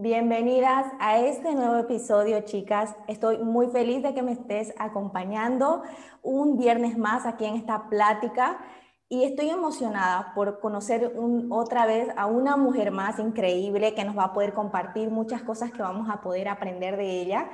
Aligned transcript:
Bienvenidas 0.00 0.86
a 1.00 1.18
este 1.18 1.56
nuevo 1.56 1.74
episodio, 1.74 2.42
chicas. 2.42 2.94
Estoy 3.08 3.38
muy 3.38 3.66
feliz 3.66 4.00
de 4.00 4.14
que 4.14 4.22
me 4.22 4.30
estés 4.30 4.72
acompañando 4.78 5.82
un 6.22 6.56
viernes 6.56 6.96
más 6.96 7.26
aquí 7.26 7.46
en 7.46 7.56
esta 7.56 7.88
plática 7.88 8.60
y 9.08 9.24
estoy 9.24 9.50
emocionada 9.50 10.34
por 10.36 10.60
conocer 10.60 11.12
otra 11.50 11.84
vez 11.84 12.10
a 12.16 12.26
una 12.26 12.56
mujer 12.56 12.92
más 12.92 13.18
increíble 13.18 13.94
que 13.94 14.04
nos 14.04 14.16
va 14.16 14.26
a 14.26 14.32
poder 14.32 14.52
compartir 14.52 15.10
muchas 15.10 15.42
cosas 15.42 15.72
que 15.72 15.82
vamos 15.82 16.08
a 16.08 16.20
poder 16.20 16.46
aprender 16.46 16.96
de 16.96 17.20
ella. 17.20 17.50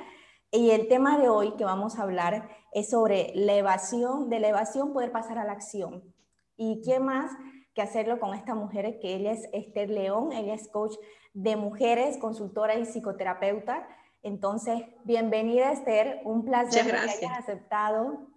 Y 0.51 0.69
el 0.69 0.87
tema 0.87 1.17
de 1.17 1.29
hoy 1.29 1.55
que 1.55 1.65
vamos 1.65 1.97
a 1.97 2.03
hablar 2.03 2.47
es 2.73 2.91
sobre 2.91 3.31
la 3.33 3.55
evasión, 3.55 4.29
de 4.29 4.39
la 4.39 4.49
evasión 4.49 4.93
poder 4.93 5.11
pasar 5.11 5.39
a 5.39 5.45
la 5.45 5.53
acción. 5.53 6.13
¿Y 6.57 6.83
qué 6.83 6.99
más 6.99 7.31
que 7.73 7.81
hacerlo 7.81 8.19
con 8.19 8.35
esta 8.35 8.53
mujer 8.53 8.99
que 8.99 9.15
ella 9.15 9.31
es 9.31 9.49
Esther 9.51 9.89
León, 9.89 10.31
ella 10.31 10.53
es 10.53 10.69
coach 10.69 10.95
de 11.35 11.57
mujeres, 11.57 12.17
consultora 12.17 12.75
y 12.75 12.85
psicoterapeuta. 12.85 13.87
Entonces, 14.23 14.83
bienvenida 15.03 15.71
Esther, 15.71 16.21
un 16.23 16.45
placer 16.45 16.85
que 16.85 16.95
hayas 16.95 17.39
aceptado. 17.39 18.29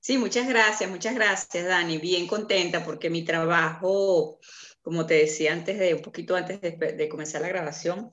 Sí, 0.00 0.18
muchas 0.18 0.48
gracias, 0.48 0.90
muchas 0.90 1.14
gracias 1.14 1.64
Dani, 1.64 1.98
bien 1.98 2.26
contenta 2.26 2.84
porque 2.84 3.08
mi 3.08 3.24
trabajo, 3.24 4.40
como 4.82 5.06
te 5.06 5.14
decía 5.14 5.52
antes 5.52 5.78
de 5.78 5.94
un 5.94 6.02
poquito 6.02 6.34
antes 6.34 6.60
de, 6.60 6.72
de 6.72 7.08
comenzar 7.08 7.42
la 7.42 7.48
grabación, 7.48 8.10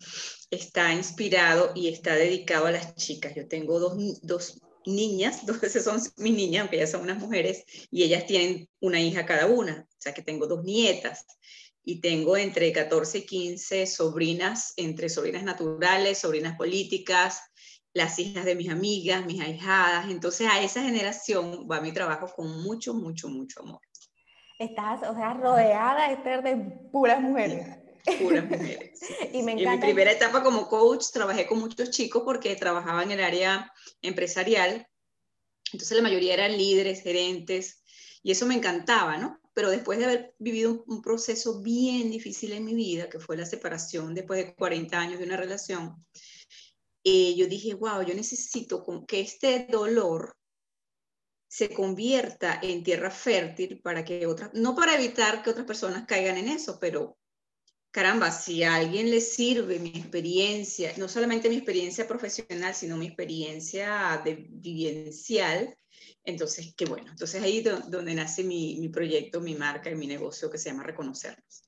está 0.52 0.94
inspirado 0.94 1.72
y 1.73 1.88
está 1.88 2.13
dedicado 2.13 2.67
a 2.67 2.72
las 2.72 2.95
chicas. 2.95 3.34
Yo 3.36 3.47
tengo 3.47 3.80
dos, 3.80 4.22
dos 4.22 4.61
niñas, 4.86 5.44
dos 5.47 5.59
veces 5.59 5.84
son 5.84 6.00
mis 6.17 6.36
niñas, 6.36 6.61
aunque 6.61 6.78
ellas 6.78 6.91
son 6.91 7.02
unas 7.02 7.17
mujeres, 7.17 7.63
y 7.89 8.03
ellas 8.03 8.28
tienen 8.28 8.69
una 8.80 9.02
hija 9.02 9.25
cada 9.25 9.47
una, 9.47 9.88
o 9.89 10.02
sea 10.02 10.13
que 10.13 10.22
tengo 10.22 10.45
dos 10.45 10.63
nietas 10.63 11.25
y 11.83 12.02
tengo 12.02 12.38
entre 12.38 12.72
14 12.72 13.19
y 13.19 13.25
15 13.25 13.88
sobrinas, 13.88 14.73
entre 14.77 15.09
sobrinas 15.09 15.44
naturales, 15.44 16.19
sobrinas 16.19 16.58
políticas, 16.58 17.41
las 17.94 18.19
hijas 18.19 18.45
de 18.45 18.55
mis 18.55 18.69
amigas, 18.69 19.25
mis 19.25 19.41
ahijadas. 19.41 20.09
Entonces 20.09 20.47
a 20.50 20.61
esa 20.61 20.83
generación 20.83 21.67
va 21.69 21.81
mi 21.81 21.91
trabajo 21.91 22.31
con 22.35 22.61
mucho, 22.63 22.94
mucho, 22.94 23.30
mucho 23.30 23.61
amor. 23.61 23.81
Estás, 24.59 25.02
o 25.07 25.13
sea, 25.13 25.33
rodeada, 25.33 26.11
Esther, 26.11 26.44
de 26.44 26.57
puras 26.91 27.22
mujeres. 27.22 27.66
puras 28.22 28.44
mujeres. 28.44 29.00
y 29.33 29.41
me 29.41 29.53
encanta. 29.53 29.73
En 29.73 29.80
mi 29.80 29.85
primera 29.85 30.11
etapa 30.11 30.44
como 30.44 30.67
coach 30.67 31.05
trabajé 31.13 31.47
con 31.47 31.59
muchos 31.59 31.91
chicos 31.91 32.23
porque 32.25 32.55
trabajaba 32.55 33.03
en 33.03 33.11
el 33.11 33.23
área 33.23 33.72
empresarial. 34.02 34.85
Entonces 35.72 35.95
la 35.95 36.03
mayoría 36.03 36.33
eran 36.33 36.57
líderes, 36.57 37.02
gerentes, 37.02 37.83
y 38.22 38.31
eso 38.31 38.45
me 38.45 38.55
encantaba, 38.55 39.17
¿no? 39.17 39.39
Pero 39.59 39.71
después 39.71 39.99
de 39.99 40.05
haber 40.05 40.35
vivido 40.39 40.85
un, 40.88 41.02
proceso 41.02 41.61
bien 41.61 42.09
difícil 42.09 42.53
en 42.53 42.63
mi 42.63 42.73
vida, 42.73 43.09
que 43.09 43.19
fue 43.19 43.35
la 43.35 43.45
separación 43.45 44.16
después 44.16 44.39
de 44.39 44.55
40 44.55 44.97
años 44.97 45.19
de 45.19 45.25
una 45.25 45.35
relación, 45.35 46.05
eh, 47.03 47.35
yo 47.35 47.45
dije, 47.45 47.73
wow, 47.73 48.01
yo 48.03 48.13
necesito 48.13 48.85
que 49.05 49.19
este 49.19 49.67
dolor 49.69 50.38
se 51.50 51.73
convierta 51.73 52.57
en 52.63 52.85
tierra 52.85 53.11
fértil 53.11 53.81
para 53.81 54.06
que 54.06 54.25
otras, 54.28 54.50
no 54.53 54.78
para 54.78 54.95
evitar 54.95 55.44
que 55.44 55.50
otras 55.50 55.66
personas 55.66 56.05
caigan 56.07 56.38
en 56.38 56.47
eso, 56.47 56.79
pero 56.79 57.17
caramba, 57.91 58.31
si 58.31 58.63
a 58.63 58.75
alguien 58.75 59.09
le 59.09 59.22
sirve 59.22 59.79
mi 59.79 59.89
experiencia, 59.89 60.94
no 60.97 61.07
solamente 61.07 61.50
mi 61.50 61.55
experiencia 61.55 62.07
profesional, 62.07 62.75
sino 62.75 62.97
mi 62.97 63.07
experiencia 63.07 64.22
de 64.23 64.47
vivencial, 64.50 65.75
entonces, 66.23 66.73
qué 66.75 66.85
bueno. 66.85 67.09
Entonces 67.09 67.41
ahí 67.41 67.59
es 67.59 67.89
donde 67.89 68.13
nace 68.13 68.44
mi, 68.44 68.78
mi 68.79 68.89
proyecto, 68.89 69.41
mi 69.41 69.55
marca 69.55 69.89
y 69.89 69.95
mi 69.95 70.07
negocio 70.07 70.49
que 70.49 70.57
se 70.57 70.69
llama 70.69 70.83
Reconocernos. 70.83 71.63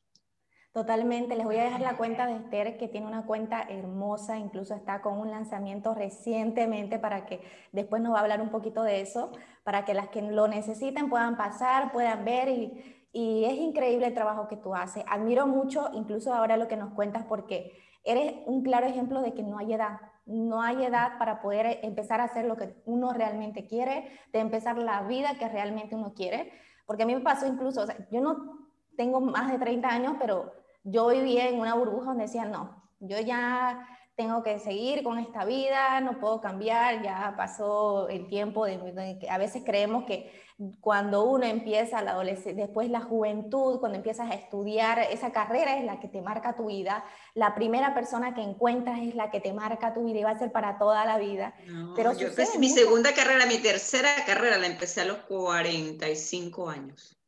Totalmente, 0.71 1.35
les 1.35 1.45
voy 1.45 1.57
a 1.57 1.65
dejar 1.65 1.81
la 1.81 1.97
cuenta 1.97 2.25
de 2.27 2.37
Esther, 2.37 2.77
que 2.77 2.87
tiene 2.87 3.05
una 3.05 3.25
cuenta 3.25 3.63
hermosa, 3.63 4.37
incluso 4.37 4.73
está 4.73 5.01
con 5.01 5.17
un 5.17 5.29
lanzamiento 5.29 5.93
recientemente 5.93 6.97
para 6.97 7.25
que 7.25 7.41
después 7.73 8.01
nos 8.01 8.13
va 8.13 8.19
a 8.19 8.21
hablar 8.21 8.41
un 8.41 8.51
poquito 8.51 8.81
de 8.83 9.01
eso, 9.01 9.33
para 9.63 9.83
que 9.83 9.93
las 9.93 10.07
que 10.09 10.21
lo 10.21 10.47
necesiten 10.47 11.09
puedan 11.09 11.35
pasar, 11.35 11.91
puedan 11.91 12.23
ver 12.23 12.47
y, 12.47 13.00
y 13.11 13.45
es 13.45 13.53
increíble 13.53 14.07
el 14.07 14.13
trabajo 14.13 14.47
que 14.47 14.57
tú 14.57 14.73
haces. 14.73 15.03
Admiro 15.07 15.47
mucho, 15.47 15.89
incluso 15.93 16.33
ahora 16.33 16.57
lo 16.57 16.67
que 16.67 16.77
nos 16.77 16.93
cuentas, 16.93 17.25
porque 17.27 17.73
eres 18.03 18.35
un 18.45 18.63
claro 18.63 18.87
ejemplo 18.87 19.21
de 19.21 19.33
que 19.33 19.43
no 19.43 19.57
hay 19.57 19.73
edad 19.73 19.99
no 20.25 20.61
hay 20.61 20.85
edad 20.85 21.17
para 21.17 21.41
poder 21.41 21.79
empezar 21.83 22.21
a 22.21 22.25
hacer 22.25 22.45
lo 22.45 22.55
que 22.55 22.75
uno 22.85 23.11
realmente 23.11 23.65
quiere, 23.65 24.19
de 24.31 24.39
empezar 24.39 24.77
la 24.77 25.03
vida 25.03 25.37
que 25.37 25.49
realmente 25.49 25.95
uno 25.95 26.13
quiere. 26.13 26.51
Porque 26.85 27.03
a 27.03 27.05
mí 27.05 27.15
me 27.15 27.21
pasó 27.21 27.47
incluso, 27.47 27.85
yo 28.11 28.21
no 28.21 28.67
tengo 28.97 29.19
más 29.19 29.51
de 29.51 29.57
30 29.57 29.87
años, 29.87 30.15
pero 30.19 30.53
yo 30.83 31.07
vivía 31.07 31.49
en 31.49 31.59
una 31.59 31.73
burbuja 31.73 32.07
donde 32.07 32.23
decía, 32.23 32.45
no, 32.45 32.83
yo 32.99 33.19
ya 33.19 33.87
tengo 34.21 34.43
que 34.43 34.59
seguir 34.59 35.01
con 35.01 35.17
esta 35.17 35.45
vida, 35.45 35.99
no 35.99 36.19
puedo 36.19 36.41
cambiar, 36.41 37.01
ya 37.01 37.33
pasó 37.35 38.07
el 38.07 38.27
tiempo 38.27 38.65
de, 38.65 39.17
a 39.27 39.37
veces 39.39 39.63
creemos 39.65 40.03
que 40.03 40.31
cuando 40.79 41.23
uno 41.23 41.43
empieza 41.47 42.03
la 42.03 42.11
adolescencia, 42.11 42.65
después 42.67 42.91
la 42.91 43.01
juventud, 43.01 43.79
cuando 43.79 43.97
empiezas 43.97 44.29
a 44.29 44.35
estudiar, 44.35 44.99
esa 45.11 45.31
carrera 45.31 45.79
es 45.79 45.85
la 45.85 45.99
que 45.99 46.07
te 46.07 46.21
marca 46.21 46.55
tu 46.55 46.67
vida, 46.67 47.03
la 47.33 47.55
primera 47.55 47.95
persona 47.95 48.35
que 48.35 48.43
encuentras 48.43 48.99
es 48.99 49.15
la 49.15 49.31
que 49.31 49.39
te 49.39 49.53
marca 49.53 49.95
tu 49.95 50.05
vida 50.05 50.19
y 50.19 50.23
va 50.23 50.29
a 50.29 50.37
ser 50.37 50.51
para 50.51 50.77
toda 50.77 51.03
la 51.03 51.17
vida. 51.17 51.55
Pero 51.95 52.13
yo 52.13 52.27
empecé 52.27 52.59
mi 52.59 52.69
segunda 52.69 53.15
carrera, 53.15 53.47
mi 53.47 53.57
tercera 53.57 54.09
carrera 54.27 54.59
la 54.59 54.67
empecé 54.67 55.01
a 55.01 55.05
los 55.05 55.17
45 55.17 56.69
años. 56.69 57.20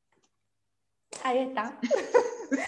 Ahí 1.24 1.40
está. 1.40 1.80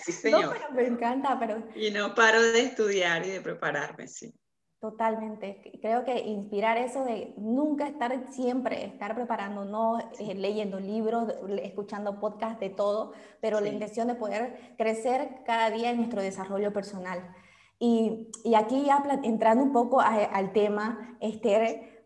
Sí, 0.04 0.14
señor. 0.14 0.58
me 0.74 0.88
encanta, 0.88 1.38
pero... 1.38 1.62
Y 1.76 1.92
no 1.92 2.16
paro 2.16 2.42
de 2.42 2.62
estudiar 2.62 3.24
y 3.24 3.30
de 3.30 3.42
prepararme, 3.42 4.08
sí. 4.08 4.34
Totalmente. 4.80 5.80
Creo 5.82 6.04
que 6.04 6.20
inspirar 6.20 6.78
eso 6.78 7.04
de 7.04 7.34
nunca 7.38 7.88
estar 7.88 8.32
siempre, 8.32 8.86
estar 8.86 9.16
preparando, 9.16 9.66
no 9.66 10.00
eh, 10.20 10.36
leyendo 10.36 10.80
libros, 10.80 11.34
escuchando 11.64 12.20
podcasts 12.20 12.60
de 12.60 12.70
todo, 12.70 13.14
pero 13.42 13.62
la 13.62 13.70
intención 13.70 14.08
de 14.08 14.16
poder 14.16 14.76
crecer 14.78 15.42
cada 15.46 15.72
día 15.72 15.90
en 15.90 15.98
nuestro 15.98 16.22
desarrollo 16.22 16.72
personal. 16.74 17.34
Y, 17.80 18.28
y 18.44 18.56
aquí 18.56 18.86
ya 18.86 19.04
entrando 19.24 19.64
un 19.64 19.72
poco 19.72 20.02
al 20.02 20.54
tema, 20.54 21.18
Esther, 21.20 22.06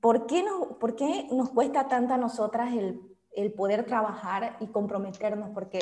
¿por 0.00 0.26
qué, 0.26 0.42
nos, 0.42 0.76
¿por 0.78 0.96
qué 0.96 1.28
nos 1.30 1.50
cuesta 1.50 1.88
tanto 1.88 2.14
a 2.14 2.18
nosotras 2.18 2.72
el, 2.74 3.11
el 3.34 3.52
poder 3.52 3.84
trabajar 3.84 4.56
y 4.60 4.68
comprometernos? 4.68 5.50
Porque 5.50 5.80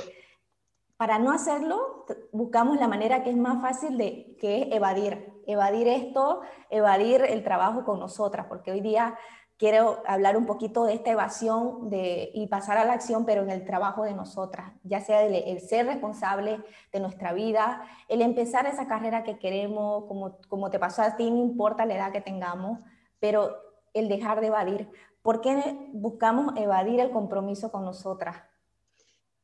para 0.96 1.18
no 1.18 1.32
hacerlo, 1.32 2.04
buscamos 2.30 2.78
la 2.78 2.86
manera 2.86 3.22
que 3.22 3.30
es 3.30 3.36
más 3.36 3.62
fácil 3.62 3.96
de, 3.96 4.36
que 4.38 4.62
es 4.62 4.72
evadir, 4.72 5.32
evadir 5.46 5.88
esto, 5.88 6.42
evadir 6.68 7.22
el 7.22 7.42
trabajo 7.42 7.84
con 7.84 7.98
nosotras, 7.98 8.46
porque 8.48 8.70
hoy 8.70 8.82
día 8.82 9.16
quiero 9.60 10.02
hablar 10.06 10.38
un 10.38 10.46
poquito 10.46 10.84
de 10.84 10.94
esta 10.94 11.10
evasión 11.10 11.90
de, 11.90 12.30
y 12.32 12.46
pasar 12.46 12.78
a 12.78 12.84
la 12.86 12.94
acción, 12.94 13.26
pero 13.26 13.42
en 13.42 13.50
el 13.50 13.66
trabajo 13.66 14.04
de 14.04 14.14
nosotras, 14.14 14.72
ya 14.84 15.02
sea 15.02 15.22
el, 15.22 15.60
ser 15.60 15.84
responsable 15.84 16.60
de 16.92 17.00
nuestra 17.00 17.34
vida, 17.34 17.82
el 18.08 18.22
empezar 18.22 18.64
esa 18.64 18.86
carrera 18.86 19.22
que 19.22 19.38
queremos, 19.38 20.06
como, 20.06 20.38
como 20.48 20.70
te 20.70 20.78
pasó 20.78 21.02
a 21.02 21.16
ti, 21.16 21.30
no 21.30 21.36
importa 21.36 21.84
la 21.84 21.94
edad 21.94 22.10
que 22.10 22.22
tengamos, 22.22 22.80
pero 23.18 23.54
el 23.92 24.08
dejar 24.08 24.40
de 24.40 24.46
evadir. 24.46 24.90
¿Por 25.22 25.40
qué 25.40 25.76
buscamos 25.92 26.54
evadir 26.56 27.00
el 27.00 27.10
compromiso 27.10 27.70
con 27.70 27.84
nosotras? 27.84 28.42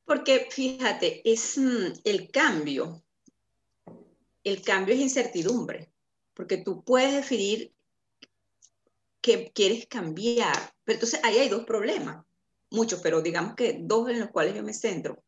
Porque 0.04 0.48
fíjate, 0.50 1.20
es 1.30 1.58
mm, 1.58 2.00
el 2.04 2.30
cambio. 2.30 3.02
El 4.44 4.62
cambio 4.62 4.94
es 4.94 5.00
incertidumbre, 5.00 5.90
porque 6.32 6.58
tú 6.58 6.84
puedes 6.84 7.12
definir 7.12 7.74
que 9.20 9.50
quieres 9.52 9.86
cambiar. 9.86 10.56
Pero 10.84 10.96
entonces 10.96 11.20
ahí 11.24 11.38
hay 11.38 11.48
dos 11.48 11.64
problemas, 11.64 12.24
muchos, 12.70 13.00
pero 13.00 13.20
digamos 13.20 13.56
que 13.56 13.78
dos 13.80 14.08
en 14.08 14.20
los 14.20 14.30
cuales 14.30 14.54
yo 14.54 14.62
me 14.62 14.72
centro. 14.72 15.24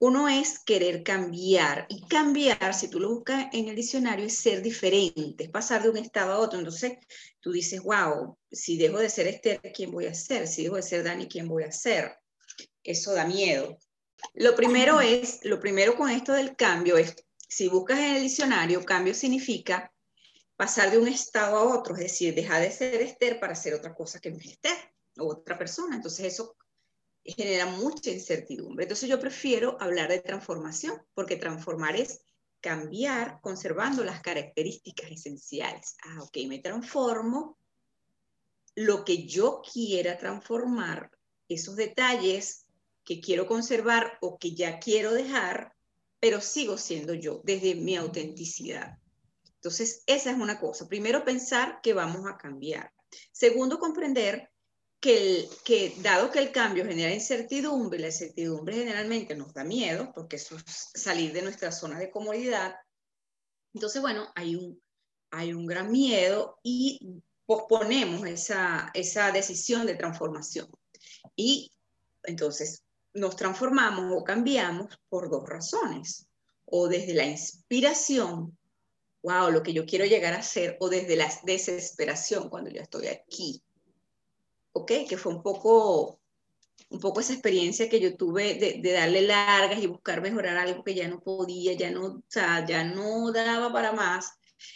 Uno 0.00 0.28
es 0.28 0.60
querer 0.60 1.02
cambiar 1.02 1.86
y 1.88 2.06
cambiar, 2.06 2.72
si 2.72 2.88
tú 2.88 3.00
lo 3.00 3.08
buscas 3.08 3.46
en 3.52 3.68
el 3.68 3.74
diccionario, 3.74 4.26
es 4.26 4.38
ser 4.38 4.62
diferente, 4.62 5.44
es 5.44 5.50
pasar 5.50 5.82
de 5.82 5.90
un 5.90 5.96
estado 5.96 6.32
a 6.32 6.38
otro. 6.38 6.58
Entonces 6.58 6.98
tú 7.40 7.50
dices, 7.50 7.82
wow, 7.82 8.38
si 8.50 8.78
dejo 8.78 8.98
de 8.98 9.10
ser 9.10 9.26
Esther, 9.26 9.60
¿quién 9.74 9.90
voy 9.90 10.06
a 10.06 10.14
ser? 10.14 10.46
Si 10.46 10.62
dejo 10.62 10.76
de 10.76 10.82
ser 10.82 11.02
Dani, 11.02 11.26
¿quién 11.26 11.48
voy 11.48 11.64
a 11.64 11.72
ser? 11.72 12.16
Eso 12.84 13.12
da 13.12 13.24
miedo. 13.24 13.76
Lo 14.34 14.54
primero 14.54 15.00
es, 15.00 15.40
lo 15.42 15.58
primero 15.58 15.96
con 15.96 16.10
esto 16.10 16.32
del 16.32 16.54
cambio 16.54 16.96
es, 16.96 17.16
si 17.48 17.68
buscas 17.68 17.98
en 17.98 18.16
el 18.16 18.22
diccionario, 18.22 18.84
cambio 18.84 19.14
significa 19.14 19.92
pasar 20.56 20.90
de 20.90 20.98
un 20.98 21.08
estado 21.08 21.56
a 21.56 21.76
otro, 21.76 21.94
es 21.94 22.02
decir, 22.02 22.34
dejar 22.34 22.62
de 22.62 22.70
ser 22.70 23.00
Esther 23.00 23.40
para 23.40 23.54
ser 23.54 23.74
otra 23.74 23.94
cosa 23.94 24.20
que 24.20 24.30
no 24.30 24.38
es 24.38 24.46
Esther 24.46 24.76
o 25.18 25.28
otra 25.28 25.58
persona. 25.58 25.96
Entonces 25.96 26.26
eso 26.26 26.56
genera 27.32 27.66
mucha 27.66 28.10
incertidumbre. 28.10 28.84
Entonces 28.84 29.08
yo 29.08 29.20
prefiero 29.20 29.76
hablar 29.80 30.08
de 30.08 30.20
transformación, 30.20 31.02
porque 31.14 31.36
transformar 31.36 31.96
es 31.96 32.20
cambiar 32.60 33.40
conservando 33.40 34.04
las 34.04 34.20
características 34.20 35.10
esenciales. 35.10 35.96
Ah, 36.04 36.22
ok, 36.22 36.38
me 36.48 36.58
transformo. 36.58 37.58
Lo 38.74 39.04
que 39.04 39.26
yo 39.26 39.62
quiera 39.72 40.18
transformar, 40.18 41.10
esos 41.48 41.76
detalles 41.76 42.66
que 43.04 43.20
quiero 43.20 43.46
conservar 43.46 44.18
o 44.20 44.38
que 44.38 44.54
ya 44.54 44.78
quiero 44.78 45.12
dejar, 45.12 45.74
pero 46.20 46.40
sigo 46.40 46.76
siendo 46.76 47.14
yo 47.14 47.40
desde 47.44 47.74
mi 47.74 47.96
autenticidad. 47.96 48.98
Entonces, 49.54 50.02
esa 50.06 50.30
es 50.30 50.36
una 50.36 50.60
cosa. 50.60 50.88
Primero, 50.88 51.24
pensar 51.24 51.80
que 51.82 51.94
vamos 51.94 52.26
a 52.26 52.36
cambiar. 52.36 52.92
Segundo, 53.32 53.78
comprender 53.78 54.50
que, 55.00 55.94
dado 56.02 56.30
que 56.30 56.40
el 56.40 56.52
cambio 56.52 56.84
genera 56.84 57.12
incertidumbre, 57.12 57.98
la 57.98 58.06
incertidumbre 58.08 58.76
generalmente 58.76 59.34
nos 59.34 59.52
da 59.54 59.64
miedo, 59.64 60.12
porque 60.14 60.36
eso 60.36 60.56
es 60.56 60.90
salir 60.94 61.32
de 61.32 61.42
nuestra 61.42 61.70
zona 61.72 61.98
de 61.98 62.10
comodidad. 62.10 62.74
Entonces, 63.74 64.02
bueno, 64.02 64.30
hay 64.34 64.56
un, 64.56 64.82
hay 65.30 65.52
un 65.52 65.66
gran 65.66 65.90
miedo 65.90 66.58
y 66.62 67.22
posponemos 67.46 68.26
esa, 68.26 68.90
esa 68.94 69.30
decisión 69.30 69.86
de 69.86 69.94
transformación. 69.94 70.68
Y 71.36 71.72
entonces 72.24 72.82
nos 73.14 73.36
transformamos 73.36 74.12
o 74.14 74.24
cambiamos 74.24 74.98
por 75.08 75.30
dos 75.30 75.48
razones. 75.48 76.26
O 76.64 76.88
desde 76.88 77.14
la 77.14 77.24
inspiración, 77.24 78.58
wow, 79.22 79.50
lo 79.50 79.62
que 79.62 79.72
yo 79.72 79.86
quiero 79.86 80.04
llegar 80.04 80.34
a 80.34 80.42
ser, 80.42 80.76
o 80.80 80.88
desde 80.90 81.16
la 81.16 81.32
desesperación 81.44 82.50
cuando 82.50 82.68
yo 82.70 82.82
estoy 82.82 83.06
aquí. 83.06 83.62
¿Ok? 84.72 84.92
Que 85.08 85.16
fue 85.16 85.32
un 85.32 85.42
poco, 85.42 86.20
un 86.90 87.00
poco 87.00 87.20
esa 87.20 87.32
experiencia 87.32 87.88
que 87.88 88.00
yo 88.00 88.16
tuve 88.16 88.54
de, 88.54 88.92
darle 88.92 89.22
largas 89.22 89.82
y 89.82 89.86
buscar 89.86 90.20
mejorar 90.20 90.56
algo 90.56 90.84
que 90.84 90.94
ya 90.94 91.08
no 91.08 91.20
podía, 91.20 91.72
ya 91.74 91.90
no, 91.90 92.06
o 92.06 92.22
sea, 92.28 92.64
ya 92.66 92.84
no 92.84 93.32
daba 93.32 93.72
para 93.72 93.92
más. 93.92 94.32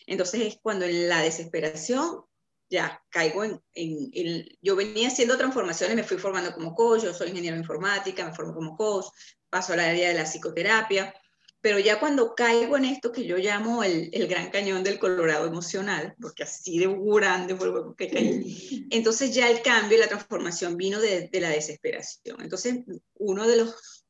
Entonces 0.07 0.41
es 0.43 0.59
cuando 0.63 0.85
en 0.85 1.09
la 1.09 1.21
desesperación 1.21 2.25
ya 2.69 3.03
caigo 3.11 3.45
en, 3.45 3.63
en, 3.75 4.49
yo 4.63 4.75
venía 4.75 5.09
haciendo 5.09 5.37
transformaciones, 5.37 5.95
me 5.95 6.05
fui 6.05 6.17
formando 6.17 6.55
como 6.55 6.75
coach, 6.75 7.03
yo 7.03 7.13
soy 7.13 7.29
ingeniero 7.29 7.57
de 7.57 7.61
informática, 7.61 8.25
me 8.25 8.35
formo 8.35 8.55
como 8.55 8.77
coach, 8.77 9.07
paso 9.51 9.75
al 9.75 9.81
área 9.81 10.09
de 10.09 10.15
la 10.15 10.25
psicoterapia, 10.25 11.15
pero 11.63 11.79
ya 11.79 12.01
cuando 12.01 12.35
caigo 12.35 12.77
en 12.77 12.85
esto 12.85 13.13
que 13.13 13.25
yo 13.25 13.39
llamo 13.39 13.85
el, 13.85 14.11
el 14.13 14.27
gran 14.27 14.51
cañón 14.51 14.83
del 14.83 14.99
Colorado 14.99 15.47
emocional, 15.47 16.15
porque 16.21 16.43
así 16.43 16.79
de 16.79 16.89
grande 16.89 17.55
fue 17.55 17.69
el 17.69 17.95
que 17.97 18.11
caí, 18.11 18.89
entonces 18.91 19.33
ya 19.33 19.49
el 19.49 19.63
cambio 19.63 19.97
y 19.97 20.01
la 20.01 20.09
transformación 20.09 20.77
vino 20.77 21.01
de, 21.01 21.29
de 21.29 21.41
la 21.41 21.51
desesperación. 21.51 22.43
Entonces, 22.43 22.81
uno 23.15 23.47
de 23.47 23.57
los 23.57 24.05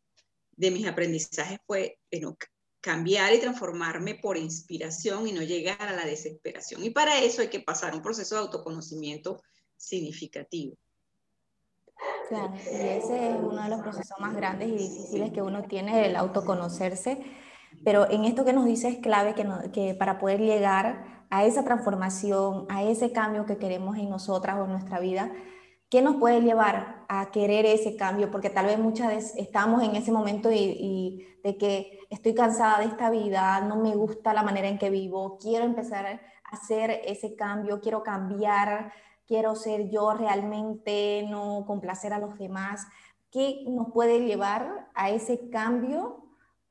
de 0.56 0.70
mis 0.70 0.86
aprendizajes 0.86 1.58
fue, 1.66 1.98
bueno, 2.10 2.36
cambiar 2.80 3.34
y 3.34 3.38
transformarme 3.38 4.14
por 4.14 4.38
inspiración 4.38 5.28
y 5.28 5.32
no 5.32 5.42
llegar 5.42 5.82
a 5.82 5.92
la 5.92 6.06
desesperación. 6.06 6.82
Y 6.82 6.90
para 6.90 7.18
eso 7.18 7.42
hay 7.42 7.48
que 7.48 7.60
pasar 7.60 7.94
un 7.94 8.02
proceso 8.02 8.34
de 8.34 8.40
autoconocimiento 8.40 9.42
significativo. 9.76 10.76
Claro, 12.28 12.54
y 12.54 12.58
ese 12.58 13.30
es 13.30 13.36
uno 13.38 13.62
de 13.62 13.68
los 13.68 13.82
procesos 13.82 14.18
más 14.18 14.34
grandes 14.34 14.68
y 14.68 14.76
difíciles 14.76 15.32
que 15.32 15.42
uno 15.42 15.64
tiene, 15.64 16.06
el 16.06 16.16
autoconocerse. 16.16 17.41
Pero 17.84 18.10
en 18.10 18.24
esto 18.24 18.44
que 18.44 18.52
nos 18.52 18.64
dice 18.64 18.88
es 18.88 18.98
clave 18.98 19.34
que, 19.34 19.46
que 19.72 19.94
para 19.94 20.18
poder 20.18 20.40
llegar 20.40 21.24
a 21.30 21.44
esa 21.44 21.64
transformación, 21.64 22.66
a 22.68 22.82
ese 22.82 23.12
cambio 23.12 23.46
que 23.46 23.56
queremos 23.56 23.96
en 23.96 24.10
nosotras 24.10 24.58
o 24.58 24.64
en 24.64 24.72
nuestra 24.72 25.00
vida, 25.00 25.32
¿Qué 25.92 26.00
nos 26.00 26.16
puede 26.16 26.40
llevar 26.40 27.04
a 27.10 27.30
querer 27.30 27.66
ese 27.66 27.96
cambio? 27.96 28.30
Porque 28.30 28.48
tal 28.48 28.64
vez 28.64 28.78
muchas 28.78 29.08
veces 29.08 29.34
estamos 29.36 29.82
en 29.82 29.94
ese 29.94 30.10
momento 30.10 30.50
y, 30.50 31.28
de 31.44 31.58
que 31.58 31.98
estoy 32.08 32.32
cansada 32.32 32.78
de 32.78 32.86
esta 32.86 33.10
vida, 33.10 33.60
no 33.60 33.76
me 33.76 33.94
gusta 33.94 34.32
la 34.32 34.42
manera 34.42 34.68
en 34.68 34.78
que 34.78 34.88
vivo, 34.88 35.36
quiero 35.36 35.66
empezar 35.66 36.06
a 36.06 36.20
hacer 36.44 37.02
ese 37.04 37.36
cambio, 37.36 37.82
quiero 37.82 38.02
cambiar, 38.02 38.90
quiero 39.26 39.54
ser 39.54 39.90
yo 39.90 40.14
realmente, 40.14 41.26
no 41.28 41.66
complacer 41.66 42.14
a 42.14 42.18
los 42.18 42.38
demás. 42.38 42.86
¿Qué 43.30 43.62
nos 43.68 43.92
puede 43.92 44.20
llevar 44.20 44.88
a 44.94 45.10
ese 45.10 45.50
cambio 45.50 46.21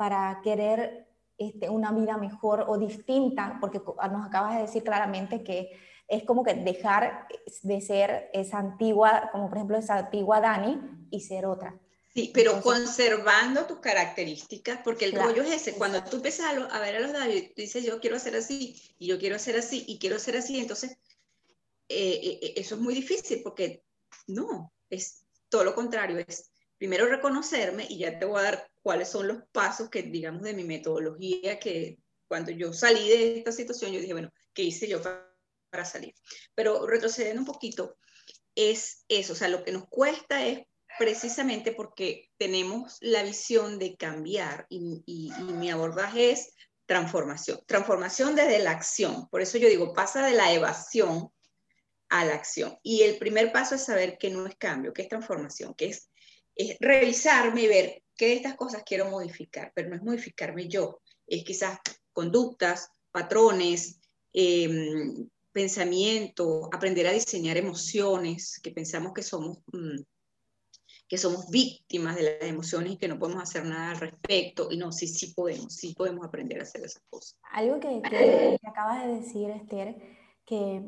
para 0.01 0.41
querer 0.43 1.05
este, 1.37 1.69
una 1.69 1.91
vida 1.91 2.17
mejor 2.17 2.65
o 2.67 2.79
distinta? 2.79 3.59
Porque 3.61 3.77
nos 3.77 4.25
acabas 4.25 4.55
de 4.55 4.63
decir 4.63 4.81
claramente 4.83 5.43
que 5.43 5.79
es 6.07 6.23
como 6.23 6.43
que 6.43 6.55
dejar 6.55 7.27
de 7.61 7.81
ser 7.81 8.31
esa 8.33 8.57
antigua, 8.57 9.29
como 9.31 9.47
por 9.47 9.59
ejemplo 9.59 9.77
esa 9.77 9.99
antigua 9.99 10.41
Dani 10.41 10.81
y 11.11 11.19
ser 11.19 11.45
otra. 11.45 11.79
Sí, 12.15 12.31
pero 12.33 12.63
conservando 12.63 13.67
tus 13.67 13.77
características, 13.77 14.79
porque 14.83 15.05
el 15.05 15.11
rollo 15.11 15.43
es 15.43 15.51
ese, 15.51 15.73
cuando 15.73 16.03
tú 16.03 16.15
empiezas 16.15 16.47
a, 16.47 16.79
ver 16.79 16.95
a 16.95 16.99
los 17.01 17.13
David, 17.13 17.51
dices 17.55 17.85
yo 17.85 17.99
quiero 17.99 18.15
hacer 18.15 18.35
así, 18.35 18.75
y 18.97 19.05
yo 19.05 19.19
quiero 19.19 19.35
hacer 19.35 19.55
así, 19.55 19.85
y 19.87 19.99
quiero 19.99 20.15
hacer 20.15 20.35
así, 20.35 20.59
entonces 20.59 20.97
eh, 21.89 22.19
eh, 22.23 22.39
eh, 22.41 22.53
eso 22.55 22.73
es 22.73 22.81
muy 22.81 22.95
difícil, 22.95 23.43
porque 23.43 23.83
no, 24.25 24.73
es 24.89 25.25
todo 25.47 25.63
lo 25.63 25.75
contrario, 25.75 26.17
es 26.27 26.49
primero 26.79 27.05
reconocerme 27.05 27.85
y 27.87 27.99
ya 27.99 28.17
te 28.17 28.25
voy 28.25 28.39
a 28.39 28.43
dar 28.43 28.70
cuáles 28.81 29.09
son 29.09 29.27
los 29.27 29.43
pasos 29.51 29.89
que, 29.89 30.03
digamos, 30.03 30.41
de 30.41 30.53
mi 30.53 30.63
metodología, 30.63 31.59
que 31.59 31.99
cuando 32.27 32.51
yo 32.51 32.73
salí 32.73 33.09
de 33.09 33.37
esta 33.39 33.51
situación, 33.51 33.91
yo 33.91 33.99
dije, 33.99 34.13
bueno, 34.13 34.31
¿qué 34.53 34.63
hice 34.63 34.87
yo 34.87 35.01
para 35.71 35.85
salir. 35.85 36.13
Pero 36.53 36.85
retrocediendo 36.85 37.41
un 37.41 37.47
poquito, 37.47 37.97
es 38.55 39.05
eso, 39.07 39.33
o 39.33 39.35
sea, 39.35 39.47
lo 39.47 39.63
que 39.63 39.71
nos 39.71 39.87
cuesta 39.87 40.45
es 40.45 40.61
precisamente 40.99 41.71
porque 41.71 42.29
tenemos 42.37 42.97
la 42.99 43.23
visión 43.23 43.79
de 43.79 43.95
cambiar 43.95 44.67
y, 44.69 45.01
y, 45.05 45.31
mi 45.53 45.71
abordaje 45.71 46.31
es 46.31 46.53
transformación, 46.85 47.61
transformación 47.65 48.35
desde 48.35 48.59
la 48.59 48.71
acción. 48.71 49.27
Por 49.29 49.41
eso 49.41 49.57
yo 49.57 49.69
digo, 49.69 49.93
pasa 49.93 50.25
de 50.25 50.33
la 50.33 50.53
evasión 50.53 51.31
a 52.09 52.25
la 52.25 52.35
acción. 52.35 52.77
Y 52.83 53.03
el 53.03 53.17
primer 53.17 53.53
paso 53.53 53.75
es 53.75 53.85
saber 53.85 54.17
que 54.17 54.29
no 54.29 54.45
es 54.45 54.55
cambio, 54.57 54.93
que 54.93 55.03
es 55.03 55.07
transformación, 55.07 55.73
que 55.75 55.85
es, 55.85 56.09
es 56.55 56.75
revisarme 56.81 57.61
y 57.61 57.67
ver 57.67 58.00
qué 58.15 58.27
de 58.27 58.33
estas 58.35 58.55
cosas 58.55 58.83
quiero 58.85 59.09
modificar, 59.09 59.71
pero 59.75 59.89
no 59.89 59.95
es 59.95 60.03
modificarme 60.03 60.67
yo, 60.67 60.99
es 61.27 61.43
quizás 61.43 61.79
conductas, 62.13 62.89
patrones, 63.11 63.99
eh, 64.33 64.69
pensamiento, 65.51 66.69
aprender 66.73 67.07
a 67.07 67.11
diseñar 67.11 67.57
emociones, 67.57 68.59
que 68.61 68.71
pensamos 68.71 69.13
que 69.13 69.23
somos, 69.23 69.59
mm, 69.73 70.01
que 71.07 71.17
somos 71.17 71.49
víctimas 71.49 72.15
de 72.15 72.23
las 72.23 72.49
emociones 72.49 72.93
y 72.93 72.97
que 72.97 73.07
no 73.07 73.19
podemos 73.19 73.43
hacer 73.43 73.65
nada 73.65 73.91
al 73.91 73.99
respecto. 73.99 74.69
Y 74.71 74.77
no, 74.77 74.91
sí, 74.91 75.07
sí 75.07 75.33
podemos, 75.33 75.75
sí 75.75 75.93
podemos 75.93 76.25
aprender 76.25 76.59
a 76.59 76.63
hacer 76.63 76.85
esas 76.85 77.03
cosas. 77.09 77.37
Algo 77.51 77.79
que, 77.79 78.01
que, 78.09 78.57
acabas 78.65 79.05
de 79.05 79.15
decir, 79.15 79.49
Esther, 79.49 79.97
que 80.45 80.81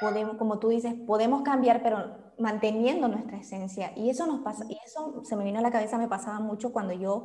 podemos, 0.00 0.36
como 0.36 0.58
tú 0.58 0.68
dices, 0.68 0.94
podemos 1.06 1.42
cambiar, 1.42 1.82
pero 1.82 2.32
manteniendo 2.38 3.08
nuestra 3.08 3.38
esencia. 3.38 3.92
Y 3.96 4.10
eso 4.10 4.26
nos 4.26 4.40
pasa, 4.40 4.64
y 4.68 4.76
eso 4.84 5.22
se 5.24 5.36
me 5.36 5.44
vino 5.44 5.58
a 5.58 5.62
la 5.62 5.70
cabeza, 5.70 5.98
me 5.98 6.08
pasaba 6.08 6.40
mucho 6.40 6.72
cuando 6.72 6.92
yo 6.92 7.24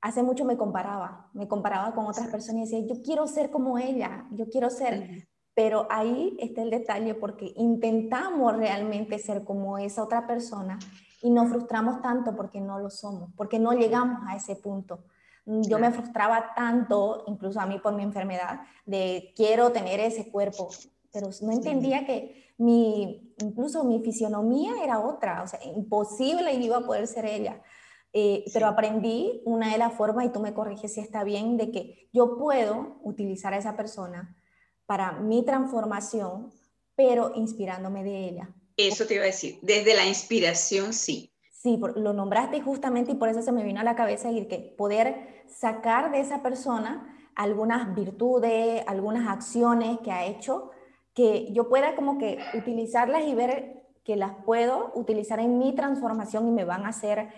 hace 0.00 0.22
mucho 0.22 0.44
me 0.44 0.56
comparaba, 0.56 1.30
me 1.32 1.48
comparaba 1.48 1.94
con 1.94 2.06
otras 2.06 2.28
personas 2.28 2.70
y 2.70 2.78
decía, 2.78 2.94
yo 2.94 3.02
quiero 3.02 3.26
ser 3.26 3.50
como 3.50 3.78
ella, 3.78 4.26
yo 4.30 4.48
quiero 4.48 4.70
ser, 4.70 5.26
pero 5.54 5.86
ahí 5.90 6.36
está 6.38 6.62
el 6.62 6.70
detalle 6.70 7.14
porque 7.14 7.52
intentamos 7.56 8.56
realmente 8.56 9.18
ser 9.18 9.44
como 9.44 9.78
esa 9.78 10.02
otra 10.02 10.26
persona 10.26 10.78
y 11.22 11.30
nos 11.30 11.48
frustramos 11.48 12.02
tanto 12.02 12.36
porque 12.36 12.60
no 12.60 12.78
lo 12.78 12.90
somos, 12.90 13.30
porque 13.36 13.58
no 13.58 13.72
llegamos 13.72 14.20
a 14.28 14.36
ese 14.36 14.56
punto. 14.56 15.04
Yo 15.44 15.78
me 15.78 15.92
frustraba 15.92 16.54
tanto, 16.54 17.22
incluso 17.26 17.60
a 17.60 17.66
mí 17.66 17.78
por 17.78 17.94
mi 17.94 18.02
enfermedad, 18.02 18.60
de 18.84 19.32
quiero 19.36 19.70
tener 19.70 20.00
ese 20.00 20.30
cuerpo, 20.30 20.68
pero 21.16 21.30
no 21.40 21.50
entendía 21.50 22.04
que 22.04 22.52
mi, 22.58 23.34
incluso 23.38 23.84
mi 23.84 24.00
fisionomía 24.00 24.74
era 24.84 25.00
otra, 25.00 25.42
o 25.42 25.46
sea, 25.46 25.58
imposible 25.64 26.52
iba 26.52 26.76
a 26.76 26.84
poder 26.84 27.06
ser 27.06 27.24
ella. 27.24 27.62
Eh, 28.12 28.44
pero 28.52 28.66
aprendí 28.66 29.40
una 29.46 29.72
de 29.72 29.78
las 29.78 29.94
formas, 29.94 30.26
y 30.26 30.28
tú 30.28 30.40
me 30.40 30.52
corriges 30.52 30.92
si 30.92 31.00
está 31.00 31.24
bien, 31.24 31.56
de 31.56 31.70
que 31.70 32.10
yo 32.12 32.36
puedo 32.36 32.98
utilizar 33.02 33.54
a 33.54 33.56
esa 33.56 33.78
persona 33.78 34.36
para 34.84 35.12
mi 35.12 35.42
transformación, 35.42 36.52
pero 36.94 37.32
inspirándome 37.34 38.04
de 38.04 38.28
ella. 38.28 38.54
Eso 38.76 39.06
te 39.06 39.14
iba 39.14 39.22
a 39.22 39.28
decir, 39.28 39.58
desde 39.62 39.94
la 39.94 40.04
inspiración 40.04 40.92
sí. 40.92 41.32
Sí, 41.50 41.80
lo 41.96 42.12
nombraste 42.12 42.60
justamente 42.60 43.12
y 43.12 43.14
por 43.14 43.30
eso 43.30 43.40
se 43.40 43.52
me 43.52 43.64
vino 43.64 43.80
a 43.80 43.84
la 43.84 43.96
cabeza 43.96 44.28
el 44.28 44.48
que 44.48 44.74
poder 44.76 45.44
sacar 45.48 46.10
de 46.12 46.20
esa 46.20 46.42
persona 46.42 47.30
algunas 47.34 47.94
virtudes, 47.94 48.82
algunas 48.86 49.28
acciones 49.28 49.98
que 50.00 50.12
ha 50.12 50.26
hecho, 50.26 50.72
que 51.16 51.50
yo 51.50 51.68
pueda 51.68 51.96
como 51.96 52.18
que 52.18 52.38
utilizarlas 52.54 53.26
y 53.26 53.34
ver 53.34 53.82
que 54.04 54.14
las 54.14 54.32
puedo 54.44 54.92
utilizar 54.94 55.40
en 55.40 55.58
mi 55.58 55.74
transformación 55.74 56.46
y 56.46 56.52
me 56.52 56.64
van 56.64 56.84
a 56.84 56.90
hacer 56.90 57.28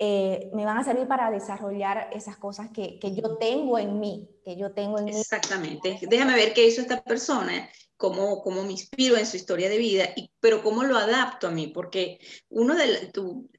eh, 0.00 0.50
me 0.54 0.64
van 0.64 0.78
a 0.78 0.84
servir 0.84 1.08
para 1.08 1.28
desarrollar 1.28 2.08
esas 2.12 2.36
cosas 2.36 2.70
que, 2.70 3.00
que, 3.00 3.16
yo 3.16 3.36
tengo 3.36 3.80
en 3.80 3.98
mí, 3.98 4.28
que 4.44 4.56
yo 4.56 4.70
tengo 4.70 4.96
en 5.00 5.06
mí. 5.06 5.10
Exactamente. 5.10 5.98
Déjame 6.02 6.36
ver 6.36 6.54
qué 6.54 6.68
hizo 6.68 6.80
esta 6.80 7.02
persona, 7.02 7.68
cómo, 7.96 8.40
cómo 8.40 8.62
me 8.62 8.70
inspiro 8.70 9.16
en 9.16 9.26
su 9.26 9.36
historia 9.36 9.68
de 9.68 9.76
vida, 9.76 10.04
y, 10.14 10.30
pero 10.38 10.62
cómo 10.62 10.84
lo 10.84 10.96
adapto 10.96 11.48
a 11.48 11.50
mí, 11.50 11.66
porque 11.66 12.20
uno 12.48 12.76
de, 12.76 13.10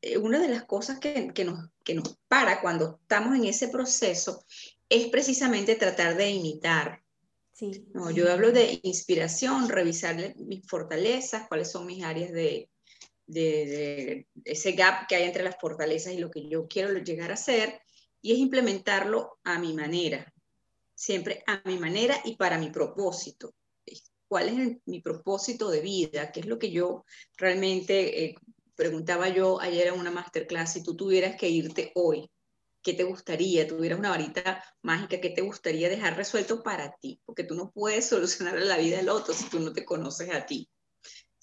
eh, 0.02 0.18
una 0.18 0.40
de 0.40 0.48
las 0.48 0.64
cosas 0.64 0.98
que, 1.00 1.34
que, 1.34 1.44
nos, 1.44 1.70
que 1.84 1.96
nos 1.96 2.18
para 2.30 2.62
cuando 2.62 3.00
estamos 3.02 3.36
en 3.36 3.44
ese 3.44 3.68
proceso 3.68 4.46
es 4.88 5.08
precisamente 5.08 5.76
tratar 5.76 6.16
de 6.16 6.30
imitar. 6.30 7.04
Sí. 7.60 7.86
No, 7.94 8.10
yo 8.10 8.32
hablo 8.32 8.54
de 8.54 8.80
inspiración, 8.84 9.68
revisar 9.68 10.16
mis 10.38 10.66
fortalezas, 10.66 11.46
cuáles 11.50 11.70
son 11.70 11.88
mis 11.88 12.06
áreas 12.06 12.32
de, 12.32 12.70
de, 13.28 14.28
ese 14.46 14.72
gap 14.72 15.08
que 15.10 15.18
hay 15.18 15.24
entre 15.24 15.44
las 15.44 15.58
fortalezas 15.60 16.13
y 16.13 16.20
lo 16.20 16.32
que 16.32 16.48
yo 16.48 16.70
quiero 16.70 16.98
llegar 17.00 17.34
a 17.34 17.36
ser, 17.36 17.82
y 18.22 18.32
es 18.32 18.38
implementarlo 18.38 19.39
a 19.44 19.60
mi 19.60 19.74
manera, 19.74 20.34
siempre 20.96 21.44
a 21.48 21.62
mi 21.66 21.78
manera 21.78 22.16
y 22.24 22.38
para 22.38 22.58
mi 22.58 22.70
propósito. 22.70 23.54
¿Cuál 24.30 24.48
es 24.48 24.78
mi 24.86 25.01
propósito 25.01 25.70
de 25.70 25.82
vida? 25.82 26.32
¿Qué 26.32 26.39
es 26.39 26.46
lo 26.46 26.60
que 26.60 26.72
yo 26.72 27.04
realmente, 27.36 28.24
eh, 28.24 28.36
preguntaba 28.74 29.28
yo 29.28 29.60
ayer 29.60 29.88
en 29.88 30.00
una 30.00 30.12
masterclass, 30.12 30.72
si 30.72 30.82
tú 30.84 30.96
tuvieras 30.96 31.36
que 31.36 31.50
irte 31.50 31.92
hoy, 31.96 32.32
¿qué 32.82 32.94
te 32.94 33.04
gustaría? 33.04 33.68
Tuvieras 33.68 34.00
una 34.00 34.10
varita 34.10 34.64
mágica, 34.82 35.20
¿qué 35.22 35.30
te 35.30 35.42
gustaría 35.42 35.90
dejar 35.90 36.18
resuelto 36.18 36.64
para 36.64 36.96
ti? 37.00 37.20
Porque 37.26 37.44
tú 37.44 37.56
no 37.56 37.72
puedes 37.72 38.06
solucionar 38.10 38.60
la 38.60 38.78
vida 38.78 38.98
del 38.98 39.10
otro 39.10 39.34
si 39.34 39.50
tú 39.50 39.60
no 39.60 39.74
te 39.74 39.86
conoces 39.86 40.34
a 40.34 40.46
ti. 40.46 40.70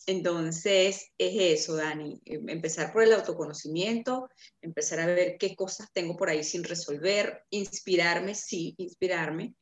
Entonces, 0.08 1.10
es 1.18 1.60
eso, 1.60 1.74
Dani, 1.74 2.20
em, 2.24 2.48
empezar 2.48 2.92
por 2.92 3.02
el 3.02 3.12
autoconocimiento, 3.12 4.28
empezar 4.62 5.00
a 5.00 5.06
ver 5.06 5.36
qué 5.36 5.56
cosas 5.56 5.92
tengo 5.92 6.16
por 6.16 6.28
ahí 6.30 6.44
sin 6.44 6.62
resolver, 6.62 7.42
inspirarme, 7.50 8.36
sí, 8.36 8.74
inspirarme, 8.78 9.56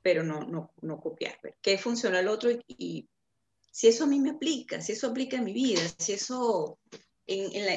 pero 0.00 0.22
no, 0.22 0.40
no, 0.40 0.72
no 0.80 1.00
copiar, 1.00 1.38
ver 1.42 1.56
qué 1.60 1.76
funciona 1.76 2.20
el 2.20 2.28
otro 2.28 2.50
y, 2.66 3.08
si 3.72 3.88
eso 3.88 4.04
a 4.04 4.06
mí 4.06 4.18
me 4.18 4.30
aplica, 4.30 4.80
si 4.80 4.92
eso 4.92 5.08
aplica 5.08 5.36
en 5.36 5.44
mi 5.44 5.52
vida, 5.52 5.80
si 5.98 6.12
eso, 6.12 6.78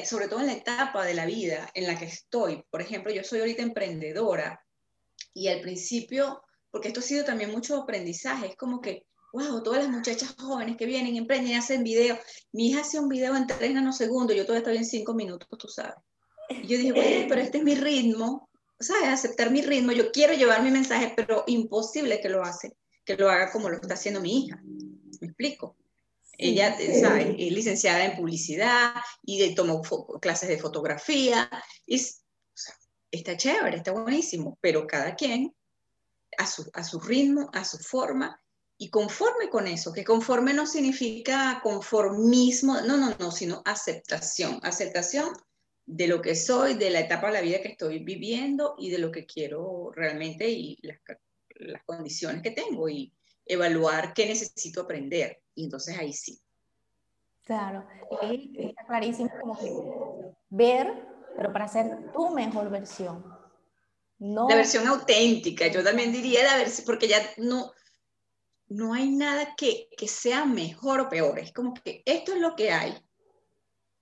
sobre 0.06 0.28
todo 0.28 0.40
en 0.40 0.46
la 0.46 0.54
etapa 0.54 1.04
de 1.04 1.14
la 1.14 1.26
vida 1.26 1.70
en 1.74 1.86
la 1.86 1.98
que 1.98 2.06
estoy. 2.06 2.64
Por 2.70 2.80
ejemplo, 2.82 3.12
yo 3.12 3.22
soy 3.24 3.40
ahorita 3.40 3.62
emprendedora 3.62 4.60
y 5.32 5.48
al 5.48 5.60
principio, 5.60 6.42
porque 6.70 6.88
esto 6.88 7.00
ha 7.00 7.04
sido 7.04 7.24
también 7.24 7.50
mucho 7.50 7.76
aprendizaje, 7.76 8.46
es 8.48 8.56
como 8.56 8.80
que 8.80 9.06
wow, 9.34 9.62
todas 9.64 9.82
las 9.82 9.90
muchachas 9.90 10.34
jóvenes 10.38 10.76
que 10.76 10.86
vienen, 10.86 11.16
emprenden 11.16 11.56
hacen 11.56 11.82
videos. 11.82 12.20
Mi 12.52 12.68
hija 12.68 12.82
hace 12.82 13.00
un 13.00 13.08
video 13.08 13.36
en 13.36 13.48
tres 13.48 13.74
nanosegundos, 13.74 14.36
yo 14.36 14.44
todavía 14.44 14.60
estoy 14.60 14.76
en 14.76 14.84
cinco 14.84 15.12
minutos, 15.12 15.48
tú 15.58 15.66
sabes. 15.66 15.96
Y 16.50 16.68
yo 16.68 16.78
dije, 16.78 16.92
bueno, 16.92 17.26
pero 17.28 17.40
este 17.40 17.58
es 17.58 17.64
mi 17.64 17.74
ritmo, 17.74 18.48
¿sabes? 18.78 19.08
Aceptar 19.08 19.50
mi 19.50 19.60
ritmo, 19.60 19.90
yo 19.90 20.12
quiero 20.12 20.34
llevar 20.34 20.62
mi 20.62 20.70
mensaje, 20.70 21.12
pero 21.16 21.42
imposible 21.48 22.20
que 22.20 22.28
lo 22.28 22.42
hace, 22.42 22.76
que 23.04 23.16
lo 23.16 23.28
haga 23.28 23.50
como 23.50 23.68
lo 23.68 23.76
está 23.76 23.94
haciendo 23.94 24.20
mi 24.20 24.44
hija. 24.44 24.60
¿Me 25.20 25.26
explico? 25.26 25.76
Ella, 26.38 26.76
¿sabes? 27.00 27.34
Es 27.38 27.52
licenciada 27.52 28.04
en 28.04 28.16
publicidad 28.16 28.94
y 29.22 29.54
tomó 29.54 29.82
clases 30.20 30.48
de 30.48 30.58
fotografía. 30.58 31.50
Y, 31.86 32.00
está 33.10 33.36
chévere, 33.36 33.76
está 33.76 33.92
buenísimo, 33.92 34.58
pero 34.60 34.86
cada 34.86 35.14
quien 35.14 35.54
a 36.36 36.46
su, 36.46 36.68
a 36.72 36.82
su 36.82 36.98
ritmo, 36.98 37.48
a 37.52 37.64
su 37.64 37.78
forma, 37.78 38.40
y 38.76 38.90
conforme 38.90 39.48
con 39.48 39.68
eso, 39.68 39.92
que 39.92 40.04
conforme 40.04 40.52
no 40.52 40.66
significa 40.66 41.60
conformismo, 41.62 42.80
no, 42.80 42.96
no, 42.96 43.14
no, 43.18 43.30
sino 43.30 43.62
aceptación, 43.64 44.58
aceptación 44.62 45.32
de 45.86 46.08
lo 46.08 46.20
que 46.20 46.34
soy, 46.34 46.74
de 46.74 46.90
la 46.90 47.00
etapa 47.00 47.28
de 47.28 47.34
la 47.34 47.40
vida 47.40 47.60
que 47.60 47.68
estoy 47.68 48.02
viviendo 48.02 48.74
y 48.78 48.90
de 48.90 48.98
lo 48.98 49.12
que 49.12 49.26
quiero 49.26 49.92
realmente 49.94 50.48
y 50.48 50.78
las, 50.82 50.98
las 51.56 51.84
condiciones 51.84 52.42
que 52.42 52.50
tengo 52.50 52.88
y 52.88 53.12
evaluar 53.46 54.12
qué 54.12 54.26
necesito 54.26 54.82
aprender. 54.82 55.43
Y 55.54 55.64
entonces 55.64 55.98
ahí 55.98 56.12
sí. 56.12 56.40
Claro, 57.44 57.86
y 58.22 58.68
está 58.68 58.86
clarísimo 58.86 59.30
como 59.40 59.58
que 59.58 59.70
ver, 60.48 61.06
pero 61.36 61.52
para 61.52 61.68
ser 61.68 62.10
tu 62.12 62.30
mejor 62.30 62.70
versión. 62.70 63.22
No. 64.18 64.48
La 64.48 64.56
versión 64.56 64.86
auténtica, 64.86 65.66
yo 65.66 65.84
también 65.84 66.10
diría 66.10 66.42
la 66.42 66.56
versión, 66.56 66.86
porque 66.86 67.06
ya 67.06 67.18
no, 67.36 67.72
no 68.68 68.94
hay 68.94 69.10
nada 69.10 69.54
que, 69.56 69.88
sea 70.08 70.44
mejor 70.44 71.00
o 71.00 71.08
peor. 71.08 71.38
Es 71.38 71.52
como 71.52 71.74
que 71.74 72.02
esto 72.06 72.32
es 72.32 72.40
lo 72.40 72.56
que 72.56 72.70
hay. 72.70 72.96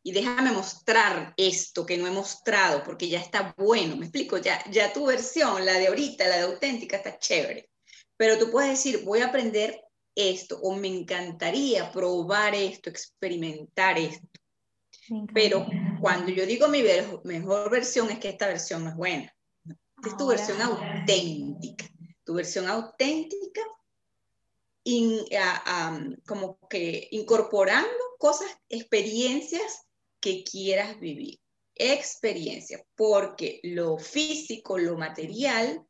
Y 0.04 0.12
déjame 0.12 0.52
mostrar 0.52 1.32
esto 1.36 1.86
que 1.86 1.96
no 1.96 2.06
he 2.06 2.10
mostrado, 2.10 2.82
porque 2.82 3.08
ya 3.08 3.20
está 3.20 3.54
bueno. 3.56 3.96
Me 3.96 4.06
explico, 4.06 4.38
ya, 4.38 4.62
ya 4.70 4.92
tu 4.92 5.06
versión, 5.06 5.64
la 5.64 5.74
de 5.74 5.88
ahorita, 5.88 6.28
la 6.28 6.36
de 6.36 6.42
auténtica, 6.42 6.96
está 6.96 7.18
chévere. 7.18 7.70
Pero 8.16 8.38
tú 8.38 8.50
puedes 8.50 8.70
decir, 8.70 9.04
voy 9.04 9.20
a 9.20 9.26
aprender 9.26 9.80
esto, 10.14 10.58
o 10.60 10.74
me 10.74 10.88
encantaría 10.88 11.90
probar 11.90 12.54
esto, 12.54 12.90
experimentar 12.90 13.98
esto. 13.98 14.28
Pero 15.34 15.66
cuando 16.00 16.30
yo 16.30 16.46
digo 16.46 16.68
mi 16.68 16.82
mejor 17.24 17.70
versión, 17.70 18.10
es 18.10 18.18
que 18.18 18.28
esta 18.28 18.46
versión 18.46 18.84
no 18.84 18.90
es 18.90 18.96
buena. 18.96 19.34
es 20.04 20.16
tu 20.16 20.26
versión 20.26 20.60
auténtica. 20.60 21.86
Tu 22.24 22.34
versión 22.34 22.68
auténtica 22.68 23.62
como 26.26 26.58
que 26.68 27.08
incorporando 27.12 27.90
cosas, 28.18 28.50
experiencias 28.68 29.86
que 30.20 30.44
quieras 30.44 30.98
vivir. 30.98 31.40
Experiencia, 31.74 32.84
porque 32.94 33.60
lo 33.62 33.98
físico, 33.98 34.78
lo 34.78 34.96
material, 34.98 35.84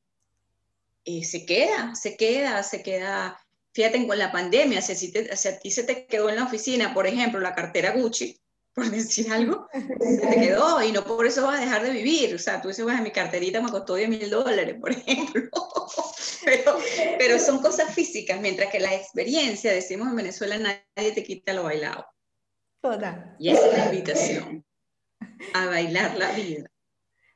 eh, 1.04 1.24
se 1.24 1.44
queda, 1.44 1.94
se 1.94 2.16
queda, 2.16 2.62
se 2.62 2.82
queda. 2.82 3.38
Fíjate, 3.72 4.06
con 4.06 4.18
la 4.18 4.30
pandemia, 4.30 4.82
si, 4.82 4.94
si, 4.94 5.12
a 5.16 5.58
ti 5.58 5.70
se 5.70 5.84
te 5.84 6.06
quedó 6.06 6.28
en 6.28 6.36
la 6.36 6.44
oficina, 6.44 6.92
por 6.92 7.06
ejemplo, 7.06 7.40
la 7.40 7.54
cartera 7.54 7.92
Gucci, 7.92 8.38
por 8.74 8.90
decir 8.90 9.30
algo, 9.32 9.66
se 9.72 10.26
te 10.26 10.40
quedó 10.40 10.82
y 10.82 10.92
no 10.92 11.04
por 11.04 11.26
eso 11.26 11.46
vas 11.46 11.58
a 11.58 11.64
dejar 11.64 11.82
de 11.82 11.90
vivir. 11.90 12.34
O 12.34 12.38
sea, 12.38 12.60
tú 12.60 12.68
dices, 12.68 12.84
bueno, 12.84 13.02
mi 13.02 13.10
carterita 13.10 13.60
me 13.60 13.70
costó 13.70 13.94
10 13.94 14.08
mil 14.08 14.30
dólares, 14.30 14.76
por 14.80 14.92
ejemplo. 14.92 15.50
pero, 16.44 16.78
pero 17.18 17.38
son 17.38 17.60
cosas 17.62 17.94
físicas, 17.94 18.40
mientras 18.40 18.70
que 18.70 18.80
la 18.80 18.94
experiencia, 18.94 19.72
decimos 19.72 20.08
en 20.08 20.16
Venezuela, 20.16 20.58
nadie 20.58 21.12
te 21.12 21.24
quita 21.24 21.54
lo 21.54 21.64
bailado. 21.64 22.06
Toda. 22.82 23.36
Y 23.38 23.50
esa 23.50 23.66
es 23.68 23.78
la 23.78 23.84
invitación, 23.86 24.66
a 25.54 25.66
bailar 25.66 26.16
la 26.18 26.32
vida. 26.32 26.71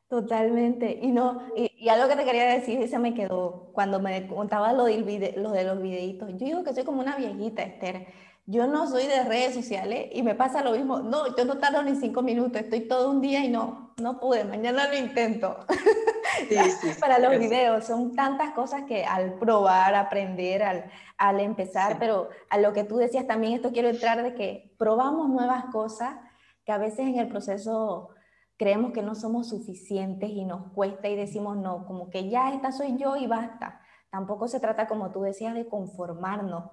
Totalmente. 0.09 1.01
Y 1.03 1.09
no, 1.09 1.43
y, 1.57 1.89
algo 1.89 2.09
que 2.09 2.17
te 2.17 2.25
quería 2.25 2.47
decir, 2.47 2.81
y 2.81 2.89
se 2.89 2.99
me 2.99 3.15
quedó 3.15 3.71
cuando 3.73 4.01
me 4.01 4.27
contaba 4.29 4.73
lo, 4.73 4.85
del 4.85 5.35
lo 5.37 5.51
de 5.51 5.65
los 5.65 5.83
videitos. 5.83 6.31
Yo 6.33 6.47
digo 6.47 6.65
que 6.65 6.75
soy 6.75 6.85
como 6.85 7.01
una 7.01 7.17
viejita, 7.17 7.63
Esther 7.63 8.07
yo 8.47 8.69
no 8.69 8.89
soy 8.89 9.07
de 9.09 9.25
redes 9.25 9.55
sociales 9.55 10.09
y 10.13 10.23
me 10.23 10.37
pasa 10.37 10.63
lo 10.63 10.73
mismo. 10.73 11.01
No, 11.01 11.37
yo 11.37 11.45
no 11.45 11.59
tardo 11.59 11.83
ni 11.83 11.97
cinco 11.97 12.23
minutos, 12.23 12.63
estoy 12.63 12.87
todo 12.87 13.11
un 13.11 13.21
día 13.21 13.45
y 13.45 13.49
no, 13.49 13.93
no 14.01 14.21
pude, 14.21 14.45
mañana 14.45 14.87
lo 14.89 14.97
intento. 14.97 15.67
Para 17.01 17.19
los 17.19 17.39
videos, 17.41 17.85
son 17.85 18.15
tantas 18.15 18.53
cosas 18.53 18.85
que 18.85 19.05
al 19.05 19.35
probar, 19.35 19.97
aprender, 19.97 20.63
al, 20.63 20.85
al 21.19 21.41
empezar, 21.41 21.99
pero 21.99 22.29
a 22.49 22.59
lo 22.59 22.73
que 22.73 22.85
tú 22.85 22.99
decías 22.99 23.27
también, 23.27 23.55
esto 23.55 23.73
quiero 23.73 23.89
entrar 23.89 24.23
de 24.23 24.35
que 24.35 24.73
probamos 24.79 25.29
nuevas 25.29 25.65
cosas 25.73 26.15
que 26.65 26.71
a 26.71 26.79
veces 26.79 27.01
en 27.01 27.19
el 27.19 27.29
proceso 27.29 28.11
creemos 28.57 28.93
que 28.93 29.03
no 29.03 29.15
somos 29.15 29.49
suficientes 29.49 30.31
y 30.31 30.45
nos 30.45 30.73
cuesta 30.73 31.09
y 31.09 31.17
decimos 31.17 31.57
no, 31.57 31.87
como 31.87 32.11
que 32.11 32.29
ya 32.29 32.53
esta 32.53 32.73
soy 32.73 32.97
yo 32.97 33.17
y 33.17 33.27
basta. 33.27 33.81
Tampoco 34.11 34.49
se 34.49 34.61
trata, 34.61 34.87
como 34.89 35.13
tú 35.13 35.23
decías, 35.23 35.55
de 35.55 35.69
conformarnos 35.69 36.71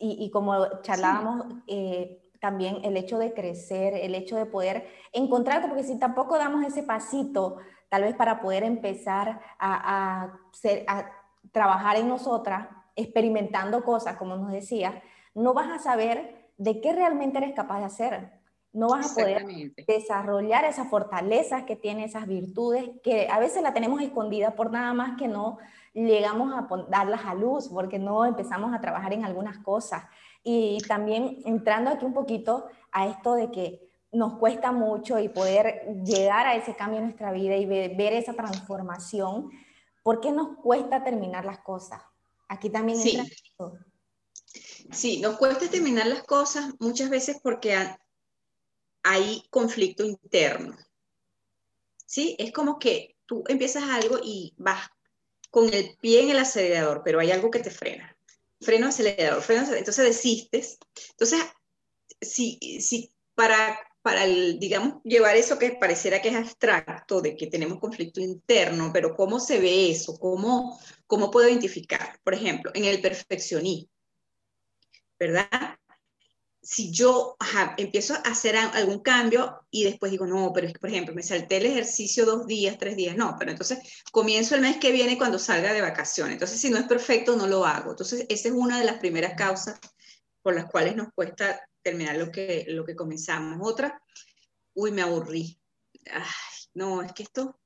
y, 0.00 0.30
como 0.30 0.80
charlábamos, 0.82 1.46
eh, 1.66 2.22
también 2.40 2.78
el 2.84 2.96
hecho 2.96 3.18
de 3.18 3.34
crecer, 3.34 3.94
el 3.94 4.14
hecho 4.14 4.36
de 4.36 4.46
poder 4.46 4.86
encontrarte, 5.12 5.66
porque 5.66 5.82
si 5.82 5.98
tampoco 5.98 6.38
damos 6.38 6.64
ese 6.64 6.84
pasito, 6.84 7.56
tal 7.88 8.02
vez 8.02 8.14
para 8.14 8.40
poder 8.40 8.62
empezar 8.62 9.40
a, 9.58 10.30
a 10.86 11.10
trabajar 11.50 11.96
en 11.96 12.08
nosotras, 12.08 12.68
experimentando 12.94 13.84
cosas, 13.84 14.16
como 14.16 14.36
nos 14.36 14.52
decía, 14.52 15.02
no 15.34 15.52
vas 15.52 15.68
a 15.68 15.78
saber 15.78 16.52
de 16.58 16.80
qué 16.80 16.92
realmente 16.92 17.38
eres 17.38 17.54
capaz 17.54 17.80
de 17.80 17.84
hacer. 17.84 18.37
No 18.72 18.88
vas 18.88 19.12
a 19.12 19.14
poder 19.14 19.44
desarrollar 19.86 20.64
esas 20.64 20.88
fortalezas 20.88 21.64
que 21.64 21.76
tiene, 21.76 22.04
esas 22.04 22.26
virtudes, 22.26 22.90
que 23.02 23.28
a 23.28 23.38
veces 23.38 23.62
la 23.62 23.72
tenemos 23.72 24.02
escondida 24.02 24.54
por 24.54 24.70
nada 24.70 24.92
más 24.92 25.16
que 25.16 25.26
no 25.26 25.58
llegamos 25.94 26.52
a 26.54 26.68
darlas 26.88 27.24
a 27.24 27.34
luz 27.34 27.68
porque 27.68 27.98
no 27.98 28.24
empezamos 28.24 28.74
a 28.74 28.80
trabajar 28.80 29.12
en 29.12 29.24
algunas 29.24 29.58
cosas. 29.58 30.04
Y 30.44 30.78
también 30.86 31.38
entrando 31.44 31.90
aquí 31.90 32.04
un 32.04 32.14
poquito 32.14 32.66
a 32.92 33.06
esto 33.06 33.34
de 33.34 33.50
que 33.50 33.88
nos 34.12 34.38
cuesta 34.38 34.72
mucho 34.72 35.18
y 35.18 35.28
poder 35.28 35.82
llegar 36.04 36.46
a 36.46 36.54
ese 36.54 36.74
cambio 36.74 36.98
en 36.98 37.06
nuestra 37.06 37.32
vida 37.32 37.56
y 37.56 37.66
ver, 37.66 38.12
esa 38.12 38.32
transformación, 38.32 39.50
¿por 40.02 40.20
qué 40.20 40.32
nos 40.32 40.56
cuesta 40.58 41.04
terminar 41.04 41.44
las 41.44 41.58
cosas? 41.58 42.00
Aquí 42.48 42.70
también 42.70 42.98
sí. 42.98 43.20
Sí, 44.90 45.20
nos 45.20 45.36
cuesta 45.36 45.68
terminar 45.68 46.06
las 46.06 46.22
cosas 46.22 46.72
muchas 46.78 47.10
veces 47.10 47.38
porque 47.42 47.76
hay 49.02 49.42
conflicto 49.50 50.04
interno. 50.04 50.76
¿sí? 52.08 52.34
Es 52.38 52.52
como 52.52 52.78
que 52.78 53.16
tú 53.26 53.44
empiezas 53.46 53.84
algo 53.84 54.18
y 54.22 54.54
vas 54.56 54.88
con 55.50 55.72
el 55.72 55.96
pie 56.00 56.22
en 56.22 56.30
el 56.30 56.38
acelerador, 56.38 57.02
pero 57.04 57.20
hay 57.20 57.30
algo 57.30 57.50
que 57.50 57.60
te 57.60 57.70
frena. 57.70 58.16
Freno, 58.60 58.88
acelerador, 58.88 59.42
freno, 59.42 59.62
acelerador. 59.62 59.78
Entonces 59.78 60.04
desistes. 60.06 60.78
Entonces, 61.10 61.40
si, 62.20 62.58
si 62.80 63.14
para, 63.34 63.78
para 64.02 64.24
el, 64.24 64.58
digamos, 64.58 65.02
llevar 65.04 65.36
eso 65.36 65.58
que 65.58 65.72
pareciera 65.72 66.20
que 66.20 66.30
es 66.30 66.34
abstracto, 66.34 67.20
de 67.20 67.36
que 67.36 67.46
tenemos 67.46 67.78
conflicto 67.78 68.20
interno, 68.20 68.90
pero 68.92 69.14
¿cómo 69.14 69.38
se 69.38 69.60
ve 69.60 69.90
eso? 69.90 70.18
¿Cómo, 70.18 70.80
cómo 71.06 71.30
puedo 71.30 71.48
identificar? 71.48 72.18
Por 72.24 72.34
ejemplo, 72.34 72.72
en 72.74 72.84
el 72.84 73.00
perfeccionismo, 73.00 73.90
¿verdad? 75.18 75.78
Si 76.70 76.90
yo 76.90 77.34
empiezo 77.78 78.12
a 78.12 78.18
hacer 78.18 78.54
algún 78.54 78.98
cambio 78.98 79.58
y 79.70 79.84
después 79.84 80.12
digo, 80.12 80.26
no, 80.26 80.52
pero 80.52 80.66
es 80.66 80.74
que, 80.74 80.78
por 80.78 80.90
ejemplo, 80.90 81.14
me 81.14 81.22
salté 81.22 81.56
el 81.56 81.64
ejercicio 81.64 82.26
dos 82.26 82.46
días, 82.46 82.76
tres 82.76 82.94
días, 82.94 83.16
no, 83.16 83.36
pero 83.38 83.52
entonces 83.52 83.78
comienzo 84.12 84.54
el 84.54 84.60
mes 84.60 84.76
que 84.76 84.92
viene 84.92 85.16
cuando 85.16 85.38
salga 85.38 85.72
de 85.72 85.80
vacaciones. 85.80 86.34
Entonces, 86.34 86.60
si 86.60 86.68
no 86.68 86.76
es 86.76 86.84
perfecto, 86.84 87.36
no 87.36 87.46
lo 87.46 87.64
hago. 87.64 87.92
Entonces, 87.92 88.26
esa 88.28 88.48
es 88.48 88.54
una 88.54 88.78
de 88.78 88.84
las 88.84 88.98
primeras 88.98 89.32
causas 89.34 89.80
por 90.42 90.54
las 90.54 90.66
cuales 90.66 90.94
nos 90.94 91.10
cuesta 91.14 91.58
terminar 91.80 92.16
lo 92.16 92.30
que, 92.30 92.66
lo 92.68 92.84
que 92.84 92.94
comenzamos. 92.94 93.58
Otra, 93.62 94.02
uy, 94.74 94.90
me 94.90 95.00
aburrí. 95.00 95.58
No, 96.74 97.00
es 97.00 97.14
que 97.14 97.22
esto, 97.22 97.58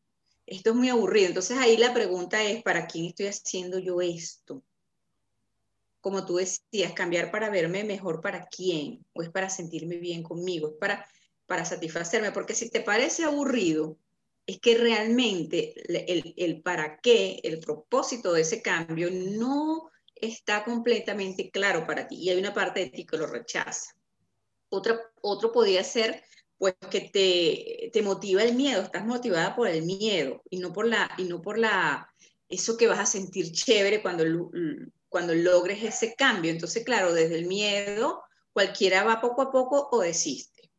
esto 0.46 0.70
es 0.70 0.76
muy 0.76 0.90
aburrido. 0.90 1.26
Entonces, 1.26 1.58
ahí 1.58 1.76
la 1.76 1.92
pregunta 1.92 2.40
es, 2.44 2.62
¿para 2.62 2.86
quién 2.86 3.06
estoy 3.06 3.26
haciendo 3.26 3.80
yo 3.80 4.00
esto? 4.00 4.62
Como 6.02 6.26
tú 6.26 6.36
decías, 6.36 6.92
cambiar 6.94 7.30
para 7.30 7.48
verme 7.48 7.84
mejor 7.84 8.20
para 8.20 8.46
quién, 8.48 9.06
o 9.14 9.22
es 9.22 9.30
para 9.30 9.48
sentirme 9.48 9.96
bien 9.96 10.22
conmigo, 10.22 10.68
es 10.68 10.74
para, 10.78 11.06
para 11.46 11.64
satisfacerme, 11.64 12.32
porque 12.32 12.54
si 12.54 12.68
te 12.68 12.80
parece 12.80 13.24
aburrido, 13.24 13.96
es 14.44 14.58
que 14.58 14.76
realmente 14.76 15.74
el, 15.88 16.34
el 16.36 16.60
para 16.60 16.98
qué, 16.98 17.40
el 17.44 17.60
propósito 17.60 18.32
de 18.32 18.42
ese 18.42 18.60
cambio 18.60 19.08
no 19.12 19.90
está 20.16 20.64
completamente 20.64 21.50
claro 21.50 21.86
para 21.86 22.08
ti 22.08 22.16
y 22.16 22.30
hay 22.30 22.38
una 22.38 22.52
parte 22.52 22.80
de 22.80 22.90
ti 22.90 23.06
que 23.06 23.16
lo 23.16 23.28
rechaza. 23.28 23.94
Otra, 24.70 25.00
otro 25.20 25.52
podría 25.52 25.84
ser 25.84 26.24
pues 26.58 26.74
que 26.90 27.00
te, 27.00 27.90
te, 27.92 28.02
motiva 28.02 28.42
el 28.42 28.54
miedo, 28.54 28.82
estás 28.82 29.04
motivada 29.04 29.54
por 29.54 29.68
el 29.68 29.82
miedo 29.82 30.42
y 30.50 30.58
no 30.58 30.72
por 30.72 30.86
la, 30.86 31.10
y 31.16 31.24
no 31.24 31.40
por 31.42 31.58
la, 31.58 32.08
eso 32.48 32.76
que 32.76 32.86
vas 32.86 33.00
a 33.00 33.06
sentir 33.06 33.52
chévere 33.52 34.02
cuando 34.02 34.24
cuando 35.12 35.34
logres 35.34 35.84
ese 35.84 36.16
cambio. 36.16 36.50
Entonces, 36.50 36.84
claro, 36.84 37.12
desde 37.12 37.38
el 37.38 37.46
miedo, 37.46 38.24
cualquiera 38.52 39.04
va 39.04 39.20
poco 39.20 39.42
a 39.42 39.52
poco 39.52 39.90
o 39.92 40.00
desiste. 40.00 40.72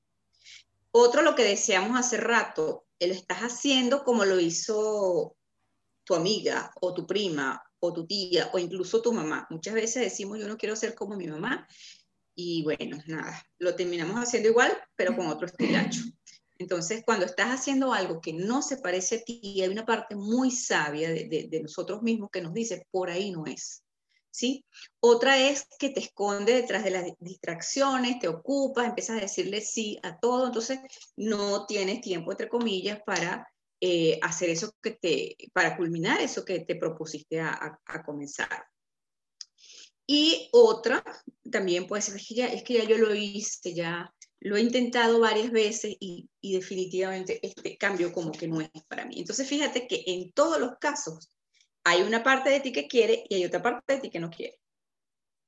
Otro, 0.91 1.21
lo 1.21 1.35
que 1.35 1.43
decíamos 1.43 1.97
hace 1.97 2.17
rato, 2.17 2.87
lo 2.99 3.13
estás 3.13 3.39
haciendo 3.39 4.03
como 4.03 4.25
lo 4.25 4.39
hizo 4.39 5.35
tu 6.03 6.15
amiga 6.15 6.71
o 6.81 6.93
tu 6.93 7.05
prima 7.05 7.63
o 7.79 7.93
tu 7.93 8.05
tía 8.05 8.49
o 8.53 8.59
incluso 8.59 9.01
tu 9.01 9.13
mamá. 9.13 9.47
Muchas 9.51 9.75
veces 9.75 10.03
decimos, 10.03 10.39
yo 10.39 10.47
no 10.47 10.57
quiero 10.57 10.75
ser 10.75 10.95
como 10.95 11.15
mi 11.15 11.27
mamá. 11.27 11.67
Y 12.35 12.63
bueno, 12.63 12.97
nada, 13.05 13.45
lo 13.59 13.75
terminamos 13.75 14.15
haciendo 14.15 14.49
igual, 14.49 14.75
pero 14.95 15.15
con 15.15 15.27
otro 15.27 15.45
estilacho. 15.45 16.01
Entonces, 16.57 17.03
cuando 17.05 17.25
estás 17.25 17.49
haciendo 17.49 17.93
algo 17.93 18.19
que 18.19 18.33
no 18.33 18.63
se 18.63 18.77
parece 18.77 19.17
a 19.17 19.23
ti, 19.23 19.61
hay 19.61 19.69
una 19.69 19.85
parte 19.85 20.15
muy 20.15 20.49
sabia 20.49 21.09
de, 21.11 21.47
de 21.49 21.61
nosotros 21.61 22.01
mismos 22.01 22.29
que 22.31 22.41
nos 22.41 22.53
dice, 22.53 22.87
por 22.89 23.09
ahí 23.11 23.31
no 23.31 23.45
es. 23.45 23.83
¿Sí? 24.33 24.65
Otra 24.99 25.37
es 25.37 25.67
que 25.77 25.89
te 25.89 25.99
esconde 25.99 26.53
detrás 26.53 26.83
de 26.83 26.89
las 26.89 27.05
distracciones, 27.19 28.19
te 28.19 28.27
ocupas, 28.27 28.87
empiezas 28.87 29.17
a 29.17 29.21
decirle 29.21 29.61
sí 29.61 29.99
a 30.01 30.19
todo, 30.19 30.47
entonces 30.47 30.79
no 31.15 31.65
tienes 31.67 32.01
tiempo, 32.01 32.31
entre 32.31 32.49
comillas, 32.49 32.99
para 33.05 33.47
eh, 33.79 34.19
hacer 34.21 34.49
eso 34.49 34.73
que 34.81 34.91
te, 34.91 35.37
para 35.53 35.77
culminar 35.77 36.19
eso 36.19 36.43
que 36.43 36.61
te 36.61 36.75
propusiste 36.75 37.39
a, 37.39 37.79
comenzar. 38.05 38.65
Y 40.07 40.49
otra 40.51 41.03
también 41.49 41.85
puede 41.85 42.01
ser, 42.01 42.15
es 42.15 42.27
que, 42.27 42.35
ya, 42.35 42.47
es 42.47 42.63
que 42.63 42.73
ya 42.73 42.83
yo 42.85 42.97
lo 42.97 43.13
hice, 43.13 43.73
ya 43.73 44.11
lo 44.39 44.57
he 44.57 44.61
intentado 44.61 45.19
varias 45.19 45.51
veces 45.51 45.95
y, 45.99 46.27
y 46.41 46.55
definitivamente 46.55 47.39
este 47.45 47.77
cambio 47.77 48.11
como 48.11 48.31
que 48.31 48.47
no 48.47 48.59
es 48.59 48.69
para 48.87 49.05
mí. 49.05 49.19
Entonces 49.19 49.47
fíjate 49.47 49.87
que 49.87 50.03
en 50.07 50.31
todos 50.33 50.59
los 50.59 50.77
casos 50.79 51.32
hay 51.83 52.01
una 52.01 52.23
parte 52.23 52.49
de 52.49 52.59
ti 52.59 52.71
que 52.71 52.87
quiere 52.87 53.25
y 53.29 53.35
hay 53.35 53.45
otra 53.45 53.61
parte 53.61 53.95
de 53.95 53.99
ti 53.99 54.09
que 54.09 54.19
no 54.19 54.29
quiere. 54.29 54.59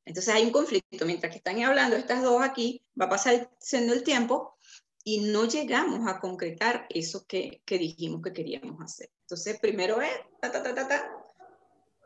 Entonces 0.06 0.34
hay 0.34 0.44
un 0.44 0.52
conflicto. 0.52 1.06
Mientras 1.06 1.32
que 1.32 1.38
están 1.38 1.62
hablando 1.64 1.96
estas 1.96 2.22
dos 2.22 2.42
aquí, 2.42 2.84
va 3.00 3.06
a 3.06 3.10
pasar 3.10 3.52
siendo 3.60 3.94
el 3.94 4.04
tiempo 4.04 4.58
y 5.04 5.20
no 5.20 5.46
llegamos 5.46 6.08
a 6.08 6.20
concretar 6.20 6.86
eso 6.90 7.26
que, 7.28 7.62
dijimos 7.68 8.22
que 8.24 8.34
queríamos 8.34 8.82
hacer. 8.82 9.10
Entonces, 9.22 9.60
primero 9.60 10.02
es 10.02 10.12
ta, 10.42 10.52
ta, 10.52 11.12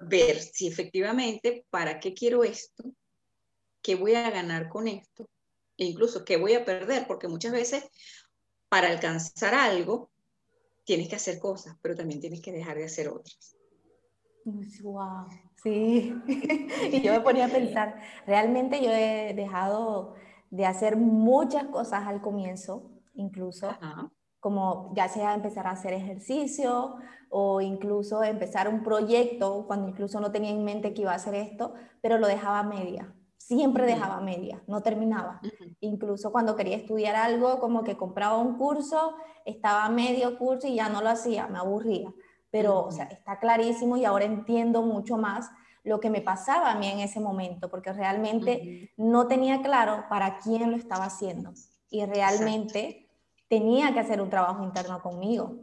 ver 0.01 0.41
si 0.41 0.67
efectivamente, 0.67 1.65
¿para 1.69 1.99
qué 1.99 2.13
quiero 2.13 2.43
esto? 2.43 2.83
¿Qué 3.81 3.95
voy 3.95 4.15
a 4.15 4.29
ganar 4.29 4.69
con 4.69 4.87
esto? 4.87 5.29
E 5.77 5.85
incluso, 5.85 6.25
¿qué 6.25 6.37
voy 6.37 6.53
a 6.53 6.65
perder? 6.65 7.07
Porque 7.07 7.29
muchas 7.29 7.53
veces, 7.53 7.85
para 8.67 8.89
alcanzar 8.89 9.55
algo, 9.55 10.11
tienes 10.83 11.07
que 11.07 11.15
hacer 11.15 11.39
cosas, 11.39 11.77
pero 11.81 11.95
también 11.95 12.19
tienes 12.19 12.41
que 12.41 12.51
dejar 12.51 12.77
de 12.77 12.85
hacer 12.85 13.07
otras. 13.07 13.55
Wow, 14.45 15.27
sí. 15.63 16.13
y 16.91 17.01
yo 17.01 17.13
me 17.13 17.21
ponía 17.21 17.45
a 17.45 17.49
pensar, 17.49 17.99
realmente 18.25 18.81
yo 18.81 18.91
he 18.91 19.33
dejado 19.35 20.15
de 20.49 20.65
hacer 20.65 20.97
muchas 20.97 21.65
cosas 21.65 22.07
al 22.07 22.21
comienzo, 22.21 22.89
incluso, 23.13 23.69
como 24.39 24.93
ya 24.95 25.07
sea 25.07 25.35
empezar 25.35 25.67
a 25.67 25.71
hacer 25.71 25.93
ejercicio 25.93 26.95
o 27.29 27.61
incluso 27.61 28.23
empezar 28.23 28.67
un 28.69 28.81
proyecto 28.81 29.65
cuando 29.67 29.89
incluso 29.89 30.19
no 30.19 30.31
tenía 30.31 30.51
en 30.51 30.63
mente 30.63 30.93
que 30.93 31.01
iba 31.01 31.11
a 31.11 31.15
hacer 31.15 31.35
esto, 31.35 31.73
pero 32.01 32.17
lo 32.17 32.27
dejaba 32.27 32.59
a 32.59 32.63
media. 32.63 33.13
Siempre 33.37 33.85
dejaba 33.85 34.21
media, 34.21 34.63
no 34.67 34.81
terminaba. 34.81 35.41
Incluso 35.79 36.31
cuando 36.31 36.55
quería 36.55 36.77
estudiar 36.77 37.15
algo, 37.15 37.59
como 37.59 37.83
que 37.83 37.97
compraba 37.97 38.37
un 38.37 38.57
curso, 38.57 39.15
estaba 39.45 39.85
a 39.85 39.89
medio 39.89 40.37
curso 40.37 40.67
y 40.67 40.75
ya 40.75 40.89
no 40.89 41.01
lo 41.01 41.09
hacía, 41.09 41.47
me 41.47 41.57
aburría 41.57 42.13
pero 42.51 42.85
o 42.85 42.91
sea, 42.91 43.05
está 43.05 43.39
clarísimo 43.39 43.97
y 43.97 44.05
ahora 44.05 44.25
entiendo 44.25 44.81
mucho 44.81 45.17
más 45.17 45.49
lo 45.83 45.99
que 45.99 46.09
me 46.09 46.21
pasaba 46.21 46.71
a 46.71 46.75
mí 46.75 46.87
en 46.87 46.99
ese 46.99 47.19
momento, 47.19 47.69
porque 47.69 47.93
realmente 47.93 48.91
no 48.97 49.27
tenía 49.27 49.61
claro 49.61 50.05
para 50.09 50.39
quién 50.39 50.71
lo 50.71 50.77
estaba 50.77 51.05
haciendo 51.05 51.53
y 51.89 52.05
realmente 52.05 53.09
tenía 53.47 53.93
que 53.93 53.99
hacer 53.99 54.21
un 54.21 54.29
trabajo 54.29 54.63
interno 54.63 55.01
conmigo. 55.01 55.55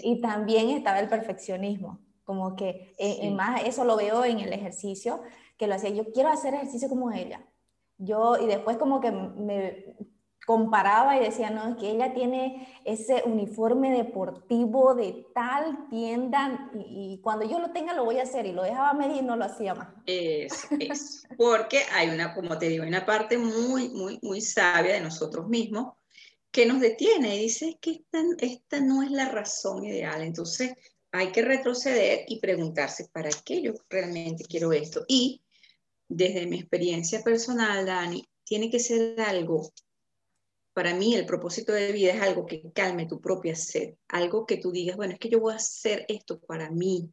Y 0.00 0.20
también 0.20 0.70
estaba 0.70 1.00
el 1.00 1.08
perfeccionismo, 1.08 2.00
como 2.24 2.56
que 2.56 2.94
eh, 2.98 3.30
más 3.30 3.62
eso 3.64 3.84
lo 3.84 3.96
veo 3.96 4.24
en 4.24 4.40
el 4.40 4.52
ejercicio, 4.52 5.22
que 5.56 5.66
lo 5.66 5.74
hacía, 5.74 5.90
yo 5.90 6.12
quiero 6.12 6.30
hacer 6.30 6.54
ejercicio 6.54 6.88
como 6.88 7.10
ella. 7.10 7.44
Yo, 7.96 8.36
y 8.38 8.46
después 8.46 8.76
como 8.76 9.00
que 9.00 9.10
me 9.10 9.96
comparaba 10.48 11.14
y 11.14 11.20
decía, 11.20 11.50
no, 11.50 11.68
es 11.68 11.76
que 11.76 11.90
ella 11.90 12.14
tiene 12.14 12.80
ese 12.86 13.22
uniforme 13.26 13.90
deportivo 13.90 14.94
de 14.94 15.26
tal 15.34 15.86
tienda 15.90 16.70
y, 16.74 17.20
cuando 17.22 17.46
yo 17.46 17.58
lo 17.58 17.70
tenga 17.70 17.92
lo 17.92 18.06
voy 18.06 18.18
a 18.18 18.22
hacer 18.22 18.46
y 18.46 18.52
lo 18.52 18.62
dejaba 18.62 18.94
medir 18.94 19.18
y 19.18 19.26
no 19.26 19.36
lo 19.36 19.44
hacía 19.44 19.74
más. 19.74 19.88
Es, 20.06 20.66
es, 20.80 21.28
porque 21.36 21.82
hay 21.92 22.08
una, 22.08 22.32
como 22.32 22.56
te 22.56 22.70
digo, 22.70 22.86
una 22.86 23.04
parte 23.04 23.36
muy, 23.36 23.90
muy, 23.90 24.18
muy 24.22 24.40
sabia 24.40 24.94
de 24.94 25.02
nosotros 25.02 25.46
mismos 25.48 25.96
que 26.50 26.64
nos 26.64 26.80
detiene 26.80 27.36
y 27.36 27.40
dice 27.40 27.76
que 27.78 27.90
esta, 27.90 28.22
esta 28.38 28.80
no 28.80 29.02
es 29.02 29.10
la 29.10 29.28
razón 29.28 29.84
ideal. 29.84 30.22
Entonces 30.22 30.72
hay 31.12 31.30
que 31.30 31.42
retroceder 31.42 32.24
y 32.26 32.40
preguntarse, 32.40 33.10
¿para 33.12 33.28
qué 33.44 33.60
yo 33.60 33.74
realmente 33.90 34.44
quiero 34.44 34.72
esto? 34.72 35.04
Y 35.08 35.42
desde 36.08 36.46
mi 36.46 36.58
experiencia 36.58 37.22
personal, 37.22 37.84
Dani, 37.84 38.26
tiene 38.44 38.70
que 38.70 38.80
ser 38.80 39.20
algo 39.20 39.70
para 40.78 40.94
mí 40.94 41.12
el 41.16 41.26
propósito 41.26 41.72
de 41.72 41.90
vida 41.90 42.12
es 42.12 42.22
algo 42.22 42.46
que 42.46 42.70
calme 42.72 43.08
tu 43.08 43.20
propia 43.20 43.56
sed, 43.56 43.94
algo 44.06 44.46
que 44.46 44.58
tú 44.58 44.70
digas, 44.70 44.96
bueno, 44.96 45.14
es 45.14 45.18
que 45.18 45.28
yo 45.28 45.40
voy 45.40 45.52
a 45.52 45.56
hacer 45.56 46.06
esto 46.06 46.38
para 46.38 46.70
mí. 46.70 47.12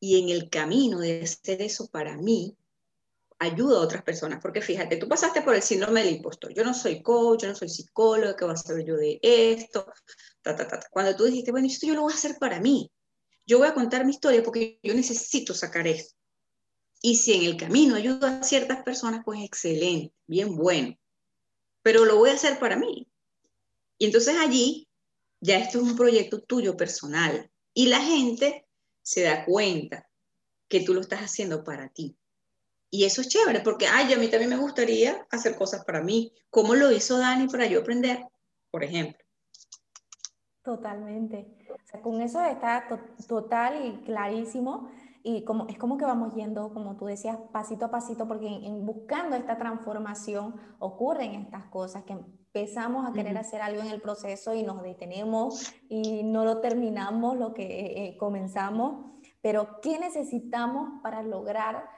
Y 0.00 0.18
en 0.18 0.30
el 0.30 0.48
camino 0.48 0.98
de 0.98 1.20
hacer 1.20 1.60
eso 1.60 1.88
para 1.88 2.16
mí, 2.16 2.56
ayuda 3.38 3.76
a 3.76 3.82
otras 3.82 4.02
personas. 4.02 4.40
Porque 4.40 4.62
fíjate, 4.62 4.96
tú 4.96 5.06
pasaste 5.06 5.42
por 5.42 5.56
el 5.56 5.60
síndrome 5.60 6.02
del 6.02 6.14
impostor. 6.14 6.54
Yo 6.54 6.64
no 6.64 6.72
soy 6.72 7.02
coach, 7.02 7.42
yo 7.42 7.48
no 7.48 7.54
soy 7.54 7.68
psicólogo, 7.68 8.34
¿qué 8.34 8.46
voy 8.46 8.54
a 8.54 8.56
saber 8.56 8.86
yo 8.86 8.96
de 8.96 9.18
esto? 9.20 9.86
Cuando 10.90 11.14
tú 11.16 11.24
dijiste, 11.24 11.50
bueno, 11.50 11.66
esto 11.66 11.86
yo 11.86 11.92
lo 11.92 12.00
voy 12.00 12.14
a 12.14 12.16
hacer 12.16 12.38
para 12.40 12.60
mí. 12.60 12.90
Yo 13.46 13.58
voy 13.58 13.68
a 13.68 13.74
contar 13.74 14.06
mi 14.06 14.12
historia 14.12 14.42
porque 14.42 14.80
yo 14.82 14.94
necesito 14.94 15.52
sacar 15.52 15.86
esto. 15.86 16.14
Y 17.02 17.16
si 17.16 17.34
en 17.34 17.42
el 17.42 17.58
camino 17.58 17.94
ayuda 17.94 18.38
a 18.38 18.42
ciertas 18.42 18.82
personas, 18.84 19.20
pues 19.22 19.44
excelente, 19.44 20.14
bien 20.26 20.56
bueno 20.56 20.96
pero 21.82 22.04
lo 22.04 22.16
voy 22.16 22.30
a 22.30 22.34
hacer 22.34 22.58
para 22.58 22.76
mí. 22.76 23.08
Y 23.98 24.06
entonces 24.06 24.36
allí 24.38 24.88
ya 25.40 25.58
esto 25.58 25.78
es 25.78 25.84
un 25.84 25.96
proyecto 25.96 26.40
tuyo 26.40 26.76
personal 26.76 27.50
y 27.74 27.86
la 27.86 28.00
gente 28.00 28.66
se 29.02 29.22
da 29.22 29.44
cuenta 29.44 30.08
que 30.68 30.80
tú 30.80 30.94
lo 30.94 31.00
estás 31.00 31.20
haciendo 31.20 31.64
para 31.64 31.88
ti. 31.88 32.16
Y 32.90 33.04
eso 33.04 33.20
es 33.20 33.28
chévere 33.28 33.60
porque, 33.60 33.86
ay, 33.86 34.12
a 34.12 34.18
mí 34.18 34.28
también 34.28 34.50
me 34.50 34.56
gustaría 34.56 35.26
hacer 35.30 35.56
cosas 35.56 35.84
para 35.84 36.02
mí. 36.02 36.32
¿Cómo 36.50 36.74
lo 36.74 36.90
hizo 36.90 37.18
Dani 37.18 37.46
para 37.48 37.66
yo 37.66 37.80
aprender? 37.80 38.24
Por 38.70 38.82
ejemplo. 38.84 39.18
Totalmente. 40.62 41.46
Con 42.02 42.20
eso 42.20 42.42
está 42.42 42.88
total 43.26 43.86
y 43.86 44.04
clarísimo 44.04 44.90
y 45.22 45.44
como, 45.44 45.66
es 45.68 45.78
como 45.78 45.96
que 45.98 46.04
vamos 46.04 46.34
yendo, 46.34 46.72
como 46.72 46.96
tú 46.96 47.06
decías, 47.06 47.38
pasito 47.52 47.86
a 47.86 47.90
pasito, 47.90 48.26
porque 48.28 48.46
en, 48.46 48.86
buscando 48.86 49.36
esta 49.36 49.58
transformación 49.58 50.54
ocurren 50.78 51.34
estas 51.34 51.64
cosas, 51.66 52.04
que 52.04 52.14
empezamos 52.14 53.08
a 53.08 53.12
querer 53.12 53.36
hacer 53.36 53.60
algo 53.60 53.82
en 53.82 53.88
el 53.88 54.00
proceso 54.00 54.54
y 54.54 54.62
nos 54.62 54.82
detenemos 54.82 55.72
y 55.88 56.22
no 56.24 56.44
lo 56.44 56.60
terminamos 56.60 57.36
lo 57.36 57.52
que 57.54 57.62
eh, 57.62 58.06
eh, 58.06 58.16
comenzamos, 58.16 59.12
pero 59.42 59.80
¿qué 59.82 59.98
necesitamos 59.98 61.00
para 61.02 61.22
lograr 61.22 61.88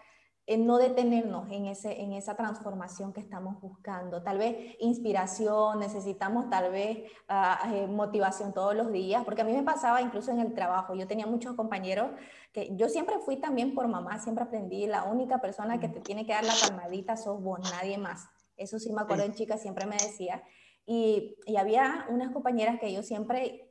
no 0.59 0.79
detenernos 0.79 1.51
en, 1.51 1.67
ese, 1.67 2.01
en 2.01 2.13
esa 2.13 2.35
transformación 2.35 3.13
que 3.13 3.21
estamos 3.21 3.61
buscando. 3.61 4.23
Tal 4.23 4.39
vez 4.39 4.75
inspiración, 4.81 5.79
necesitamos 5.79 6.51
tal 6.51 6.73
vez 6.73 7.11
ah, 7.29 7.71
eh, 7.73 7.87
motivación 7.87 8.53
todos 8.53 8.75
los 8.75 8.91
días, 8.91 9.25
porque 9.25 9.43
a 9.43 9.45
mí 9.45 9.53
me 9.53 9.63
pasaba 9.63 10.03
incluso 10.03 10.33
en 10.33 10.41
el 10.41 10.53
trabajo. 10.53 10.95
Yo 10.95 11.07
tenía 11.07 11.27
muchos 11.27 11.55
compañeros 11.55 12.11
que 12.53 12.75
yo 12.77 12.89
siempre 12.89 13.19
fui 13.21 13.37
también 13.37 13.75
por 13.75 13.87
mamá, 13.87 14.19
siempre 14.19 14.45
aprendí, 14.45 14.87
la 14.87 15.05
única 15.05 15.41
persona 15.41 15.79
que 15.79 15.89
te 15.89 16.01
tiene 16.01 16.27
que 16.27 16.33
dar 16.33 16.45
la 16.45 16.55
palmadita 16.61 17.17
sos 17.17 17.41
vos, 17.41 17.61
nadie 17.73 17.97
más. 17.99 18.29
Eso 18.57 18.79
sí 18.79 18.93
me 18.93 19.03
acuerdo 19.03 19.25
en 19.25 19.35
chica, 19.35 19.57
siempre 19.57 19.87
me 19.87 19.97
decía. 19.97 20.43
Y, 20.85 21.37
y 21.47 21.57
había 21.57 22.07
unas 22.09 22.33
compañeras 22.33 22.81
que 22.81 22.93
yo 22.93 23.03
siempre, 23.03 23.71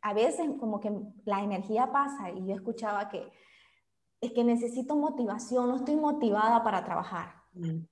a 0.00 0.14
veces 0.14 0.46
como 0.60 0.78
que 0.78 0.92
la 1.24 1.42
energía 1.42 1.90
pasa 1.90 2.30
y 2.30 2.46
yo 2.46 2.54
escuchaba 2.54 3.08
que 3.08 3.28
es 4.20 4.32
que 4.32 4.44
necesito 4.44 4.96
motivación, 4.96 5.68
no 5.68 5.76
estoy 5.76 5.96
motivada 5.96 6.62
para 6.62 6.84
trabajar. 6.84 7.34
Mm. 7.54 7.84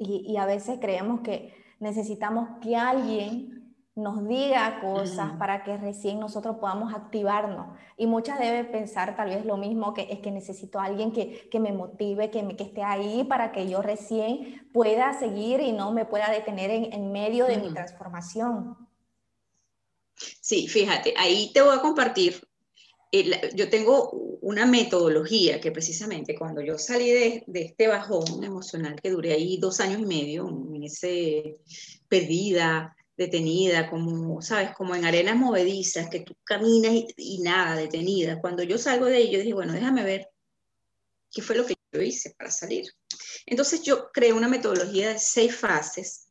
Y, 0.00 0.36
a 0.36 0.46
veces 0.46 0.78
creemos 0.80 1.20
que 1.22 1.52
necesitamos 1.80 2.48
que 2.62 2.76
alguien 2.76 3.74
nos 3.96 4.28
diga 4.28 4.80
cosas 4.80 5.32
para 5.40 5.64
que 5.64 5.76
recién 5.76 6.20
nosotros 6.20 6.58
podamos 6.60 6.94
activarnos. 6.94 7.76
Y 7.96 8.06
muchas 8.06 8.38
deben 8.38 8.70
pensar 8.70 9.16
tal 9.16 9.30
vez 9.30 9.44
lo 9.44 9.56
mismo, 9.56 9.94
que 9.94 10.06
es 10.08 10.20
que 10.20 10.30
necesito 10.30 10.78
a 10.78 10.84
alguien 10.84 11.10
que, 11.10 11.58
me 11.58 11.72
motive, 11.72 12.30
que, 12.30 12.44
me, 12.44 12.54
que 12.54 12.62
esté 12.62 12.84
ahí 12.84 13.24
para 13.24 13.50
que 13.50 13.68
yo 13.68 13.82
recién 13.82 14.68
pueda 14.72 15.18
seguir 15.18 15.58
y 15.60 15.72
no 15.72 15.90
me 15.90 16.04
pueda 16.04 16.30
detener 16.30 16.70
en, 16.70 17.10
medio 17.10 17.46
de 17.46 17.58
mi 17.58 17.72
transformación. 17.72 18.76
Sí, 20.40 20.68
fíjate, 20.68 21.14
ahí 21.16 21.50
te 21.52 21.60
voy 21.60 21.76
a 21.76 21.80
compartir 21.80 22.47
yo 23.10 23.70
tengo 23.70 24.10
una 24.42 24.66
metodología 24.66 25.60
que 25.60 25.72
precisamente 25.72 26.34
cuando 26.34 26.60
yo 26.60 26.78
salí 26.78 27.10
de, 27.10 27.44
este 27.54 27.88
bajón 27.88 28.44
emocional 28.44 29.00
que 29.00 29.10
duré 29.10 29.32
ahí 29.32 29.58
dos 29.58 29.80
años 29.80 30.00
y 30.00 30.06
medio, 30.06 30.48
en 30.48 30.82
ese 30.82 31.56
perdida, 32.08 32.94
detenida, 33.16 33.88
como, 33.88 34.42
sabes, 34.42 34.74
como 34.76 34.94
en 34.94 35.04
arenas 35.04 35.36
movedizas, 35.36 36.08
que 36.08 36.20
tú 36.20 36.34
caminas 36.44 36.92
y, 37.16 37.38
nada, 37.40 37.76
detenida. 37.76 38.40
Cuando 38.40 38.62
yo 38.62 38.78
salgo 38.78 39.06
de 39.06 39.16
ahí, 39.16 39.30
yo 39.30 39.38
dije, 39.40 39.54
bueno, 39.54 39.72
déjame 39.72 40.04
ver 40.04 40.28
qué 41.32 41.42
fue 41.42 41.56
lo 41.56 41.66
que 41.66 41.74
yo 41.92 42.02
hice 42.02 42.34
para 42.36 42.50
salir. 42.50 42.86
Entonces 43.46 43.82
yo 43.82 44.10
creé 44.12 44.32
una 44.32 44.48
metodología 44.48 45.14
de 45.14 45.18
seis 45.18 45.56
fases, 45.56 46.28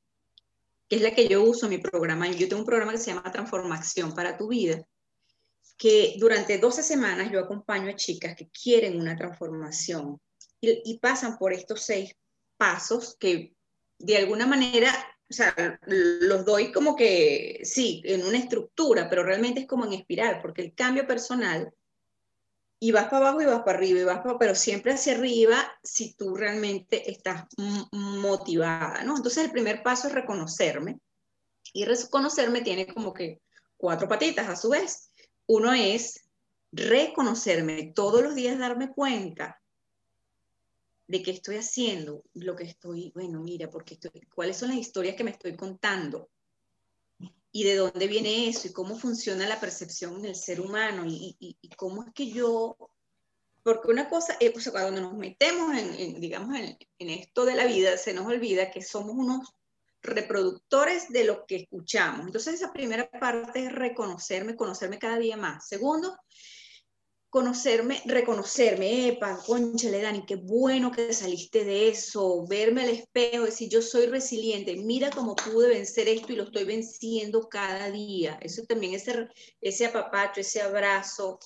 que 0.88 0.98
es 0.98 1.02
la 1.02 1.14
que 1.14 1.28
yo 1.28 1.44
uso 1.44 1.66
en 1.66 1.72
mi 1.72 1.78
programa. 1.80 2.30
Yo 2.32 2.48
tengo 2.48 2.62
un 2.62 2.66
programa 2.66 2.94
que 2.94 3.00
se 3.00 3.12
llama 3.12 3.32
Transformación 3.32 4.14
para 4.14 4.38
tu 4.38 4.48
vida 4.48 4.88
que 5.78 6.16
durante 6.18 6.58
12 6.58 6.82
semanas 6.82 7.32
yo 7.32 7.40
acompaño 7.40 7.90
a 7.90 7.96
chicas 7.96 8.36
que 8.36 8.50
quieren 8.50 9.00
una 9.00 9.16
transformación 9.16 10.20
y, 10.60 10.98
pasan 11.00 11.38
por 11.38 11.54
estos 11.54 11.84
seis 11.84 12.16
pasos 12.58 13.16
que 13.20 13.54
de 14.00 14.18
alguna 14.18 14.48
manera, 14.48 14.92
o 15.30 15.34
sea, 15.34 15.80
los 15.86 16.46
doy 16.46 16.72
como 16.72 16.96
que, 16.96 17.60
sí, 17.64 18.02
en 18.06 18.26
una 18.26 18.40
estructura, 18.40 19.08
pero 19.08 19.24
realmente 19.24 19.62
es 19.62 19.68
como 19.68 19.86
en 19.86 19.94
espiral, 19.94 20.40
porque 20.42 20.64
el 20.64 20.74
cambio 20.74 21.06
personal, 21.06 21.72
y 22.80 22.92
vas 22.92 23.06
para 23.06 23.30
abajo 23.30 23.42
y 23.42 23.46
vas 23.46 23.62
para 23.62 23.78
arriba, 23.78 24.00
y 24.00 24.04
vas 24.04 24.20
para, 24.22 24.40
pero 24.40 24.56
siempre 24.56 24.94
hacia 24.94 25.14
arriba 25.14 25.72
si 25.84 26.16
tú 26.16 26.36
realmente 26.36 27.10
estás 27.10 27.46
motivada, 27.92 29.04
¿no? 29.04 29.16
Entonces 29.16 29.46
el 29.46 29.52
primer 29.52 29.84
paso 29.84 30.08
es 30.08 30.14
reconocerme, 30.14 31.00
y 31.74 31.86
reconocerme 31.86 32.62
tiene 32.62 32.88
como 32.88 33.14
que 33.14 33.42
cuatro 33.78 34.08
patitas 34.08 34.50
a 34.50 34.56
su 34.56 34.70
vez. 34.70 35.07
Uno 35.48 35.74
es 35.74 36.26
reconocerme 36.72 37.94
todos 37.96 38.22
los 38.22 38.36
días, 38.36 38.60
darme 38.60 38.92
cuenta 38.92 39.62
de 41.08 41.24
qué 41.24 41.32
estoy 41.32 41.56
haciendo, 41.56 42.24
lo 42.34 42.56
que 42.56 42.66
estoy, 42.66 43.12
bueno, 43.16 43.42
mira, 43.42 43.70
porque 43.70 43.98
cuáles 44.36 44.58
son 44.58 44.70
las 44.70 44.78
historias 44.78 45.16
que 45.16 45.24
me 45.24 45.32
estoy 45.32 45.56
contando 45.56 46.30
y 47.52 47.64
de 47.64 47.76
dónde 47.78 48.08
viene 48.08 48.50
eso 48.50 48.68
y 48.68 48.74
cómo 48.74 48.98
funciona 48.98 49.48
la 49.48 49.60
percepción 49.60 50.22
del 50.22 50.36
ser 50.36 50.60
humano 50.60 51.06
y, 51.08 51.58
cómo 51.78 52.04
es 52.04 52.14
que 52.14 52.30
yo, 52.30 52.78
porque 53.64 53.90
una 53.90 54.10
cosa, 54.10 54.36
eh, 54.42 54.52
pues, 54.52 54.70
cuando 54.70 55.00
nos 55.00 55.14
metemos 55.14 55.78
en, 55.78 56.20
digamos, 56.20 56.56
en, 56.58 56.78
en, 57.00 57.10
esto 57.10 57.46
de 57.46 57.56
la 57.56 57.66
vida, 57.66 57.98
se 57.98 58.14
nos 58.14 58.28
olvida 58.28 58.70
que 58.70 58.82
somos 58.82 59.16
unos 59.16 59.57
reproductores 60.02 61.10
de 61.10 61.24
lo 61.24 61.46
que 61.46 61.58
escuchamos. 61.58 62.26
Entonces 62.26 62.56
esa 62.56 62.72
primera 62.72 63.10
parte 63.10 63.66
es 63.66 63.72
reconocerme, 63.72 64.56
conocerme 64.56 65.00
cada 65.00 65.18
día 65.18 65.38
más. 65.38 65.68
Segundo, 65.68 66.18
conocerme, 67.30 68.02
reconocerme, 68.06 69.10
epa, 69.10 69.38
conchale 69.46 70.02
Dani, 70.02 70.26
qué 70.26 70.36
bueno 70.36 70.92
que 70.92 71.14
saliste 71.14 71.66
de 71.66 71.90
eso, 71.90 72.48
verme 72.48 72.84
al 72.84 72.90
espejo, 72.90 73.46
decir 73.46 73.70
yo 73.70 73.82
soy 73.82 74.08
resiliente, 74.08 74.76
mira 74.78 75.10
cómo 75.10 75.36
pude 75.36 75.70
vencer 75.70 76.08
esto 76.08 76.32
y 76.32 76.38
lo 76.38 76.44
estoy 76.44 76.64
venciendo 76.64 77.48
cada 77.50 77.92
día. 77.92 78.40
Eso 78.42 78.64
también, 78.64 78.94
ese, 78.94 79.28
ese 79.62 79.86
apapacho, 79.86 80.42
ese 80.42 80.62
abrazo 80.62 81.40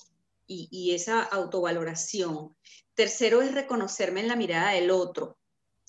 y, 0.46 0.68
y 0.70 0.94
esa 0.94 1.22
autovaloración. 1.22 2.56
Tercero 2.94 3.42
es 3.42 3.52
reconocerme 3.52 4.20
en 4.20 4.28
la 4.28 4.36
mirada 4.36 4.72
del 4.72 4.90
otro. 4.90 5.36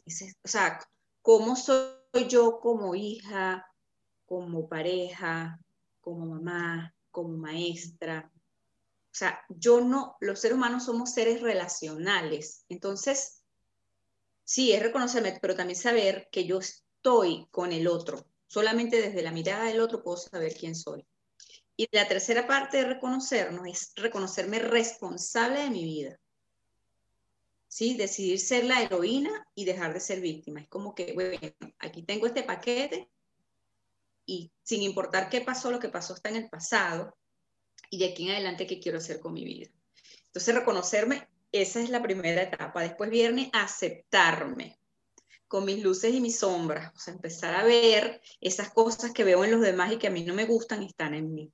o 0.06 0.47
sea, 0.47 0.80
cómo 1.21 1.56
soy 1.56 2.02
yo 2.21 2.60
como 2.60 2.95
hija, 2.95 3.67
como 4.26 4.67
pareja, 4.67 5.60
como 5.99 6.26
mamá, 6.26 6.93
como 7.12 7.38
maestra. 7.38 8.32
O 8.36 9.15
sea, 9.15 9.39
yo 9.49 9.82
no, 9.82 10.17
los 10.21 10.39
seres 10.39 10.58
humanos 10.58 10.86
somos 10.86 11.13
seres 11.13 11.41
relacionales. 11.41 12.65
Entonces, 12.69 13.43
sí, 14.43 14.73
es 14.73 14.82
reconocerme, 14.82 15.38
pero 15.41 15.56
también 15.56 15.80
saber 15.80 16.30
que 16.32 16.45
yo 16.45 16.60
estoy 16.60 17.47
con 17.52 17.71
el 17.71 17.88
otro. 17.88 18.26
Solamente 18.47 19.02
desde 19.02 19.23
la 19.23 19.32
mirada 19.32 19.65
del 19.65 19.82
otro 19.82 20.04
puedo 20.04 20.17
saber 20.17 20.54
quién 20.54 20.76
soy. 20.76 21.06
Y 21.76 21.88
la 21.91 22.08
tercera 22.08 22.45
parte 22.45 22.78
de 22.78 22.86
reconocernos 22.86 23.67
es 23.67 23.93
reconocerme 23.95 24.60
responsable 24.60 25.62
de 25.62 25.69
mi 25.71 25.84
vida. 25.84 26.19
¿Sí? 27.73 27.95
Decidir 27.95 28.39
ser 28.39 28.65
la 28.65 28.83
heroína 28.83 29.47
y 29.55 29.65
dejar 29.65 29.95
de 29.95 29.99
ser 29.99 30.21
víctima. 30.21 30.62
Es 30.62 30.67
como 30.67 30.93
que, 30.93 31.13
bueno, 31.13 31.39
aquí 31.79 32.03
tengo 32.03 32.27
este 32.27 32.43
paquete 32.43 33.09
y 34.27 34.51
sin 34.62 34.83
importar 34.83 35.27
qué 35.27 35.41
pasó, 35.41 35.71
lo 35.71 35.79
que 35.79 35.89
pasó 35.89 36.13
está 36.13 36.29
en 36.29 36.36
el 36.36 36.49
pasado 36.49 37.17
y 37.89 37.97
de 37.97 38.12
aquí 38.12 38.25
en 38.25 38.36
adelante 38.36 38.67
qué 38.67 38.79
quiero 38.79 38.99
hacer 38.99 39.19
con 39.19 39.33
mi 39.33 39.43
vida. 39.43 39.71
Entonces, 40.27 40.53
reconocerme, 40.53 41.27
esa 41.51 41.81
es 41.81 41.89
la 41.89 42.03
primera 42.03 42.43
etapa. 42.43 42.83
Después 42.83 43.09
viene 43.09 43.49
aceptarme 43.53 44.77
con 45.47 45.65
mis 45.65 45.83
luces 45.83 46.13
y 46.13 46.21
mis 46.21 46.38
sombras, 46.38 46.93
o 46.95 46.99
sea, 46.99 47.15
empezar 47.15 47.55
a 47.55 47.63
ver 47.63 48.21
esas 48.39 48.71
cosas 48.71 49.13
que 49.13 49.23
veo 49.23 49.43
en 49.43 49.51
los 49.51 49.62
demás 49.62 49.91
y 49.91 49.97
que 49.97 50.07
a 50.07 50.12
mí 50.12 50.23
no 50.23 50.36
me 50.36 50.45
gustan, 50.45 50.83
están 50.83 51.15
en 51.15 51.33
mí. 51.33 51.51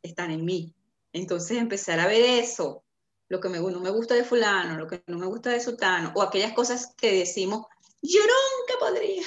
Están 0.00 0.30
en 0.30 0.44
mí. 0.44 0.72
Entonces, 1.12 1.58
empezar 1.58 1.98
a 1.98 2.06
ver 2.06 2.22
eso, 2.22 2.84
lo 3.28 3.40
que 3.40 3.48
no 3.48 3.80
me 3.80 3.90
gusta 3.90 4.14
de 4.14 4.24
fulano, 4.24 4.76
lo 4.76 4.86
que 4.86 5.02
no 5.06 5.18
me 5.18 5.26
gusta 5.26 5.50
de 5.50 5.60
sultano, 5.60 6.12
o 6.14 6.22
aquellas 6.22 6.52
cosas 6.52 6.94
que 6.96 7.12
decimos, 7.12 7.66
yo 8.02 8.20
nunca 8.20 8.78
podría. 8.78 9.22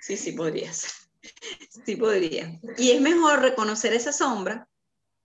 Sí, 0.00 0.16
sí 0.16 0.32
podrías. 0.32 1.10
Sí 1.84 1.96
podría. 1.96 2.58
Y 2.76 2.92
es 2.92 3.00
mejor 3.00 3.40
reconocer 3.40 3.92
esa 3.92 4.12
sombra 4.12 4.68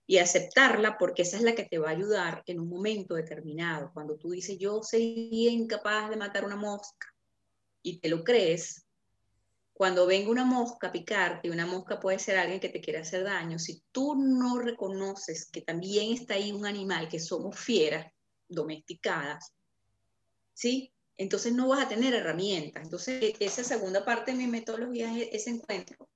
y 0.05 0.17
aceptarla 0.17 0.97
porque 0.97 1.21
esa 1.21 1.37
es 1.37 1.43
la 1.43 1.55
que 1.55 1.63
te 1.63 1.77
va 1.77 1.89
a 1.89 1.93
ayudar 1.93 2.43
en 2.45 2.59
un 2.59 2.69
momento 2.69 3.15
determinado. 3.15 3.91
Cuando 3.93 4.17
tú 4.17 4.31
dices, 4.31 4.57
yo 4.59 4.81
sería 4.83 5.51
incapaz 5.51 6.09
de 6.09 6.17
matar 6.17 6.45
una 6.45 6.55
mosca 6.55 7.07
y 7.81 7.99
te 7.99 8.09
lo 8.09 8.23
crees, 8.23 8.82
cuando 9.73 10.05
venga 10.05 10.29
una 10.29 10.45
mosca 10.45 10.87
a 10.87 10.91
picarte, 10.91 11.49
una 11.49 11.65
mosca 11.65 11.99
puede 11.99 12.19
ser 12.19 12.37
alguien 12.37 12.59
que 12.59 12.69
te 12.69 12.79
quiere 12.79 12.99
hacer 12.99 13.23
daño, 13.23 13.57
si 13.57 13.83
tú 13.91 14.15
no 14.15 14.59
reconoces 14.59 15.49
que 15.51 15.61
también 15.61 16.13
está 16.13 16.35
ahí 16.35 16.51
un 16.51 16.65
animal, 16.65 17.09
que 17.09 17.19
somos 17.19 17.59
fieras 17.59 18.11
domesticadas, 18.47 19.53
¿sí? 20.53 20.93
Entonces 21.17 21.53
no 21.53 21.67
vas 21.67 21.85
a 21.85 21.89
tener 21.89 22.13
herramientas. 22.13 22.83
Entonces 22.83 23.21
e-, 23.21 23.35
esa 23.39 23.63
segunda 23.63 24.05
parte 24.05 24.31
de 24.31 24.37
mi 24.37 24.47
metodología 24.47 25.15
es 25.17 25.29
ese 25.31 25.49
encuentro 25.51 26.09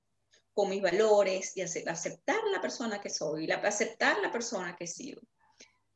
con 0.52 0.70
mis 0.70 0.82
valores 0.82 1.56
y 1.56 1.60
aceptar 1.60 2.40
la 2.52 2.60
persona 2.60 3.00
que 3.00 3.10
soy, 3.10 3.46
la, 3.46 3.56
aceptar 3.56 4.18
la 4.20 4.32
persona 4.32 4.76
que 4.76 4.86
sigo. 4.86 5.20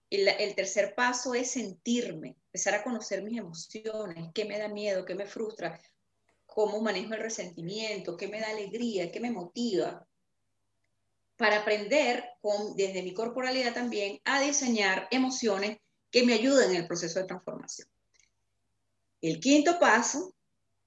Y 0.08 0.20
el 0.20 0.54
tercer 0.54 0.94
paso 0.94 1.34
es 1.34 1.52
sentirme, 1.52 2.36
empezar 2.46 2.74
a 2.74 2.84
conocer 2.84 3.22
mis 3.22 3.38
emociones, 3.38 4.30
qué 4.34 4.44
me 4.44 4.58
da 4.58 4.68
miedo, 4.68 5.04
qué 5.04 5.14
me 5.14 5.26
frustra, 5.26 5.80
cómo 6.54 6.80
manejo 6.80 7.14
el 7.14 7.20
resentimiento, 7.20 8.16
qué 8.16 8.28
me 8.28 8.40
da 8.40 8.50
alegría, 8.50 9.10
qué 9.10 9.20
me 9.20 9.30
motiva, 9.30 10.06
para 11.36 11.60
aprender 11.60 12.24
con, 12.40 12.76
desde 12.76 13.02
mi 13.02 13.14
corporalidad 13.14 13.74
también 13.74 14.20
a 14.24 14.40
diseñar 14.40 15.08
emociones 15.10 15.78
que 16.10 16.24
me 16.24 16.34
ayuden 16.34 16.70
en 16.70 16.76
el 16.76 16.86
proceso 16.86 17.18
de 17.18 17.26
transformación. 17.26 17.88
El 19.20 19.40
quinto 19.40 19.78
paso, 19.78 20.34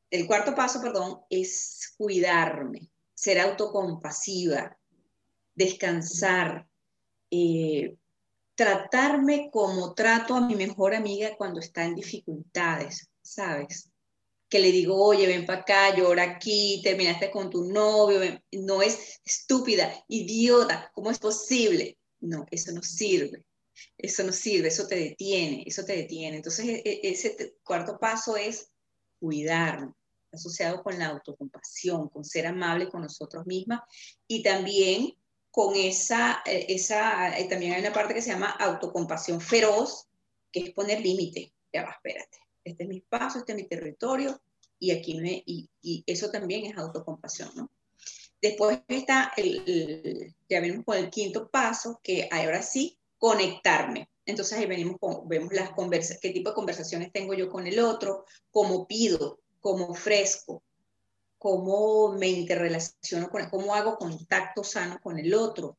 el 0.10 0.28
cuarto 0.28 0.54
paso, 0.54 0.82
perdón, 0.82 1.22
es 1.30 1.94
cuidarme, 1.98 2.90
ser 3.14 3.40
autocompasiva, 3.40 4.78
descansar, 5.56 6.68
eh, 7.32 7.98
tratarme 8.56 9.50
como 9.52 9.94
trato 9.94 10.36
a 10.36 10.42
mi 10.42 10.56
mejor 10.56 10.94
amiga 10.94 11.36
cuando 11.38 11.60
está 11.60 11.84
en 11.84 11.96
dificultades, 11.96 13.10
¿sabes? 13.22 13.92
Que 14.56 14.62
le 14.62 14.72
digo, 14.72 14.96
oye, 14.96 15.28
ven 15.28 15.46
para 15.46 15.64
acá, 15.64 15.94
llora 15.94 16.24
aquí, 16.24 16.80
terminaste 16.82 17.30
con 17.30 17.50
tu 17.50 17.66
novio, 17.66 18.22
no 18.54 18.82
es 18.82 19.20
estúpida, 19.26 19.94
idiota, 20.08 20.90
¿cómo 20.94 21.12
es 21.12 21.20
posible? 21.20 21.98
No, 22.22 22.46
eso 22.50 22.72
no 22.72 22.82
sirve, 22.82 23.44
eso 23.98 24.24
no 24.24 24.32
sirve, 24.32 24.70
eso 24.70 24.88
te 24.88 24.96
detiene, 24.96 25.66
eso 25.68 25.84
te 25.84 25.98
detiene. 25.98 26.38
Entonces, 26.38 26.66
e, 26.68 26.82
e, 26.86 27.00
ese 27.04 27.58
cuarto 27.66 28.00
paso 28.00 28.38
es 28.38 28.72
cuidarme, 29.20 29.92
asociado 30.32 30.82
con 30.82 30.98
la 30.98 31.08
autocompasión, 31.08 32.08
con 32.08 32.24
ser 32.24 32.48
amable 32.48 32.88
con 32.88 33.02
nosotros 33.02 33.46
mismas 33.46 33.82
y 34.26 34.42
también 34.42 35.18
con 35.52 35.76
esa, 35.76 36.44
eh, 36.46 36.68
esa, 36.70 37.34
también 37.50 37.74
hay 37.74 37.82
una 37.82 37.92
parte 37.92 38.14
que 38.14 38.22
se 38.22 38.32
llama 38.32 38.52
autocompasión 38.52 39.42
feroz, 39.42 40.08
que 40.50 40.62
es 40.62 40.70
poner 40.72 41.02
límite. 41.02 41.52
Ya 41.74 41.84
va, 41.84 41.92
espérate, 41.92 42.38
este 42.64 42.84
es 42.84 42.90
mi 42.90 42.98
espacio, 43.00 43.42
este 43.42 43.52
es 43.52 43.58
mi 43.58 43.68
territorio, 43.68 44.42
y 44.80 44.92
aquí 44.92 45.16
me, 45.16 45.44
y, 45.46 45.70
eso 46.06 46.30
también 46.30 46.66
es 46.66 46.78
autocompasión, 46.78 47.52
¿no? 47.56 47.72
Después 48.42 48.82
está 48.88 49.32
el, 49.38 50.36
ya 50.50 50.60
venimos 50.60 50.86
con 50.86 50.98
el 50.98 51.10
quinto 51.10 51.50
paso, 51.50 52.00
que 52.04 52.28
ahora 52.32 52.62
sí, 52.62 52.98
conectarme. 53.18 54.10
Entonces 54.26 54.58
ahí 54.58 54.66
venimos 54.66 54.98
con, 55.00 55.28
vemos 55.28 55.54
las 55.54 55.72
conversas, 55.72 56.20
qué 56.22 56.32
tipo 56.32 56.50
de 56.50 56.56
conversaciones 56.56 57.12
tengo 57.12 57.34
yo 57.34 57.50
con 57.50 57.66
el 57.66 57.80
otro, 57.80 58.26
cómo 58.52 58.88
pido, 58.88 59.40
cómo 59.62 59.88
ofrezco, 59.88 60.64
cómo 61.38 62.14
me 62.14 62.28
interrelaciono 62.28 63.30
con 63.30 63.50
cómo 63.50 63.74
hago 63.74 63.98
contacto 63.98 64.64
sano 64.64 65.00
con 65.02 65.18
el 65.18 65.34
otro. 65.34 65.78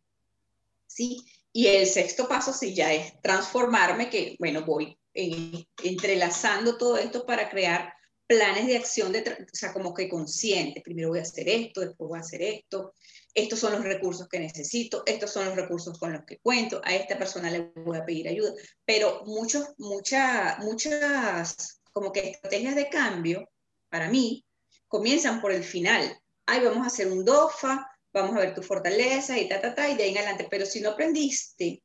¿Sí? 0.87 1.25
Y 1.53 1.67
el 1.69 1.87
sexto 1.87 2.29
paso 2.29 2.53
sí 2.53 2.75
ya 2.75 2.93
es 2.93 3.21
transformarme, 3.21 4.11
que 4.11 4.37
bueno, 4.39 4.65
voy 4.65 4.99
entrelazando 5.15 6.77
todo 6.77 6.99
esto 6.99 7.25
para 7.25 7.49
crear 7.49 7.96
planes 8.27 8.67
de 8.67 8.77
acción, 8.77 9.13
de, 9.13 9.21
o 9.21 9.57
sea, 9.57 9.73
como 9.73 9.95
que 9.95 10.09
consciente. 10.09 10.81
Primero 10.81 11.11
voy 11.11 11.21
a 11.21 11.23
hacer 11.23 11.49
esto, 11.49 11.81
después 11.81 12.09
voy 12.09 12.19
a 12.19 12.23
hacer 12.23 12.43
esto. 12.43 12.93
Estos 13.35 13.59
son 13.59 13.73
los 13.73 13.85
recursos 13.85 14.29
que 14.29 14.39
necesito, 14.39 15.03
estos 15.07 15.31
son 15.31 15.47
los 15.47 15.57
recursos 15.57 15.99
con 15.99 16.13
los 16.13 16.25
que 16.25 16.39
cuento, 16.39 16.81
a 16.85 16.95
esta 16.95 17.19
persona 17.19 17.51
le 17.51 17.73
voy 17.77 17.99
a 17.99 18.05
pedir 18.05 18.29
ayuda. 18.29 18.53
Pero 18.85 19.23
muchos, 19.27 19.75
muchas, 19.79 20.59
muchas 20.61 21.81
como 21.93 22.13
que 22.13 22.31
estrategias 22.31 22.75
de 22.75 22.89
cambio, 22.89 23.49
para 23.89 24.11
mí, 24.11 24.45
comienzan 24.89 25.41
por 25.41 25.53
el 25.53 25.63
final. 25.63 26.19
Ay, 26.47 26.65
vamos 26.65 26.85
a 26.85 26.89
hacer 26.89 27.11
un 27.11 27.25
DOFA, 27.25 27.87
vamos 28.13 28.37
a 28.37 28.41
ver 28.41 28.55
tu 28.55 28.63
fortaleza 28.63 29.39
y 29.39 29.49
ta, 29.49 29.61
ta, 29.61 29.75
ta, 29.75 29.89
y 29.89 29.97
de 29.97 30.05
ahí 30.05 30.11
en 30.11 30.19
adelante. 30.19 30.47
Pero 30.51 30.67
si 30.67 30.81
no 30.81 30.91
aprendiste 30.91 31.83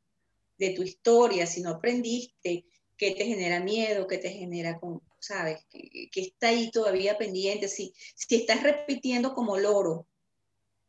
de 0.57 0.69
tu 0.71 0.83
historia, 0.83 1.45
si 1.45 1.61
no 1.61 1.71
aprendiste 1.71 2.65
qué 2.97 3.11
te 3.11 3.25
genera 3.25 3.59
miedo, 3.59 4.07
qué 4.07 4.17
te 4.17 4.29
genera, 4.29 4.79
¿sabes? 5.21 5.65
Que, 5.69 6.09
está 6.15 6.49
ahí 6.49 6.71
todavía 6.71 7.17
pendiente, 7.17 7.67
si, 7.67 7.93
si 8.15 8.35
estás 8.35 8.63
repitiendo 8.63 9.33
como 9.33 9.57
loro 9.57 10.07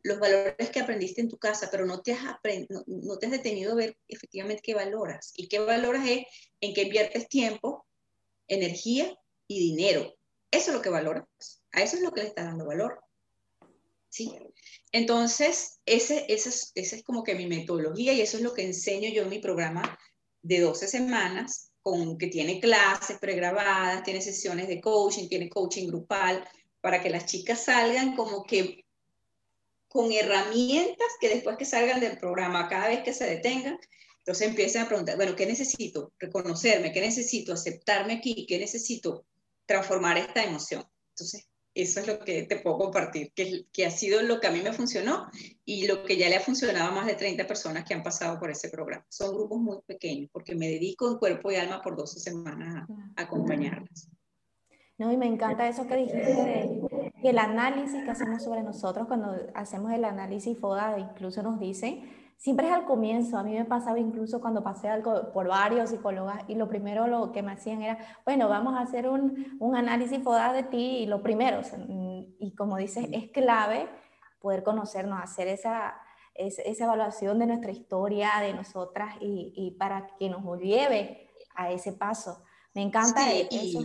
los 0.03 0.18
valores 0.18 0.71
que 0.71 0.81
aprendiste 0.81 1.21
en 1.21 1.29
tu 1.29 1.38
casa, 1.38 1.68
pero 1.71 1.87
no 1.87 2.03
te 2.03 2.12
has, 2.12 2.37
no, 2.68 2.83
no 2.87 3.18
te 3.18 3.27
has 3.27 3.33
detenido 3.33 3.73
a 3.73 3.77
ver 3.77 3.97
efectivamente 4.09 4.62
qué 4.64 4.75
valoras. 4.75 5.33
Y 5.37 5.47
qué 5.47 5.61
valoras 5.61 6.09
es 6.09 6.27
en 6.61 6.75
qué 6.75 6.83
inviertes 6.83 7.29
tiempo, 7.29 7.87
energía 8.49 9.16
y 9.47 9.61
dinero. 9.61 10.12
Eso 10.51 10.71
es 10.71 10.77
lo 10.77 10.83
que 10.83 10.90
valoras. 10.90 11.25
A 11.71 11.83
eso 11.83 11.97
es 11.97 12.03
lo 12.03 12.11
que 12.11 12.23
le 12.23 12.29
está 12.29 12.45
dando 12.45 12.66
valor. 12.66 13.01
¿Sí? 14.09 14.37
Entonces, 14.90 15.79
ese, 15.87 16.27
ese, 16.29 16.49
es, 16.49 16.73
ese 16.75 16.97
es 16.97 17.03
como 17.05 17.23
que 17.23 17.35
mi 17.35 17.47
metodología 17.47 18.12
y 18.12 18.21
eso 18.21 18.37
es 18.38 18.42
lo 18.42 18.53
que 18.53 18.64
enseño 18.64 19.09
yo 19.11 19.23
en 19.23 19.31
mi 19.31 19.38
programa 19.38 19.99
de 20.42 20.61
12 20.61 20.88
semanas, 20.88 21.71
con, 21.83 22.16
que 22.16 22.29
tiene 22.29 22.61
clases 22.61 23.18
pregrabadas, 23.18 24.03
tiene 24.05 24.21
sesiones 24.21 24.68
de 24.68 24.81
coaching, 24.81 25.29
tiene 25.29 25.49
coaching 25.49 25.88
grupal, 25.88 26.47
para 26.81 27.01
que 27.03 27.11
las 27.11 27.27
chicas 27.27 27.64
salgan 27.64 28.16
como 28.16 28.45
que 28.45 28.85
con 29.88 30.11
herramientas 30.11 31.09
que 31.21 31.29
después 31.29 31.57
que 31.57 31.64
salgan 31.64 32.01
del 32.01 32.18
programa, 32.18 32.68
cada 32.68 32.88
vez 32.88 33.03
que 33.03 33.12
se 33.12 33.27
detengan, 33.27 33.79
entonces 34.18 34.49
empiecen 34.49 34.83
a 34.83 34.88
preguntar, 34.88 35.16
bueno, 35.16 35.37
¿qué 35.37 35.47
necesito? 35.47 36.12
Reconocerme, 36.18 36.92
¿qué 36.92 37.01
necesito? 37.01 37.53
Aceptarme 37.53 38.14
aquí, 38.14 38.47
¿qué 38.47 38.59
necesito? 38.59 39.27
Transformar 39.66 40.16
esta 40.16 40.45
emoción. 40.45 40.85
Entonces, 41.11 41.47
eso 41.74 42.00
es 42.00 42.06
lo 42.06 42.18
que 42.18 42.42
te 42.42 42.56
puedo 42.56 42.78
compartir, 42.78 43.32
que, 43.35 43.66
que, 43.72 43.87
ha 43.87 43.90
sido 43.90 44.22
lo 44.22 44.40
que 44.40 44.46
a 44.46 44.50
mí 44.50 44.61
me 44.61 44.72
funcionó 44.72 45.28
y 45.64 45.87
lo 45.87 46.04
que 46.04 46.16
ya 46.16 46.28
le 46.28 46.37
ha 46.37 46.40
funcionado 46.40 46.90
a 46.90 46.94
más 46.94 47.06
de 47.06 47.14
30 47.14 47.46
personas 47.46 47.85
que 47.85 47.94
han 47.94 48.02
pasado 48.02 48.38
por 48.38 48.50
ese 48.50 48.68
programa. 48.68 49.06
Son 49.08 49.35
grupos 49.35 49.58
muy 49.58 49.78
pequeños 49.87 50.28
porque 50.32 50.54
me 50.54 50.68
dedico 50.68 51.11
en 51.11 51.18
cuerpo 51.18 51.50
y 51.50 51.56
alma 51.56 51.80
por 51.80 51.96
12 51.96 52.20
semanas 52.20 52.87
a, 53.16 53.22
acompañarlas. 53.22 54.08
No, 54.98 55.11
y 55.11 55.16
me 55.16 55.26
encanta 55.26 55.68
eso 55.68 55.87
que 55.87 55.96
dijiste 55.96 56.18
de 56.20 57.11
que 57.22 57.30
el 57.30 57.38
análisis 57.38 58.04
que 58.04 58.11
hacemos 58.11 58.42
sobre 58.42 58.62
nosotros 58.62 59.08
cuando 59.08 59.35
hacemos 59.54 59.92
el 59.92 60.04
análisis 60.04 60.58
FODA, 60.58 60.98
incluso 60.98 61.42
nos 61.42 61.58
dicen 61.58 62.21
siempre 62.37 62.68
es 62.68 62.73
al 62.73 62.85
comienzo. 62.85 63.38
A 63.38 63.42
mí 63.42 63.55
me 63.55 63.64
pasaba 63.64 63.99
incluso 63.99 64.40
cuando 64.40 64.62
pasé 64.62 64.88
algo 64.88 65.33
por 65.33 65.49
varios 65.49 65.90
psicólogos 65.90 66.35
y 66.49 66.55
lo 66.55 66.68
primero 66.68 67.07
lo 67.07 67.33
que 67.33 67.42
me 67.42 67.53
hacían 67.53 67.83
era, 67.83 67.99
bueno, 68.25 68.49
vamos 68.49 68.75
a 68.75 68.81
hacer 68.81 69.09
un, 69.09 69.57
un 69.61 69.77
análisis 69.77 70.23
FODA 70.23 70.53
de 70.53 70.64
ti 70.64 70.99
y 70.99 71.07
lo 71.07 71.23
primero, 71.23 71.61
y 72.38 72.55
como 72.55 72.77
dices, 72.77 73.09
es 73.12 73.31
clave 73.31 73.88
poder 74.40 74.62
conocernos, 74.64 75.21
hacer 75.23 75.49
esa, 75.49 75.95
esa, 76.35 76.85
evaluación 76.85 77.38
de 77.38 77.47
nuestra 77.47 77.71
historia, 77.71 78.31
de 78.40 78.53
nosotras 78.53 79.14
y, 79.21 79.53
y, 79.57 79.73
para 79.73 80.09
que 80.18 80.29
nos 80.29 80.42
lleve 80.59 81.31
a 81.55 81.71
ese 81.71 81.92
paso. 81.92 82.42
Me 82.75 82.83
encanta 82.83 83.31
eso. 83.33 83.81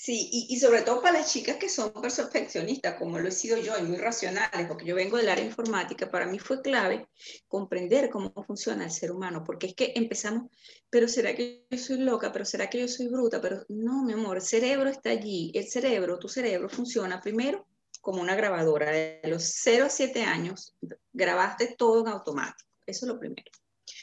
Sí, 0.00 0.28
y, 0.30 0.54
y, 0.54 0.60
sobre 0.60 0.82
todo 0.82 1.02
para 1.02 1.18
las 1.18 1.32
chicas 1.32 1.56
que 1.56 1.68
son 1.68 1.92
perfeccionistas, 1.92 2.94
como 2.94 3.18
lo 3.18 3.28
he 3.28 3.32
sido 3.32 3.58
yo, 3.58 3.76
y 3.76 3.82
muy 3.82 3.96
racionales, 3.96 4.68
porque 4.68 4.84
yo 4.84 4.94
vengo 4.94 5.16
del 5.16 5.28
área 5.28 5.44
informática, 5.44 6.08
para 6.08 6.26
mí 6.26 6.38
fue 6.38 6.62
clave 6.62 7.08
comprender 7.48 8.08
cómo 8.08 8.32
funciona 8.46 8.84
el 8.84 8.92
ser 8.92 9.10
humano, 9.10 9.42
porque 9.44 9.66
es 9.66 9.74
que 9.74 9.92
empezamos, 9.96 10.52
pero 10.88 11.08
será 11.08 11.34
que 11.34 11.66
yo 11.68 11.78
soy 11.78 11.98
loca, 11.98 12.30
pero 12.30 12.44
será 12.44 12.70
que 12.70 12.78
yo 12.78 12.86
soy 12.86 13.08
bruta, 13.08 13.40
pero 13.40 13.64
no, 13.68 14.04
mi 14.04 14.12
amor, 14.12 14.36
el 14.36 14.42
cerebro 14.42 14.88
está 14.88 15.10
allí, 15.10 15.50
el 15.52 15.66
cerebro, 15.66 16.20
tu 16.20 16.28
cerebro 16.28 16.68
funciona 16.68 17.20
primero 17.20 17.66
como 18.00 18.22
una 18.22 18.36
grabadora, 18.36 18.92
de 18.92 19.20
los 19.24 19.42
0 19.42 19.86
a 19.86 19.90
7 19.90 20.22
años 20.22 20.76
grabaste 21.12 21.74
todo 21.76 22.02
en 22.02 22.08
automático, 22.08 22.70
eso 22.86 23.04
es 23.04 23.12
lo 23.12 23.18
primero. 23.18 23.50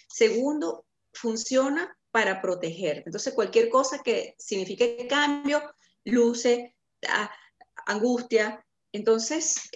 Segundo, 0.09 0.85
funciona 1.13 1.97
para 2.11 2.41
proteger. 2.41 3.03
Entonces, 3.05 3.33
cualquier 3.33 3.69
cosa 3.69 4.03
que 4.03 4.35
signifique 4.37 5.07
cambio, 5.09 5.61
luce, 6.05 6.75
angustia. 7.87 8.65
Entonces, 8.91 9.69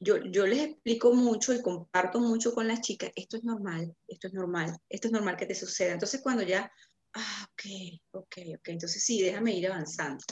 yo, 0.00 0.18
yo 0.18 0.46
les 0.46 0.60
explico 0.60 1.14
mucho 1.14 1.54
y 1.54 1.62
comparto 1.62 2.20
mucho 2.20 2.54
con 2.54 2.68
las 2.68 2.80
chicas, 2.80 3.10
esto 3.14 3.36
es 3.36 3.44
normal, 3.44 3.94
esto 4.08 4.28
es 4.28 4.34
normal, 4.34 4.76
esto 4.88 5.08
es 5.08 5.12
normal 5.12 5.36
que 5.36 5.46
te 5.46 5.54
suceda. 5.54 5.92
Entonces, 5.92 6.20
cuando 6.22 6.42
ya, 6.42 6.70
ah, 7.14 7.46
ok, 7.52 8.00
ok, 8.12 8.36
ok, 8.56 8.68
entonces 8.68 9.04
sí, 9.04 9.22
déjame 9.22 9.52
ir 9.52 9.68
avanzando. 9.68 10.24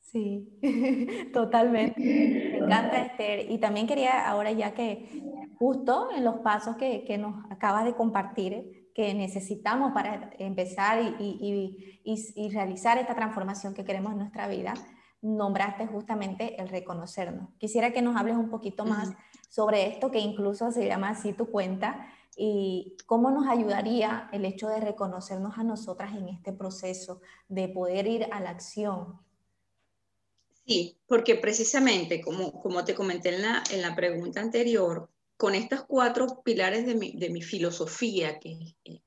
Sí, 0.00 0.48
totalmente. 1.32 2.00
Me 2.00 2.58
encanta, 2.58 3.04
Esther. 3.04 3.50
Y 3.50 3.58
también 3.58 3.86
quería, 3.86 4.28
ahora 4.28 4.50
ya 4.50 4.74
que 4.74 5.22
justo 5.56 6.08
en 6.16 6.24
los 6.24 6.40
pasos 6.40 6.76
que, 6.76 7.04
que 7.04 7.18
nos 7.18 7.44
acabas 7.50 7.84
de 7.84 7.94
compartir, 7.94 8.79
que 8.94 9.14
necesitamos 9.14 9.92
para 9.92 10.30
empezar 10.38 11.16
y, 11.18 11.98
y, 12.04 12.48
realizar 12.50 12.98
esta 12.98 13.14
transformación 13.14 13.74
que 13.74 13.84
queremos 13.84 14.12
en 14.12 14.18
nuestra 14.18 14.48
vida, 14.48 14.74
nombraste 15.22 15.86
justamente 15.86 16.60
el 16.60 16.68
reconocernos. 16.68 17.50
Quisiera 17.58 17.92
que 17.92 18.02
nos 18.02 18.16
hables 18.16 18.36
un 18.36 18.50
poquito 18.50 18.84
más 18.84 19.10
sobre 19.48 19.86
esto, 19.86 20.10
que 20.10 20.18
incluso 20.18 20.70
se 20.72 20.86
llama 20.86 21.10
así 21.10 21.32
tu 21.32 21.46
cuenta, 21.46 22.08
y 22.36 22.96
cómo 23.06 23.30
nos 23.30 23.48
ayudaría 23.48 24.30
el 24.32 24.44
hecho 24.44 24.68
de 24.68 24.80
reconocernos 24.80 25.58
a 25.58 25.64
nosotras 25.64 26.16
en 26.16 26.28
este 26.28 26.52
proceso, 26.52 27.20
de 27.48 27.68
poder 27.68 28.06
ir 28.06 28.26
a 28.30 28.40
la 28.40 28.50
acción. 28.50 29.20
Sí, 30.66 30.96
porque 31.06 31.34
precisamente, 31.34 32.20
como, 32.22 32.62
como 32.62 32.84
te 32.84 32.94
comenté 32.94 33.34
en 33.34 33.42
la, 33.42 33.62
en 33.72 33.82
la 33.82 33.94
pregunta 33.94 34.40
anterior, 34.40 35.09
con 35.40 35.54
estos 35.54 35.84
cuatro 35.86 36.42
pilares 36.44 36.84
de 36.84 36.94
mi, 36.94 37.12
de 37.12 37.30
mi 37.30 37.40
filosofía, 37.40 38.38
que 38.38 38.76
es 38.84 39.00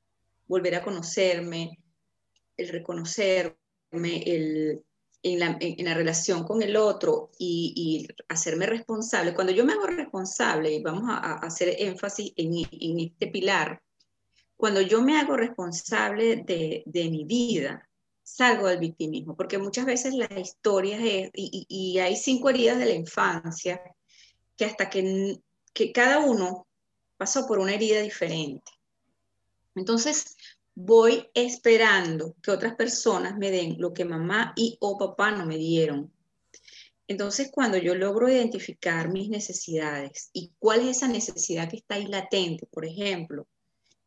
volver 0.48 0.74
a 0.74 0.84
conocerme, 0.84 1.78
el 2.58 2.69
reconocerme, 2.69 3.56
el 4.02 4.84
en 5.22 5.39
la, 5.39 5.58
en, 5.60 5.86
la, 5.86 5.93
relación 5.93 6.43
con 6.43 6.63
el 6.63 6.76
otro 6.76 7.30
y, 7.38 8.08
hacerme 8.28 8.65
responsable, 8.65 9.36
cuando 9.36 9.54
yo 9.54 9.63
me 9.63 9.74
hago 9.74 9.86
responsable, 9.86 10.74
y 10.74 10.82
vamos 10.82 11.04
a, 11.08 11.36
hacer 11.36 11.76
énfasis 11.78 12.34
en, 12.36 13.00
este 13.00 13.28
pilar, 13.28 13.82
cuando 14.58 14.82
yo 14.82 15.04
me 15.04 15.19
hago 15.19 15.38
responsable 15.38 16.38
de, 16.38 17.10
mi 17.10 17.26
vida, 17.26 17.88
salgo 18.24 18.67
del 18.67 18.80
victimismo, 18.80 19.38
porque 19.38 19.60
muchas 19.60 19.86
veces 19.86 20.15
las 20.15 20.32
historias, 20.36 21.00
es, 21.04 21.30
y, 21.36 22.00
hay 22.00 22.15
cinco 22.15 22.50
heridas 22.50 22.80
de 22.80 22.86
la 22.86 22.93
infancia, 22.96 23.82
que 24.58 24.65
hasta 24.65 24.89
que, 24.89 25.39
que 25.74 25.92
cada 25.92 26.20
uno 26.20 26.68
pasó 27.18 27.48
por 27.48 27.60
una 27.60 27.74
herida 27.74 28.02
diferente. 28.02 28.72
Entonces, 29.76 30.38
voy 30.76 31.28
esperando 31.34 32.36
que 32.42 32.52
otras 32.52 32.76
personas 32.76 33.38
me 33.38 33.52
den 33.52 33.76
lo 33.80 33.94
que 33.94 34.06
mamá 34.06 34.54
y 34.56 34.78
o 34.80 34.98
papá 34.98 35.32
no 35.32 35.46
me 35.46 35.58
dieron. 35.58 36.12
Entonces, 37.08 37.50
cuando 37.52 37.78
yo 37.78 37.96
logro 37.96 38.30
identificar 38.30 39.10
mis 39.10 39.30
necesidades 39.30 40.30
y 40.32 40.52
cuál 40.58 40.82
es 40.82 40.98
esa 40.98 41.08
necesidad 41.08 41.70
que 41.70 41.78
está 41.78 41.96
ahí 41.96 42.08
latente, 42.08 42.66
por 42.68 42.86
ejemplo, 42.86 43.48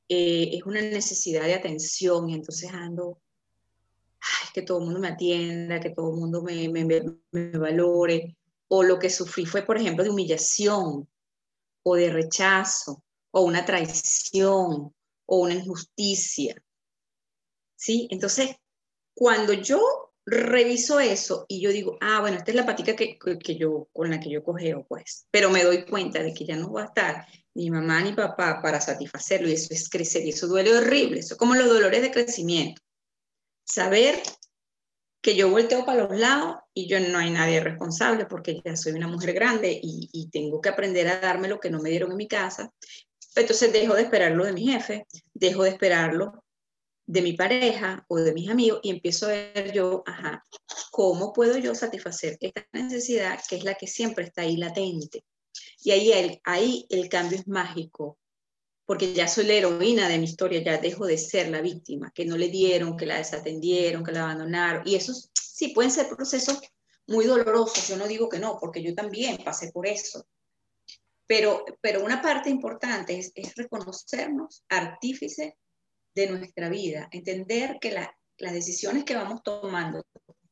eh, 0.08 0.50
es 0.52 0.62
una 0.64 0.80
necesidad 0.80 1.44
de 1.44 1.54
atención 1.54 2.30
y 2.30 2.34
entonces 2.34 2.70
ando, 2.72 3.20
ay, 4.20 4.48
que 4.54 4.62
todo 4.62 4.78
el 4.78 4.84
mundo 4.84 5.00
me 5.00 5.08
atienda, 5.08 5.80
que 5.80 5.90
todo 5.90 6.10
el 6.10 6.20
mundo 6.20 6.42
me, 6.42 6.68
me, 6.68 6.84
me 6.84 7.50
valore, 7.58 8.36
o 8.68 8.82
lo 8.82 8.98
que 8.98 9.10
sufrí 9.10 9.46
fue, 9.46 9.62
por 9.62 9.76
ejemplo, 9.76 10.02
de 10.02 10.10
humillación 10.10 11.08
o 11.88 11.94
de 11.94 12.10
rechazo 12.10 13.04
o 13.30 13.42
una 13.42 13.64
traición 13.64 14.92
o 15.26 15.38
una 15.38 15.54
injusticia. 15.54 16.60
¿Sí? 17.76 18.08
Entonces, 18.10 18.56
cuando 19.14 19.52
yo 19.52 20.12
reviso 20.24 20.98
eso 20.98 21.46
y 21.46 21.60
yo 21.60 21.70
digo, 21.70 21.96
ah, 22.00 22.20
bueno, 22.20 22.38
esta 22.38 22.50
es 22.50 22.56
la 22.56 22.66
patica 22.66 22.96
que, 22.96 23.16
que, 23.16 23.56
yo, 23.56 23.88
con 23.92 24.10
la 24.10 24.18
que 24.18 24.30
yo 24.30 24.42
cogeo, 24.42 24.84
pues, 24.88 25.28
pero 25.30 25.48
me 25.48 25.62
doy 25.62 25.86
cuenta 25.86 26.24
de 26.24 26.34
que 26.34 26.44
ya 26.44 26.56
no 26.56 26.72
va 26.72 26.82
a 26.82 26.86
estar 26.86 27.26
ni 27.54 27.70
mamá 27.70 28.02
ni 28.02 28.14
papá 28.14 28.60
para 28.60 28.80
satisfacerlo 28.80 29.48
y 29.48 29.52
eso 29.52 29.68
es 29.70 29.88
crecer 29.88 30.26
y 30.26 30.30
eso 30.30 30.48
duele 30.48 30.76
horrible, 30.76 31.20
eso 31.20 31.34
es 31.34 31.38
como 31.38 31.54
los 31.54 31.68
dolores 31.68 32.02
de 32.02 32.10
crecimiento. 32.10 32.82
Saber 33.64 34.20
que 35.20 35.34
yo 35.34 35.50
volteo 35.50 35.84
para 35.84 36.04
los 36.04 36.18
lados 36.18 36.56
y 36.72 36.88
yo 36.88 37.00
no 37.00 37.18
hay 37.18 37.30
nadie 37.30 37.60
responsable 37.60 38.26
porque 38.26 38.60
ya 38.64 38.76
soy 38.76 38.92
una 38.92 39.08
mujer 39.08 39.32
grande 39.32 39.78
y, 39.82 40.08
y 40.12 40.30
tengo 40.30 40.60
que 40.60 40.68
aprender 40.68 41.08
a 41.08 41.20
darme 41.20 41.48
lo 41.48 41.58
que 41.58 41.70
no 41.70 41.80
me 41.80 41.90
dieron 41.90 42.12
en 42.12 42.16
mi 42.16 42.28
casa 42.28 42.72
entonces 43.40 43.72
dejo 43.72 43.94
de 43.94 44.02
esperarlo 44.02 44.44
de 44.44 44.52
mi 44.52 44.66
jefe, 44.66 45.06
dejo 45.34 45.64
de 45.64 45.70
esperarlo 45.70 46.42
de 47.06 47.22
mi 47.22 47.34
pareja 47.34 48.04
o 48.08 48.16
de 48.16 48.32
mis 48.32 48.48
amigos 48.48 48.80
y 48.82 48.90
empiezo 48.90 49.26
a 49.26 49.30
ver 49.30 49.72
yo, 49.72 50.02
ajá, 50.06 50.42
¿cómo 50.90 51.32
puedo 51.32 51.56
yo 51.58 51.74
satisfacer 51.74 52.36
esta 52.40 52.66
necesidad 52.72 53.38
que 53.48 53.56
es 53.56 53.64
la 53.64 53.74
que 53.74 53.86
siempre 53.86 54.24
está 54.24 54.42
ahí 54.42 54.56
latente? 54.56 55.24
Y 55.84 55.92
ahí 55.92 56.40
ahí 56.44 56.86
el 56.88 57.08
cambio 57.08 57.38
es 57.38 57.46
mágico, 57.46 58.18
porque 58.86 59.12
ya 59.12 59.26
soy 59.26 59.46
la 59.46 59.54
heroína 59.54 60.08
de 60.08 60.18
mi 60.18 60.24
historia, 60.24 60.62
ya 60.62 60.78
dejo 60.78 61.06
de 61.06 61.18
ser 61.18 61.48
la 61.48 61.60
víctima, 61.60 62.12
que 62.14 62.24
no 62.24 62.36
le 62.36 62.48
dieron, 62.48 62.96
que 62.96 63.04
la 63.04 63.18
desatendieron, 63.18 64.04
que 64.04 64.12
la 64.12 64.22
abandonaron. 64.22 64.86
Y 64.86 64.94
esos 64.94 65.30
sí 65.34 65.68
pueden 65.68 65.90
ser 65.90 66.08
procesos 66.08 66.60
muy 67.08 67.26
dolorosos, 67.26 67.88
yo 67.88 67.96
no 67.96 68.06
digo 68.06 68.28
que 68.28 68.38
no, 68.38 68.58
porque 68.60 68.82
yo 68.82 68.94
también 68.94 69.38
pasé 69.44 69.72
por 69.72 69.86
eso. 69.86 70.26
Pero, 71.26 71.64
pero 71.80 72.04
una 72.04 72.22
parte 72.22 72.48
importante 72.48 73.18
es, 73.18 73.32
reconocernos 73.56 74.64
artífice 74.68 75.56
de 76.14 76.28
nuestra 76.28 76.68
vida, 76.68 77.08
entender 77.10 77.78
que 77.80 77.92
las 77.92 78.52
decisiones 78.52 79.04
que 79.04 79.16
vamos 79.16 79.42
tomando, 79.42 80.04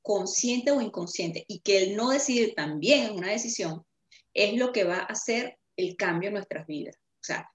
consciente 0.02 0.72
o 0.72 0.80
inconsciente, 0.80 1.44
y 1.46 1.60
que 1.60 1.84
el 1.84 1.96
no 1.96 2.10
decidir 2.10 2.54
también 2.54 3.04
es 3.04 3.10
una 3.12 3.30
decisión, 3.30 3.84
es 4.32 4.58
lo 4.58 4.72
que 4.72 4.82
va 4.82 4.98
a 4.98 5.04
hacer 5.04 5.56
el 5.76 5.96
cambio 5.96 6.28
en 6.28 6.34
nuestras 6.34 6.66
vidas. 6.66 6.96
O 6.96 7.24
sea, 7.24 7.48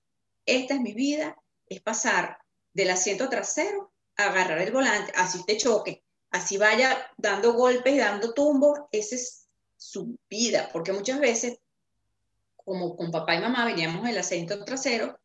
esta 0.57 0.75
es 0.75 0.81
mi 0.81 0.93
vida, 0.93 1.37
es 1.67 1.81
pasar 1.81 2.37
del 2.73 2.89
asiento 2.89 3.29
trasero 3.29 3.91
a 4.17 4.25
agarrar 4.25 4.59
el 4.59 4.71
volante, 4.71 5.11
así 5.15 5.43
te 5.45 5.57
choque, 5.57 6.03
así 6.31 6.57
vaya 6.57 7.11
dando 7.17 7.53
golpes 7.53 7.97
dando 7.97 8.33
tumbos, 8.33 8.79
esa 8.91 9.15
es 9.15 9.47
su 9.77 10.17
vida, 10.29 10.69
porque 10.73 10.91
muchas 10.91 11.19
veces 11.19 11.59
como 12.55 12.95
con 12.95 13.09
papá 13.09 13.35
y 13.35 13.39
mamá 13.39 13.65
veníamos 13.65 14.07
el 14.07 14.17
asiento 14.17 14.63
trasero, 14.63 15.19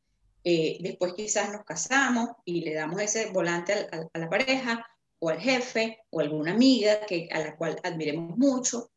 eh, 0.44 0.78
después 0.80 1.14
quizás 1.14 1.50
nos 1.52 1.64
casamos 1.64 2.30
y 2.44 2.60
le 2.60 2.74
damos 2.74 3.00
ese 3.00 3.30
volante 3.30 3.88
a, 3.90 4.18
la 4.18 4.30
pareja 4.30 4.86
o 5.18 5.30
al 5.30 5.40
jefe 5.40 5.98
o 6.10 6.20
alguna 6.20 6.52
amiga 6.52 7.04
que, 7.06 7.28
a 7.32 7.40
la 7.40 7.56
cual 7.56 7.78
admiremos 7.82 8.36
mucho. 8.38 8.90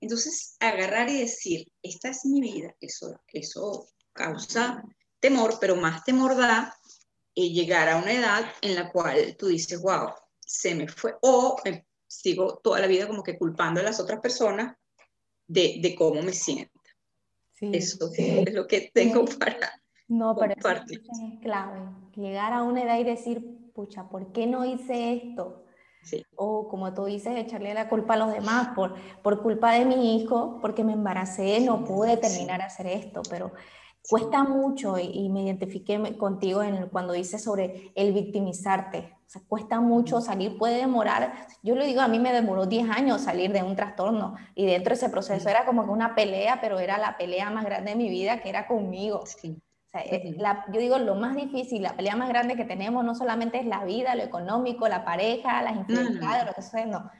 Entonces, 0.00 0.56
agarrar 0.60 1.08
y 1.08 1.20
decir, 1.20 1.68
esta 1.82 2.10
es 2.10 2.24
mi 2.24 2.40
vida, 2.40 2.74
eso, 2.80 3.20
eso 3.32 3.86
causa 4.12 4.84
temor, 5.24 5.56
pero 5.58 5.74
más 5.74 6.04
temor 6.04 6.36
da 6.36 6.76
y 7.32 7.46
eh, 7.46 7.52
llegar 7.54 7.88
a 7.88 7.96
una 7.96 8.12
edad 8.12 8.44
en 8.60 8.74
la 8.74 8.92
cual 8.92 9.34
tú 9.38 9.46
dices, 9.46 9.80
wow, 9.80 10.10
se 10.38 10.74
me 10.74 10.86
fue, 10.86 11.14
o 11.22 11.56
eh, 11.64 11.82
sigo 12.06 12.58
toda 12.62 12.78
la 12.78 12.86
vida 12.86 13.08
como 13.08 13.22
que 13.22 13.38
culpando 13.38 13.80
a 13.80 13.84
las 13.84 13.98
otras 14.00 14.20
personas 14.20 14.76
de, 15.46 15.78
de 15.80 15.94
cómo 15.94 16.20
me 16.20 16.34
siento. 16.34 16.78
Eso 17.58 18.10
es 18.14 18.52
lo 18.52 18.66
que 18.66 18.90
tengo 18.92 19.24
para 19.24 19.80
no, 20.08 20.36
pero 20.36 20.52
es 20.52 21.38
clave. 21.40 21.80
Llegar 22.14 22.52
a 22.52 22.62
una 22.62 22.82
edad 22.82 22.98
y 22.98 23.04
decir, 23.04 23.72
pucha, 23.74 24.06
¿por 24.10 24.30
qué 24.32 24.46
no 24.46 24.66
hice 24.66 25.14
esto? 25.14 25.64
O 26.36 26.68
como 26.68 26.92
tú 26.92 27.06
dices, 27.06 27.34
echarle 27.34 27.72
la 27.72 27.88
culpa 27.88 28.12
a 28.12 28.18
los 28.18 28.30
demás 28.30 28.74
por, 28.76 28.94
por 29.22 29.42
culpa 29.42 29.72
de 29.72 29.86
mi 29.86 30.16
hijo, 30.16 30.58
porque 30.60 30.84
me 30.84 30.92
embaracé, 30.92 31.60
no 31.60 31.82
pude 31.82 32.18
terminar 32.18 32.60
a 32.60 32.66
hacer 32.66 32.86
esto, 32.88 33.22
pero 33.30 33.52
cuesta 34.08 34.44
mucho 34.44 34.98
y, 34.98 35.28
me 35.30 35.42
identifiqué 35.42 36.16
contigo 36.16 36.62
en 36.62 36.88
cuando 36.88 37.12
dices 37.12 37.42
sobre 37.42 37.92
el 37.94 38.12
victimizarte. 38.12 39.14
O 39.26 39.30
sea, 39.30 39.42
cuesta 39.48 39.80
mucho 39.80 40.20
salir, 40.20 40.58
puede 40.58 40.76
demorar, 40.76 41.46
yo 41.62 41.74
le 41.74 41.86
digo, 41.86 42.02
a 42.02 42.08
mí 42.08 42.18
me 42.18 42.32
demoró 42.32 42.66
10 42.66 42.90
años 42.90 43.22
salir 43.22 43.52
de 43.52 43.62
un 43.62 43.74
trastorno 43.74 44.34
y 44.54 44.66
dentro 44.66 44.90
de 44.90 44.96
ese 44.96 45.08
proceso 45.08 45.48
era 45.48 45.64
como 45.64 45.84
que 45.84 45.90
una 45.90 46.14
pelea, 46.14 46.58
pero 46.60 46.78
era 46.78 46.98
la 46.98 47.16
pelea 47.16 47.50
más 47.50 47.64
grande 47.64 47.92
de 47.92 47.96
mi 47.96 48.10
vida 48.10 48.40
que 48.40 48.50
era 48.50 48.66
conmigo. 48.66 49.20
O 49.20 49.26
sea, 49.26 50.02
eh, 50.04 50.36
yo 50.72 50.80
digo, 50.80 50.98
lo 50.98 51.14
más 51.14 51.34
difícil, 51.34 51.82
la 51.82 51.96
pelea 51.96 52.16
más 52.16 52.28
grande 52.28 52.56
que 52.56 52.64
tenemos 52.64 53.04
no 53.04 53.14
solamente 53.14 53.58
es 53.58 53.66
la 53.66 53.84
vida, 53.84 54.14
lo 54.14 54.22
económico, 54.22 54.86
la 54.88 55.04
pareja, 55.04 55.62
las 55.62 55.76
infidelidades, 55.76 56.46
lo 56.46 56.52
que 56.52 56.62
sea, 56.62 56.86
no 56.86 57.10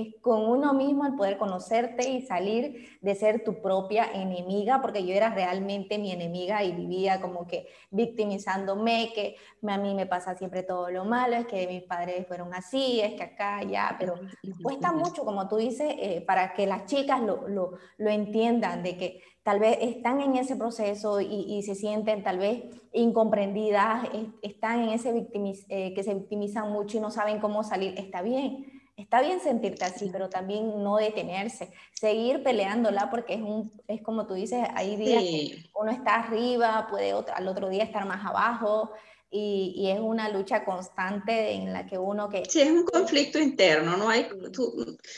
es 0.00 0.14
con 0.20 0.48
uno 0.48 0.72
mismo 0.74 1.06
el 1.06 1.14
poder 1.14 1.38
conocerte 1.38 2.08
y 2.08 2.22
salir 2.22 2.98
de 3.00 3.14
ser 3.14 3.44
tu 3.44 3.60
propia 3.60 4.06
enemiga, 4.12 4.80
porque 4.80 5.04
yo 5.04 5.14
era 5.14 5.30
realmente 5.34 5.98
mi 5.98 6.12
enemiga 6.12 6.62
y 6.64 6.72
vivía 6.72 7.20
como 7.20 7.46
que 7.46 7.68
victimizándome, 7.90 9.12
que 9.14 9.36
a 9.66 9.78
mí 9.78 9.94
me 9.94 10.06
pasa 10.06 10.34
siempre 10.34 10.62
todo 10.62 10.90
lo 10.90 11.04
malo, 11.04 11.36
es 11.36 11.46
que 11.46 11.66
mis 11.66 11.82
padres 11.82 12.26
fueron 12.26 12.54
así, 12.54 13.00
es 13.00 13.14
que 13.14 13.22
acá 13.22 13.62
ya, 13.62 13.96
pero 13.98 14.14
cuesta 14.62 14.92
mucho, 14.92 15.24
como 15.24 15.48
tú 15.48 15.56
dices, 15.56 15.94
eh, 15.98 16.22
para 16.26 16.52
que 16.54 16.66
las 16.66 16.86
chicas 16.86 17.20
lo, 17.20 17.48
lo, 17.48 17.72
lo, 17.98 18.10
entiendan, 18.10 18.82
de 18.82 18.96
que 18.96 19.22
tal 19.42 19.58
vez 19.58 19.78
están 19.80 20.20
en 20.20 20.36
ese 20.36 20.56
proceso 20.56 21.20
y, 21.20 21.62
se 21.62 21.74
sienten 21.74 22.22
tal 22.22 22.38
vez 22.38 22.64
incomprendidas, 22.92 24.08
están 24.42 24.82
en 24.84 24.90
ese 24.90 25.12
victimiz, 25.12 25.66
eh, 25.68 25.92
que 25.94 26.02
se 26.02 26.14
victimizan 26.14 26.70
mucho 26.70 26.96
y 26.98 27.00
no 27.00 27.10
saben 27.10 27.40
cómo 27.40 27.62
salir, 27.62 27.94
está 27.98 28.22
bien 28.22 28.69
Está 29.00 29.22
bien 29.22 29.40
sentirte 29.40 29.84
así, 29.84 30.10
pero 30.12 30.28
también 30.28 30.82
no 30.82 30.96
detenerse, 30.96 31.72
seguir 31.92 32.42
peleándola 32.42 33.08
porque 33.10 33.34
es, 33.34 33.40
un, 33.40 33.72
es 33.88 34.02
como 34.02 34.26
tú 34.26 34.34
dices, 34.34 34.66
hay 34.74 34.96
días 34.96 35.22
que 35.22 35.70
uno 35.74 35.90
está 35.90 36.16
arriba, 36.16 36.86
puede 36.90 37.12
al 37.12 37.48
otro 37.48 37.70
día 37.70 37.84
estar 37.84 38.04
más 38.04 38.24
abajo 38.26 38.92
y, 39.30 39.72
y, 39.76 39.90
es 39.90 40.00
una 40.00 40.28
lucha 40.28 40.64
constante 40.64 41.52
en 41.52 41.72
la 41.72 41.86
que 41.86 41.96
uno 41.96 42.28
que... 42.28 42.44
Sí, 42.44 42.60
es 42.60 42.70
un 42.70 42.84
conflicto 42.84 43.38
interno, 43.38 43.96
no 43.96 44.10
hay... 44.10 44.28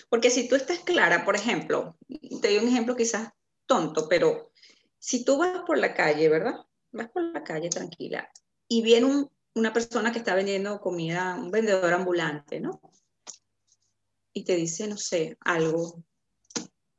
porque 0.08 0.30
si 0.30 0.48
tú 0.48 0.54
estás 0.54 0.80
clara, 0.80 1.24
por 1.24 1.34
ejemplo, 1.34 1.96
te 2.40 2.48
doy 2.48 2.58
un 2.58 2.68
ejemplo 2.68 2.94
quizás 2.94 3.30
tonto, 3.66 4.08
pero 4.08 4.52
si 4.98 5.24
tú 5.24 5.38
vas 5.38 5.62
por 5.66 5.78
la 5.78 5.94
calle, 5.94 6.28
¿verdad? 6.28 6.54
Vas 6.92 7.08
por 7.08 7.22
la 7.22 7.42
calle 7.42 7.68
tranquila 7.68 8.30
y 8.68 8.82
viene 8.82 9.26
una 9.54 9.72
persona 9.72 10.12
que 10.12 10.18
está 10.18 10.34
vendiendo 10.34 10.80
comida, 10.80 11.34
un 11.34 11.50
vendedor 11.50 11.92
ambulante, 11.92 12.60
¿no? 12.60 12.80
Y 14.32 14.44
te 14.44 14.56
dice, 14.56 14.86
no 14.86 14.96
sé, 14.96 15.36
algo 15.40 16.02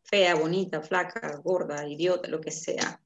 fea, 0.04 0.36
bonita, 0.36 0.82
flaca, 0.82 1.38
gorda, 1.44 1.88
idiota, 1.88 2.28
lo 2.28 2.40
que 2.40 2.52
sea, 2.52 3.02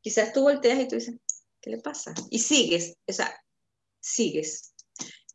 quizás 0.00 0.32
tú 0.32 0.42
volteas 0.42 0.80
y 0.80 0.88
tú 0.88 0.94
dices, 0.94 1.16
¿qué 1.60 1.70
le 1.70 1.78
pasa? 1.78 2.14
Y 2.30 2.38
sigues, 2.38 2.96
o 3.06 3.12
sea, 3.12 3.38
sigues. 4.00 4.74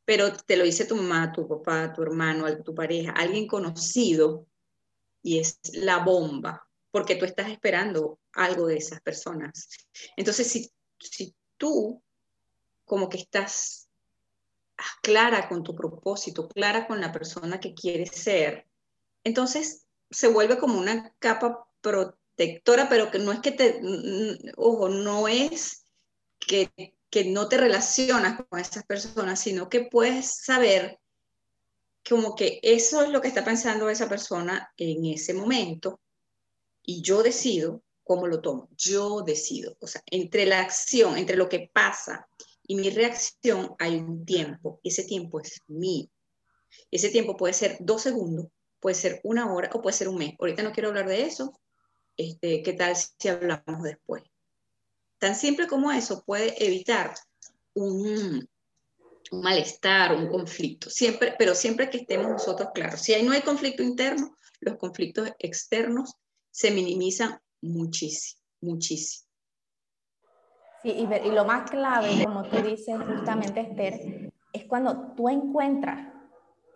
Pero 0.05 0.35
te 0.35 0.57
lo 0.57 0.63
dice 0.63 0.85
tu 0.85 0.95
mamá, 0.95 1.31
tu 1.31 1.47
papá, 1.47 1.93
tu 1.93 2.01
hermano, 2.01 2.45
tu 2.63 2.73
pareja, 2.73 3.11
alguien 3.11 3.47
conocido, 3.47 4.47
y 5.23 5.39
es 5.39 5.59
la 5.73 5.99
bomba, 6.03 6.67
porque 6.91 7.15
tú 7.15 7.25
estás 7.25 7.49
esperando 7.49 8.19
algo 8.33 8.67
de 8.67 8.77
esas 8.77 9.01
personas. 9.01 9.69
Entonces, 10.17 10.47
si, 10.47 10.71
si 10.99 11.33
tú 11.57 12.03
como 12.83 13.07
que 13.07 13.17
estás 13.17 13.82
clara 15.01 15.47
con 15.47 15.63
tu 15.63 15.75
propósito, 15.75 16.47
clara 16.47 16.87
con 16.87 16.99
la 16.99 17.11
persona 17.11 17.59
que 17.59 17.73
quieres 17.73 18.11
ser, 18.11 18.67
entonces 19.23 19.85
se 20.09 20.27
vuelve 20.27 20.57
como 20.57 20.79
una 20.79 21.13
capa 21.19 21.67
protectora, 21.81 22.89
pero 22.89 23.11
que 23.11 23.19
no 23.19 23.31
es 23.31 23.39
que 23.39 23.51
te, 23.51 23.81
ojo, 24.57 24.89
no 24.89 25.27
es 25.27 25.85
que, 26.39 26.69
que 27.09 27.25
no 27.25 27.47
te 27.47 27.57
relacionas 27.57 28.41
con 28.49 28.59
esas 28.59 28.85
personas, 28.85 29.39
sino 29.39 29.69
que 29.69 29.81
puedes 29.81 30.43
saber 30.43 30.99
como 32.07 32.35
que 32.35 32.59
eso 32.61 33.01
es 33.01 33.09
lo 33.09 33.21
que 33.21 33.29
está 33.29 33.45
pensando 33.45 33.89
esa 33.89 34.09
persona 34.09 34.71
en 34.77 35.05
ese 35.05 35.33
momento 35.33 36.01
y 36.83 37.01
yo 37.01 37.23
decido 37.23 37.81
cómo 38.03 38.27
lo 38.27 38.41
tomo. 38.41 38.69
Yo 38.75 39.21
decido. 39.21 39.77
O 39.79 39.87
sea, 39.87 40.03
entre 40.07 40.45
la 40.45 40.59
acción, 40.59 41.17
entre 41.17 41.37
lo 41.37 41.47
que 41.47 41.71
pasa 41.73 42.27
y 42.67 42.75
mi 42.75 42.89
reacción 42.89 43.75
hay 43.79 43.95
un 43.95 44.25
tiempo. 44.25 44.79
Ese 44.83 45.03
tiempo 45.03 45.39
es 45.39 45.59
mío. 45.67 46.07
Ese 46.91 47.09
tiempo 47.09 47.37
puede 47.37 47.53
ser 47.53 47.77
dos 47.79 48.01
segundos, 48.01 48.47
puede 48.79 48.95
ser 48.95 49.21
una 49.23 49.53
hora 49.53 49.69
o 49.73 49.81
puede 49.81 49.95
ser 49.95 50.07
un 50.07 50.17
mes. 50.17 50.33
Ahorita 50.39 50.63
no 50.63 50.71
quiero 50.71 50.89
hablar 50.89 51.07
de 51.07 51.23
eso. 51.23 51.59
Este, 52.17 52.61
¿Qué 52.63 52.73
tal 52.73 52.95
si 52.95 53.27
hablamos 53.27 53.83
después? 53.83 54.23
Tan 55.19 55.35
simple 55.35 55.67
como 55.67 55.91
eso 55.91 56.23
puede 56.25 56.63
evitar 56.63 57.13
un, 57.73 58.47
un 59.31 59.41
malestar, 59.41 60.15
un 60.15 60.27
conflicto, 60.27 60.89
siempre, 60.89 61.35
pero 61.37 61.55
siempre 61.55 61.89
que 61.89 61.99
estemos 61.99 62.29
nosotros 62.29 62.69
claros. 62.73 63.01
Si 63.01 63.13
ahí 63.13 63.23
no 63.23 63.31
hay 63.31 63.41
conflicto 63.41 63.83
interno, 63.83 64.35
los 64.59 64.77
conflictos 64.77 65.29
externos 65.39 66.15
se 66.51 66.71
minimizan 66.71 67.39
muchísimo, 67.61 68.41
muchísimo. 68.61 69.27
Y, 70.83 70.91
y 70.91 71.31
lo 71.31 71.45
más 71.45 71.69
clave, 71.69 72.23
como 72.23 72.43
tú 72.43 72.57
dices 72.57 72.97
justamente, 73.07 73.61
Esther, 73.61 74.31
es 74.51 74.65
cuando 74.65 75.13
tú 75.15 75.29
encuentras 75.29 76.12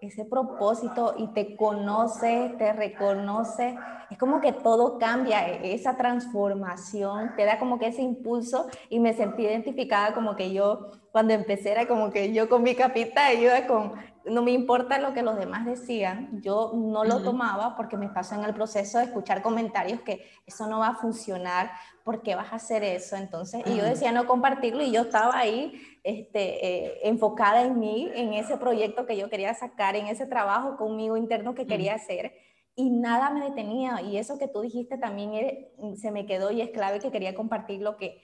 ese 0.01 0.25
propósito 0.25 1.15
y 1.17 1.27
te 1.27 1.55
conoce, 1.55 2.53
te 2.57 2.71
reconoce, 2.73 3.77
es 4.09 4.17
como 4.17 4.39
que 4.41 4.53
todo 4.53 4.99
cambia, 4.99 5.47
e, 5.49 5.73
esa 5.73 5.97
transformación 5.97 7.35
te 7.35 7.45
da 7.45 7.57
como 7.57 7.79
que 7.79 7.87
ese 7.87 8.01
impulso 8.01 8.67
y 8.89 8.99
me 8.99 9.13
sentí 9.13 9.43
identificada 9.43 10.13
como 10.13 10.35
que 10.35 10.53
yo 10.53 10.91
cuando 11.11 11.33
empecé 11.33 11.71
era 11.71 11.87
como 11.87 12.11
que 12.11 12.31
yo 12.31 12.47
con 12.47 12.61
mi 12.61 12.75
capita 12.75 13.33
iba 13.33 13.65
con, 13.65 13.93
no 14.25 14.43
me 14.43 14.51
importa 14.51 14.99
lo 14.99 15.13
que 15.13 15.23
los 15.23 15.37
demás 15.37 15.65
decían, 15.65 16.41
yo 16.41 16.73
no 16.75 17.03
lo 17.03 17.23
tomaba 17.23 17.75
porque 17.75 17.97
me 17.97 18.09
pasó 18.09 18.35
en 18.35 18.43
el 18.43 18.53
proceso 18.53 18.99
de 18.99 19.05
escuchar 19.05 19.41
comentarios 19.41 20.01
que 20.01 20.29
eso 20.45 20.67
no 20.67 20.79
va 20.79 20.89
a 20.89 20.95
funcionar, 20.95 21.71
¿por 22.03 22.21
qué 22.21 22.35
vas 22.35 22.53
a 22.53 22.57
hacer 22.57 22.83
eso? 22.83 23.15
Entonces, 23.15 23.63
y 23.65 23.77
yo 23.77 23.83
decía 23.83 24.11
no 24.11 24.27
compartirlo 24.27 24.83
y 24.83 24.91
yo 24.91 25.01
estaba 25.01 25.37
ahí 25.37 25.73
este, 26.07 26.65
eh, 26.65 26.99
enfocada 27.03 27.63
en 27.63 27.79
mí, 27.79 28.09
en 28.15 28.33
ese 28.33 28.57
proyecto 28.57 29.05
que 29.05 29.17
yo 29.17 29.29
quería 29.29 29.53
sacar, 29.53 29.95
en 29.95 30.07
ese 30.07 30.25
trabajo 30.25 30.77
conmigo 30.77 31.17
interno 31.17 31.53
que 31.53 31.67
quería 31.67 31.95
hacer 31.95 32.33
y 32.75 32.91
nada 32.91 33.31
me 33.31 33.43
detenía. 33.43 34.01
Y 34.01 34.17
eso 34.17 34.37
que 34.37 34.47
tú 34.47 34.61
dijiste 34.61 34.97
también 34.97 35.67
se 35.95 36.11
me 36.11 36.25
quedó 36.25 36.51
y 36.51 36.61
es 36.61 36.69
clave 36.69 36.99
que 36.99 37.11
quería 37.11 37.35
compartir 37.35 37.81
lo 37.81 37.97
que 37.97 38.23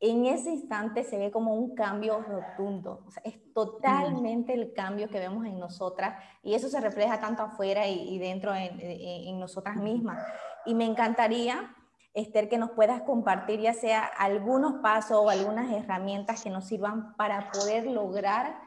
en 0.00 0.24
ese 0.24 0.50
instante 0.50 1.04
se 1.04 1.18
ve 1.18 1.30
como 1.30 1.54
un 1.54 1.74
cambio 1.74 2.22
rotundo. 2.22 3.06
es 3.22 3.52
totalmente 3.52 4.54
el 4.54 4.72
cambio 4.72 5.10
que 5.10 5.18
vemos 5.18 5.44
en 5.44 5.58
nosotras 5.58 6.18
y 6.42 6.54
eso 6.54 6.68
se 6.68 6.80
refleja 6.80 7.20
tanto 7.20 7.42
afuera 7.42 7.86
y, 7.86 8.18
dentro 8.18 8.54
en, 8.54 9.38
nosotras 9.38 9.76
mismas. 9.76 10.24
Y 10.64 10.74
me 10.74 10.86
encantaría, 10.86 11.76
Esther, 12.14 12.48
que 12.48 12.58
nos 12.58 12.70
puedas 12.70 13.02
compartir 13.02 13.60
ya 13.60 13.72
sea 13.72 14.04
algunos 14.04 14.80
pasos 14.82 15.18
o 15.18 15.30
algunas 15.30 15.70
herramientas 15.72 16.42
que 16.42 16.50
nos 16.50 16.66
sirvan 16.66 17.14
para 17.16 17.50
poder 17.52 17.86
lograr 17.86 18.58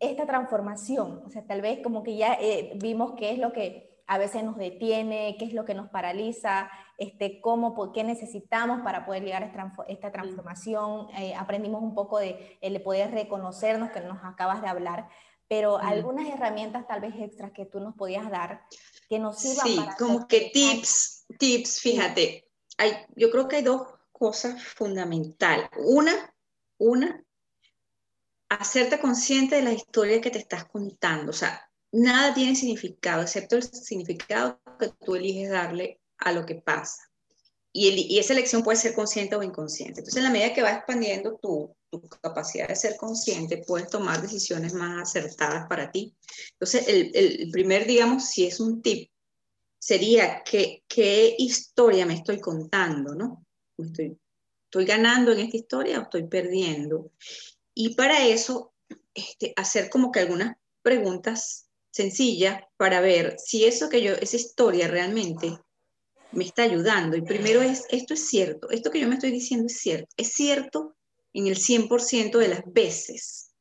esta 0.00 0.26
transformación. 0.26 1.22
O 1.26 1.30
sea, 1.30 1.46
tal 1.46 1.60
vez 1.60 1.80
como 1.82 2.02
que 2.02 2.16
ya 2.16 2.34
eh, 2.34 2.72
vimos 2.76 3.12
qué 3.16 3.32
es 3.32 3.38
lo 3.38 3.52
que 3.52 3.88
a 4.06 4.16
veces 4.16 4.42
nos 4.42 4.56
detiene, 4.56 5.36
qué 5.38 5.44
es 5.44 5.52
lo 5.52 5.66
que 5.66 5.74
nos 5.74 5.88
paraliza, 5.90 6.70
este, 6.96 7.42
cómo, 7.42 7.74
por 7.74 7.92
qué 7.92 8.04
necesitamos 8.04 8.80
para 8.80 9.04
poder 9.04 9.22
llegar 9.22 9.44
a 9.44 9.72
esta 9.86 10.10
transformación. 10.10 11.08
Eh, 11.18 11.34
aprendimos 11.34 11.82
un 11.82 11.94
poco 11.94 12.18
de 12.18 12.58
el 12.62 12.80
poder 12.82 13.10
reconocernos, 13.10 13.90
que 13.90 14.00
nos 14.00 14.24
acabas 14.24 14.62
de 14.62 14.68
hablar, 14.68 15.08
pero 15.48 15.78
algunas 15.78 16.28
herramientas 16.28 16.86
tal 16.86 17.00
vez 17.00 17.14
extras 17.18 17.52
que 17.52 17.64
tú 17.64 17.80
nos 17.80 17.94
podías 17.94 18.30
dar 18.30 18.62
que 19.08 19.18
nos 19.18 19.40
sirvan 19.40 19.66
sí, 19.66 19.80
como 19.98 20.28
que 20.28 20.50
tips, 20.52 21.24
tips, 21.38 21.80
fíjate, 21.80 22.46
hay, 22.76 22.92
yo 23.16 23.30
creo 23.30 23.48
que 23.48 23.56
hay 23.56 23.62
dos 23.62 23.88
cosas 24.12 24.62
fundamentales. 24.62 25.70
Una, 25.78 26.34
una, 26.76 27.24
hacerte 28.50 28.98
consciente 29.00 29.56
de 29.56 29.62
la 29.62 29.72
historia 29.72 30.20
que 30.20 30.30
te 30.30 30.38
estás 30.38 30.66
contando, 30.66 31.30
o 31.30 31.34
sea, 31.34 31.70
nada 31.92 32.34
tiene 32.34 32.54
significado, 32.54 33.22
excepto 33.22 33.56
el 33.56 33.62
significado 33.62 34.60
que 34.78 34.90
tú 35.04 35.16
eliges 35.16 35.50
darle 35.50 36.00
a 36.18 36.32
lo 36.32 36.44
que 36.44 36.56
pasa. 36.56 37.02
Y, 37.72 38.18
esa 38.18 38.32
elección 38.32 38.62
puede 38.62 38.78
ser 38.78 38.94
consciente 38.94 39.36
o 39.36 39.42
inconsciente. 39.42 40.00
Entonces, 40.00 40.16
en 40.16 40.24
la 40.24 40.30
medida 40.30 40.54
que 40.54 40.62
vas 40.62 40.76
expandiendo 40.76 41.36
tu, 41.36 41.76
capacidad 42.20 42.68
de 42.68 42.76
ser 42.76 42.96
consciente, 42.96 43.64
puedes 43.66 43.88
tomar 43.88 44.20
decisiones 44.20 44.74
más 44.74 45.08
acertadas 45.08 45.66
para 45.68 45.90
ti. 45.90 46.14
Entonces, 46.52 46.86
el, 46.88 47.50
primer, 47.50 47.86
digamos, 47.86 48.26
si 48.26 48.46
es 48.46 48.60
un 48.60 48.82
tip, 48.82 49.10
sería 49.78 50.42
que, 50.42 50.82
qué 50.86 51.34
historia 51.38 52.04
me 52.04 52.14
estoy 52.14 52.40
contando, 52.40 53.14
¿no? 53.14 53.46
Estoy, 53.78 54.18
¿Estoy 54.64 54.84
ganando 54.84 55.32
en 55.32 55.40
esta 55.40 55.56
historia 55.56 55.98
o 55.98 56.02
estoy 56.02 56.24
perdiendo? 56.24 57.10
Y 57.72 57.94
para 57.94 58.26
eso, 58.26 58.74
este, 59.14 59.54
hacer 59.56 59.88
como 59.88 60.12
que 60.12 60.20
algunas 60.20 60.56
preguntas 60.82 61.68
sencilla 61.90 62.68
para 62.76 63.00
ver 63.00 63.36
si 63.38 63.64
eso 63.64 63.88
que 63.88 64.02
yo, 64.02 64.12
esa 64.12 64.36
historia 64.36 64.88
realmente 64.88 65.58
me 66.32 66.44
está 66.44 66.64
ayudando. 66.64 67.16
Y 67.16 67.22
primero 67.22 67.62
es, 67.62 67.86
esto 67.88 68.12
es 68.12 68.28
cierto, 68.28 68.68
esto 68.70 68.90
que 68.90 69.00
yo 69.00 69.08
me 69.08 69.14
estoy 69.14 69.30
diciendo 69.30 69.66
es 69.68 69.78
cierto, 69.78 70.08
es 70.18 70.32
cierto 70.34 70.97
en 71.32 71.46
el 71.46 71.56
100% 71.56 72.38
de 72.38 72.48
las 72.48 72.62
veces. 72.66 73.54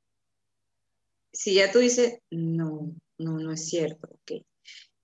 Si 1.32 1.53
ya 1.53 1.72
tú 1.72 1.80
dices, 1.80 2.20
no, 2.32 2.95
no, 3.18 3.39
no 3.39 3.51
es 3.51 3.68
cierto. 3.68 4.09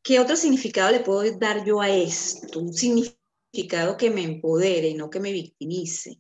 ¿Qué 0.01 0.20
otro 0.20 0.36
significado 0.36 0.91
le 0.91 0.99
puedo 0.99 1.24
dar 1.38 1.66
yo 1.66 1.80
a 1.80 1.89
esto? 1.89 2.59
Un 2.59 2.74
significado 2.74 3.97
que 3.97 4.09
me 4.09 4.24
empodere 4.24 4.89
y 4.89 4.93
no 4.95 5.09
que 5.09 5.20
me 5.20 5.32
victimice. 5.32 6.20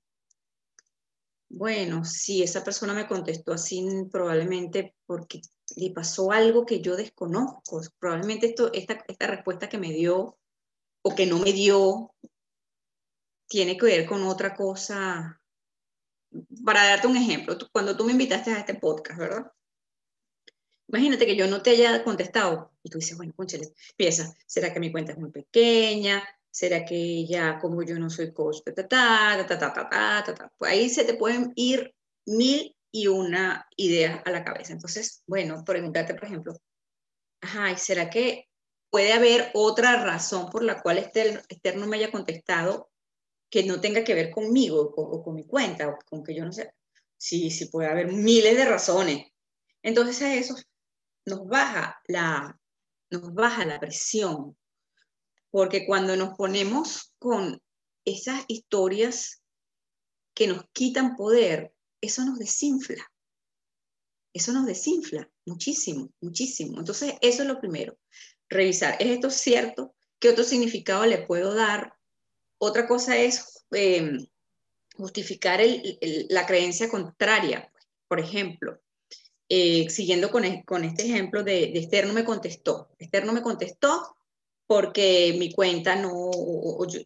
Bueno, 1.49 2.03
si 2.03 2.41
esa 2.41 2.63
persona 2.63 2.93
me 2.93 3.07
contestó 3.07 3.53
así, 3.53 3.85
probablemente 4.11 4.95
porque 5.05 5.41
le 5.75 5.91
pasó 5.91 6.31
algo 6.31 6.65
que 6.65 6.81
yo 6.81 6.95
desconozco. 6.95 7.81
Probablemente 7.99 8.47
esto, 8.47 8.71
esta, 8.73 9.03
esta 9.07 9.27
respuesta 9.27 9.69
que 9.69 9.77
me 9.77 9.91
dio 9.91 10.37
o 11.03 11.15
que 11.15 11.25
no 11.25 11.39
me 11.39 11.51
dio 11.53 12.13
tiene 13.47 13.77
que 13.77 13.85
ver 13.85 14.07
con 14.07 14.23
otra 14.23 14.55
cosa. 14.55 15.42
Para 16.65 16.85
darte 16.85 17.07
un 17.07 17.17
ejemplo, 17.17 17.57
cuando 17.71 17.95
tú 17.95 18.05
me 18.05 18.11
invitaste 18.11 18.51
a 18.51 18.59
este 18.59 18.75
podcast, 18.75 19.19
¿verdad? 19.19 19.51
Imagínate 20.87 21.25
que 21.25 21.35
yo 21.35 21.47
no 21.47 21.61
te 21.61 21.71
haya 21.71 22.03
contestado 22.03 22.71
y 22.83 22.89
tú 22.89 22.99
dices, 22.99 23.17
bueno, 23.17 23.33
conchale, 23.35 23.73
piensa, 23.95 24.33
¿será 24.45 24.73
que 24.73 24.79
mi 24.79 24.91
cuenta 24.91 25.13
es 25.13 25.17
muy 25.17 25.31
pequeña? 25.31 26.23
¿Será 26.51 26.85
que 26.85 27.25
ya 27.25 27.57
como 27.59 27.81
yo 27.83 27.97
no 27.97 28.09
soy 28.09 28.31
coach? 28.31 28.57
Pues 28.63 30.71
ahí 30.71 30.89
se 30.89 31.03
te 31.03 31.15
pueden 31.15 31.51
ir 31.55 31.95
mil 32.25 32.75
y 32.91 33.07
una 33.07 33.67
idea 33.75 34.21
a 34.23 34.29
la 34.29 34.43
cabeza. 34.43 34.73
Entonces, 34.73 35.23
bueno, 35.25 35.63
pregúntate, 35.65 36.13
por 36.13 36.25
ejemplo, 36.25 36.53
ajá, 37.41 37.75
¿será 37.77 38.09
que 38.09 38.47
puede 38.91 39.13
haber 39.13 39.49
otra 39.55 40.03
razón 40.03 40.51
por 40.51 40.63
la 40.63 40.83
cual 40.83 40.99
Esther, 40.99 41.41
no 41.75 41.87
me 41.87 41.97
haya 41.97 42.11
contestado 42.11 42.91
que 43.53 43.61
no 43.61 43.79
tenga 43.79 44.03
que 44.03 44.15
ver 44.15 44.31
conmigo 44.31 44.81
o, 44.81 45.23
con 45.23 45.35
mi 45.35 45.45
cuenta 45.45 45.87
o 45.87 45.99
con 46.09 46.23
que 46.23 46.33
yo 46.33 46.43
no 46.43 46.51
sé? 46.51 46.73
Sí, 47.15 47.51
sí 47.51 47.67
puede 47.67 47.87
haber 47.87 48.11
miles 48.11 48.57
de 48.57 48.65
razones. 48.65 49.27
Entonces 49.83 50.19
a 50.23 50.33
eso 50.33 50.55
nos 51.27 51.45
baja 51.45 52.01
la, 52.07 52.59
nos 53.11 53.31
baja 53.31 53.63
la 53.63 53.79
presión, 53.79 54.57
porque 55.51 55.85
cuando 55.85 56.15
nos 56.15 56.35
ponemos 56.35 57.13
con 57.19 57.61
esas 58.05 58.43
historias 58.47 59.43
que 60.33 60.47
nos 60.47 60.65
quitan 60.73 61.15
poder, 61.15 61.75
eso 62.01 62.25
nos 62.25 62.39
desinfla. 62.39 63.05
Eso 64.33 64.51
nos 64.51 64.65
desinfla 64.65 65.29
muchísimo, 65.45 66.11
muchísimo. 66.21 66.79
Entonces, 66.79 67.13
eso 67.21 67.43
es 67.43 67.47
lo 67.47 67.59
primero. 67.59 67.99
Revisar, 68.49 68.95
¿es 68.99 69.09
esto 69.09 69.29
cierto? 69.29 69.95
¿Qué 70.17 70.29
otro 70.29 70.43
significado 70.43 71.05
le 71.05 71.19
puedo 71.27 71.53
dar? 71.53 71.92
Otra 72.65 72.87
cosa 72.87 73.17
es 73.17 73.65
em, 73.71 74.25
justificar 74.95 75.59
la 76.29 76.45
creencia 76.45 76.89
contraria. 76.89 77.69
Por 78.07 78.21
ejemplo, 78.21 78.79
eh, 79.49 79.89
siguiendo 79.89 80.31
con, 80.31 80.43
con, 80.61 80.85
este 80.85 81.03
ejemplo 81.03 81.43
de, 81.43 81.73
Esther 81.77 82.07
no 82.07 82.13
me 82.13 82.23
contestó. 82.23 82.89
Esther 82.97 83.25
no 83.25 83.33
me 83.33 83.41
contestó 83.41 84.15
porque 84.65 85.35
mi 85.37 85.51
cuenta 85.51 85.97
no, 85.97 86.31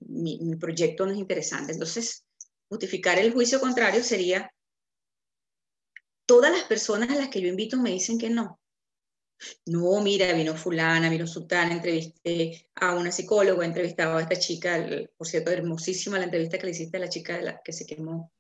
mi, 0.08 0.38
mi 0.42 0.56
proyecto 0.58 1.08
no 1.08 1.14
es 1.14 1.18
interesante. 1.18 1.74
Entonces, 1.74 2.24
justificar 2.70 3.18
el 3.18 3.34
juicio 3.34 3.60
contrario 3.60 4.04
sería 4.04 4.54
todas 6.28 6.52
las 6.52 6.66
personas 6.66 7.10
a 7.10 7.16
las 7.16 7.30
que 7.30 7.42
yo 7.42 7.48
invito 7.48 7.78
me 7.78 7.90
dicen 7.90 8.20
que 8.20 8.30
no. 8.30 8.60
No, 9.66 10.02
mira, 10.02 10.34
vino 10.34 10.56
fulana, 10.56 11.10
vino 11.10 11.28
sultana, 11.28 11.74
entrevisté 11.74 12.68
a 12.76 12.96
una 12.96 13.12
psicóloga, 13.12 13.66
entrevistaba 13.66 14.18
a 14.18 14.22
esta 14.22 14.38
chica, 14.38 14.86
por 15.16 15.28
cierto, 15.28 15.52
hermosísima 15.52 16.18
la 16.18 16.26
entrevista 16.26 16.58
que 16.58 16.66
le 16.66 16.72
hiciste 16.72 16.98
a 16.98 17.02
la 17.02 17.10
chica 17.10 17.38
de 17.38 17.44
la, 17.44 17.62
que 17.64 17.74
se 17.74 17.86
quemó. 17.86 18.32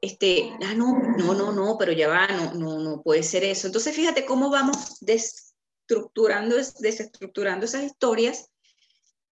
Este, 0.00 0.50
ah, 0.62 0.74
no, 0.74 0.98
no, 1.18 1.34
no, 1.34 1.52
no, 1.52 1.76
pero 1.78 1.92
ya 1.92 2.08
va, 2.08 2.28
no, 2.28 2.54
no, 2.54 2.78
no 2.78 3.02
puede 3.02 3.22
ser 3.22 3.44
eso. 3.44 3.66
Entonces, 3.66 3.94
fíjate 3.94 4.24
cómo 4.24 4.48
vamos 4.48 4.98
desestructurando, 5.00 6.56
desestructurando 6.80 7.66
esas 7.66 7.84
historias 7.84 8.50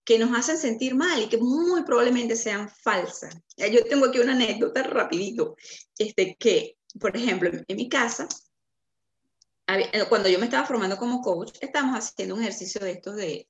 que 0.04 0.18
nos 0.18 0.36
hacen 0.38 0.56
sentir 0.56 0.94
mal 0.94 1.22
y 1.22 1.28
que 1.28 1.38
muy 1.38 1.82
probablemente 1.82 2.36
sean 2.36 2.70
falsas. 2.70 3.34
Yo 3.56 3.84
tengo 3.84 4.06
aquí 4.06 4.20
una 4.20 4.32
anécdota 4.32 4.82
rapidito, 4.84 5.56
este, 5.98 6.36
que, 6.38 6.78
por 7.00 7.16
ejemplo, 7.16 7.50
en 7.50 7.76
mi 7.76 7.88
casa, 7.88 8.28
cuando 10.08 10.28
yo 10.28 10.38
me 10.38 10.46
estaba 10.46 10.66
formando 10.66 10.96
como 10.96 11.20
coach, 11.20 11.58
estábamos 11.60 11.98
haciendo 11.98 12.34
un 12.34 12.42
ejercicio 12.42 12.80
de 12.80 12.92
estos 12.92 13.16
de, 13.16 13.48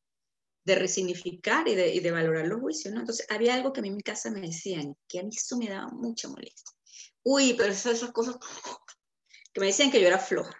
de 0.64 0.74
resignificar 0.74 1.68
y 1.68 1.74
de, 1.74 1.94
y 1.94 2.00
de, 2.00 2.10
valorar 2.10 2.46
los 2.46 2.60
juicios, 2.60 2.92
¿no? 2.92 3.00
Entonces, 3.00 3.26
había 3.30 3.54
algo 3.54 3.72
que 3.72 3.80
a 3.80 3.82
mí 3.82 3.88
en 3.88 3.96
mi 3.96 4.02
casa 4.02 4.30
me 4.30 4.40
decían, 4.40 4.96
que 5.06 5.20
a 5.20 5.22
mí 5.22 5.30
eso 5.34 5.56
me 5.56 5.68
daba 5.68 5.88
mucha 5.88 6.28
molestia. 6.28 6.76
Uy, 7.22 7.54
pero 7.54 7.72
esas, 7.72 7.94
esas 7.94 8.12
cosas 8.12 8.36
que 9.52 9.60
me 9.60 9.66
decían 9.66 9.90
que 9.90 10.00
yo 10.00 10.08
era 10.08 10.18
floja. 10.18 10.54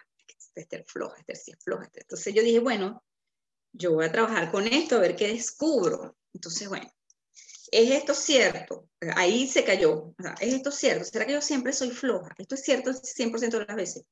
Esther 0.55 0.85
floja, 0.87 1.17
Esther 1.19 1.37
sí 1.37 1.51
es 1.51 1.63
floja. 1.63 1.89
Entonces 1.93 2.33
yo 2.33 2.41
dije, 2.41 2.59
bueno, 2.59 3.03
yo 3.73 3.93
voy 3.93 4.05
a 4.05 4.11
trabajar 4.11 4.51
con 4.51 4.65
esto, 4.67 4.95
a 4.95 4.99
ver 4.99 5.15
qué 5.15 5.27
descubro. 5.27 6.17
Entonces, 6.33 6.67
bueno, 6.67 6.89
¿es 7.71 7.91
esto 7.91 8.13
cierto? 8.13 8.89
Ahí 9.15 9.47
se 9.47 9.63
cayó. 9.63 10.15
¿Es 10.39 10.53
esto 10.53 10.71
cierto? 10.71 11.03
¿Será 11.03 11.25
que 11.25 11.33
yo 11.33 11.41
siempre 11.41 11.73
soy 11.73 11.91
floja? 11.91 12.33
¿Esto 12.37 12.55
es 12.55 12.63
cierto 12.63 12.91
100% 12.91 13.59
de 13.59 13.65
las 13.65 13.75
veces? 13.75 14.05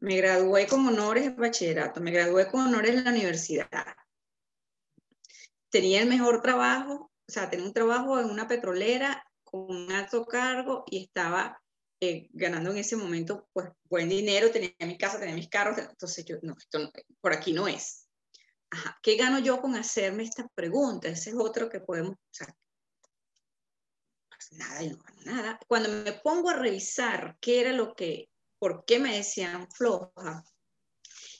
Me 0.00 0.16
gradué 0.16 0.66
con 0.66 0.86
honores 0.86 1.26
en 1.26 1.36
bachillerato, 1.36 2.00
me 2.00 2.10
gradué 2.10 2.48
con 2.48 2.62
honores 2.62 2.94
en 2.94 3.04
la 3.04 3.10
universidad. 3.10 3.68
Tenía 5.68 6.00
el 6.02 6.08
mejor 6.08 6.40
trabajo, 6.40 7.12
o 7.28 7.32
sea, 7.32 7.50
tenía 7.50 7.66
un 7.66 7.74
trabajo 7.74 8.18
en 8.18 8.30
una 8.30 8.48
petrolera 8.48 9.22
con 9.44 9.70
un 9.70 9.92
alto 9.92 10.24
cargo 10.24 10.84
y 10.90 11.04
estaba 11.04 11.60
eh, 12.00 12.28
ganando 12.32 12.70
en 12.70 12.78
ese 12.78 12.96
momento 12.96 13.48
pues 13.52 13.68
buen 13.84 14.08
dinero, 14.08 14.50
tenía 14.50 14.72
mi 14.80 14.96
casa, 14.96 15.20
tenía 15.20 15.34
mis 15.34 15.50
carros, 15.50 15.76
entonces 15.76 16.24
yo, 16.24 16.36
no, 16.40 16.56
esto 16.58 16.90
por 17.20 17.34
aquí 17.34 17.52
no 17.52 17.68
es. 17.68 18.08
Ajá, 18.70 18.98
¿qué 19.02 19.16
gano 19.16 19.38
yo 19.38 19.60
con 19.60 19.74
hacerme 19.74 20.22
esta 20.22 20.48
pregunta? 20.54 21.08
Ese 21.08 21.30
es 21.30 21.36
otro 21.36 21.68
que 21.68 21.80
podemos, 21.80 22.12
o 22.12 22.44
pues 24.30 24.52
nada, 24.52 24.82
yo 24.82 24.92
no 24.92 25.02
gano 25.02 25.20
nada. 25.26 25.60
Cuando 25.68 25.90
me 25.90 26.12
pongo 26.14 26.48
a 26.48 26.56
revisar 26.56 27.36
qué 27.38 27.60
era 27.60 27.72
lo 27.72 27.94
que 27.94 28.29
¿por 28.60 28.84
qué 28.84 29.00
me 29.00 29.16
decían 29.16 29.66
floja? 29.72 30.44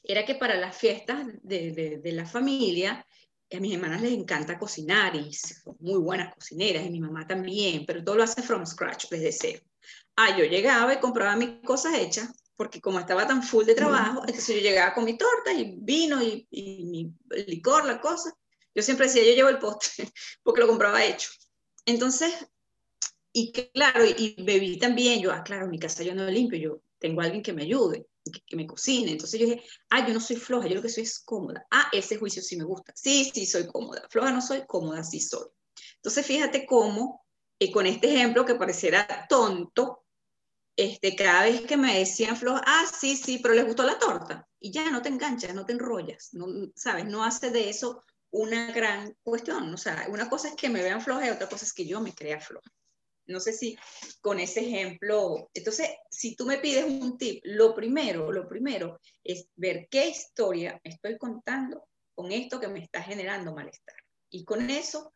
Era 0.03 0.25
que 0.25 0.35
para 0.35 0.57
las 0.57 0.77
fiestas 0.77 1.27
de, 1.43 2.01
la 2.03 2.27
familia, 2.27 3.07
a 3.53 3.61
mis 3.61 3.75
hermanas 3.75 4.01
les 4.01 4.13
encanta 4.13 4.59
cocinar 4.59 5.15
y 5.15 5.33
son 5.35 5.77
muy 5.81 5.99
buenas 5.99 6.35
cocineras 6.35 6.85
y 6.85 6.91
mi 6.91 6.99
mamá 6.99 7.27
también, 7.27 7.85
pero 7.87 8.03
todo 8.03 8.17
lo 8.17 8.23
hace 8.25 8.43
from 8.43 8.65
scratch, 8.65 9.09
desde 9.11 9.33
cero. 9.33 9.61
Ah, 10.17 10.37
yo 10.37 10.45
llegaba 10.45 10.95
y 10.95 11.01
compraba 11.01 11.37
mis 11.37 11.63
cosas 11.63 11.95
hechas, 11.95 12.31
porque 12.57 12.81
como 12.81 12.99
estaba 12.99 13.27
tan 13.27 13.43
full 13.43 13.67
de 13.67 13.75
trabajo, 13.75 14.23
entonces 14.27 14.57
yo 14.57 14.63
llegaba 14.63 14.95
con 14.95 15.05
mi 15.05 15.17
torta 15.17 15.53
y 15.53 15.77
vino 15.79 16.23
y, 16.23 16.47
mi 16.51 17.15
licor, 17.47 17.85
la 17.85 18.01
cosa. 18.01 18.33
Yo 18.75 18.83
siempre 18.83 19.07
decía, 19.07 19.25
yo 19.25 19.35
llevo 19.35 19.49
el 19.51 19.59
postre, 19.59 20.09
porque 20.43 20.61
lo 20.63 20.69
compraba 20.69 21.05
hecho. 21.05 21.31
Entonces, 21.85 22.33
y 23.33 23.53
claro, 23.53 24.05
y 24.07 24.37
bebí 24.43 24.79
también, 24.79 25.21
yo, 25.21 25.33
ah, 25.33 25.43
claro, 25.43 25.69
mi 25.69 25.79
casa 25.79 26.03
yo 26.03 26.15
no 26.15 26.25
limpio, 26.27 26.59
yo 26.59 26.83
tengo 27.01 27.21
alguien 27.23 27.43
que 27.43 27.53
me 27.53 27.63
ayude, 27.63 28.07
que, 28.47 28.57
me 28.57 28.67
cocine. 28.67 29.13
Entonces 29.13 29.41
yo 29.41 29.47
dije, 29.47 29.65
ah, 29.89 30.07
yo 30.07 30.15
no 30.15 30.21
soy 30.21 30.37
floja, 30.37 30.69
yo 30.69 30.77
lo 30.77 30.83
que 30.83 30.89
soy 30.89 31.05
es 31.05 31.21
cómoda. 31.21 31.67
Ah, 31.71 31.89
ese 31.93 32.17
juicio 32.17 32.43
sí 32.43 32.57
me 32.57 32.65
gusta. 32.65 32.93
Sí, 32.95 33.31
sí, 33.35 33.47
soy 33.47 33.67
cómoda. 33.67 34.07
Floja 34.11 34.31
no 34.31 34.41
soy, 34.41 34.65
cómoda 34.67 35.03
sí 35.03 35.21
soy. 35.21 35.49
Entonces 35.97 36.27
fíjate 36.27 36.67
cómo, 36.67 37.25
eh, 37.59 37.73
con 37.73 37.87
este 37.87 38.15
ejemplo 38.15 38.45
que 38.45 38.55
pareciera 38.55 39.27
tonto, 39.29 40.05
este, 40.77 41.17
cada 41.17 41.43
vez 41.43 41.63
que 41.63 41.77
me 41.77 41.99
decían 41.99 42.37
floja, 42.37 42.63
ah, 42.65 42.85
sí, 42.87 43.17
sí, 43.17 43.39
pero 43.43 43.55
les 43.55 43.67
gustó 43.67 43.83
la 43.83 43.99
torta. 43.99 44.47
Y 44.61 44.71
ya 44.71 44.91
no 44.91 45.03
te 45.03 45.09
enganchas, 45.09 45.55
no 45.55 45.67
te 45.67 45.73
enrollas, 45.73 46.31
no, 46.33 46.47
¿sabes? 46.75 47.07
No 47.07 47.25
hace 47.25 47.51
de 47.51 47.69
eso 47.71 48.05
una 48.31 48.73
gran 48.73 49.17
cuestión. 49.23 49.73
O 49.73 49.77
sea, 49.77 50.07
una 50.11 50.29
cosa 50.29 50.49
es 50.49 50.55
que 50.55 50.69
me 50.69 50.83
vean 50.83 51.01
floja 51.01 51.27
y 51.27 51.31
otra 51.31 51.49
cosa 51.49 51.65
es 51.65 51.73
que 51.73 51.87
yo 51.87 52.01
me 52.01 52.15
crea 52.15 52.41
floja. 52.41 52.71
No 53.31 53.41
sé 53.41 53.53
si 53.53 53.79
con 54.21 54.41
ese 54.41 54.61
ejemplo, 54.61 55.49
entonces, 55.55 55.91
si 56.11 56.37
tú 56.37 56.47
me 56.47 56.59
pides 56.59 56.85
un 56.85 57.17
tip, 57.17 57.41
lo 57.45 57.75
primero, 57.75 58.33
lo 58.33 58.49
primero 58.49 59.01
es 59.23 59.49
ver 59.55 59.89
qué 59.91 60.09
historia 60.09 60.81
estoy 60.85 61.17
contando 61.17 61.87
con 62.15 62.33
esto 62.33 62.61
que 62.61 62.69
me 62.69 62.81
está 62.81 63.03
generando 63.03 63.55
malestar. 63.55 63.97
Y 64.31 64.45
con 64.45 64.69
eso 64.71 65.13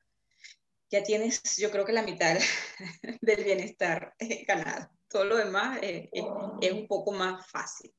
ya 0.90 1.02
tienes, 1.02 1.42
yo 1.56 1.70
creo 1.70 1.84
que 1.84 1.92
la 1.92 2.02
mitad 2.02 2.38
del 3.20 3.44
bienestar 3.44 4.14
ganado. 4.46 4.90
Todo 5.08 5.24
lo 5.24 5.36
demás 5.36 5.78
es 5.82 6.72
un 6.72 6.86
poco 6.88 7.12
más 7.12 7.46
fácil. 7.48 7.94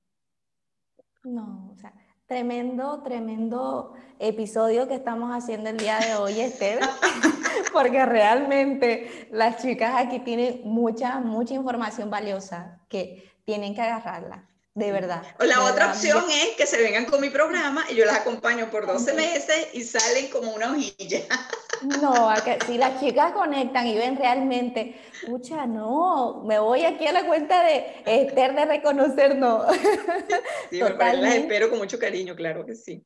No, 1.23 1.71
o 1.73 1.77
sea, 1.77 1.93
tremendo, 2.27 3.01
tremendo 3.03 3.93
episodio 4.19 4.87
que 4.87 4.95
estamos 4.95 5.31
haciendo 5.31 5.69
el 5.69 5.77
día 5.77 5.99
de 5.99 6.15
hoy, 6.15 6.39
Esther. 6.39 6.79
porque 7.73 8.05
realmente 8.05 9.27
las 9.31 9.61
chicas 9.61 9.93
aquí 9.97 10.19
tienen 10.19 10.61
mucha, 10.63 11.19
mucha 11.19 11.53
información 11.53 12.09
valiosa 12.09 12.79
que 12.89 13.31
tienen 13.43 13.75
que 13.75 13.81
agarrarla. 13.81 14.49
De 14.75 14.91
verdad. 14.91 15.23
O 15.39 15.45
la 15.45 15.63
otra 15.63 15.91
opción 15.91 16.25
es 16.29 16.57
que 16.57 16.67
se 16.67 16.77
vengan 16.77 17.05
con 17.05 17.21
mi 17.21 17.29
programa 17.29 17.85
y 17.89 17.95
yo 17.95 18.03
las 18.03 18.17
acompaño 18.17 18.69
por 18.69 18.85
12 18.85 19.13
meses 19.13 19.69
y 19.71 19.83
salen 19.83 20.29
como 20.29 20.53
una 20.53 20.71
hojilla. 20.71 21.21
No, 22.01 22.29
si 22.65 22.77
las 22.77 23.01
chicas 23.01 23.33
conectan 23.33 23.85
y 23.85 23.95
ven 23.95 24.15
realmente, 24.15 24.95
pucha, 25.27 25.67
no, 25.67 26.41
me 26.45 26.57
voy 26.57 26.85
aquí 26.85 27.05
a 27.05 27.11
la 27.11 27.27
cuenta 27.27 27.63
de 27.63 28.01
Esther 28.05 28.55
de 28.55 28.65
reconocer, 28.65 29.35
no. 29.35 29.65
Sí, 30.71 30.79
las 30.79 31.35
espero 31.35 31.69
con 31.69 31.79
mucho 31.79 31.99
cariño, 31.99 32.33
claro 32.33 32.65
que 32.65 32.75
sí. 32.75 33.05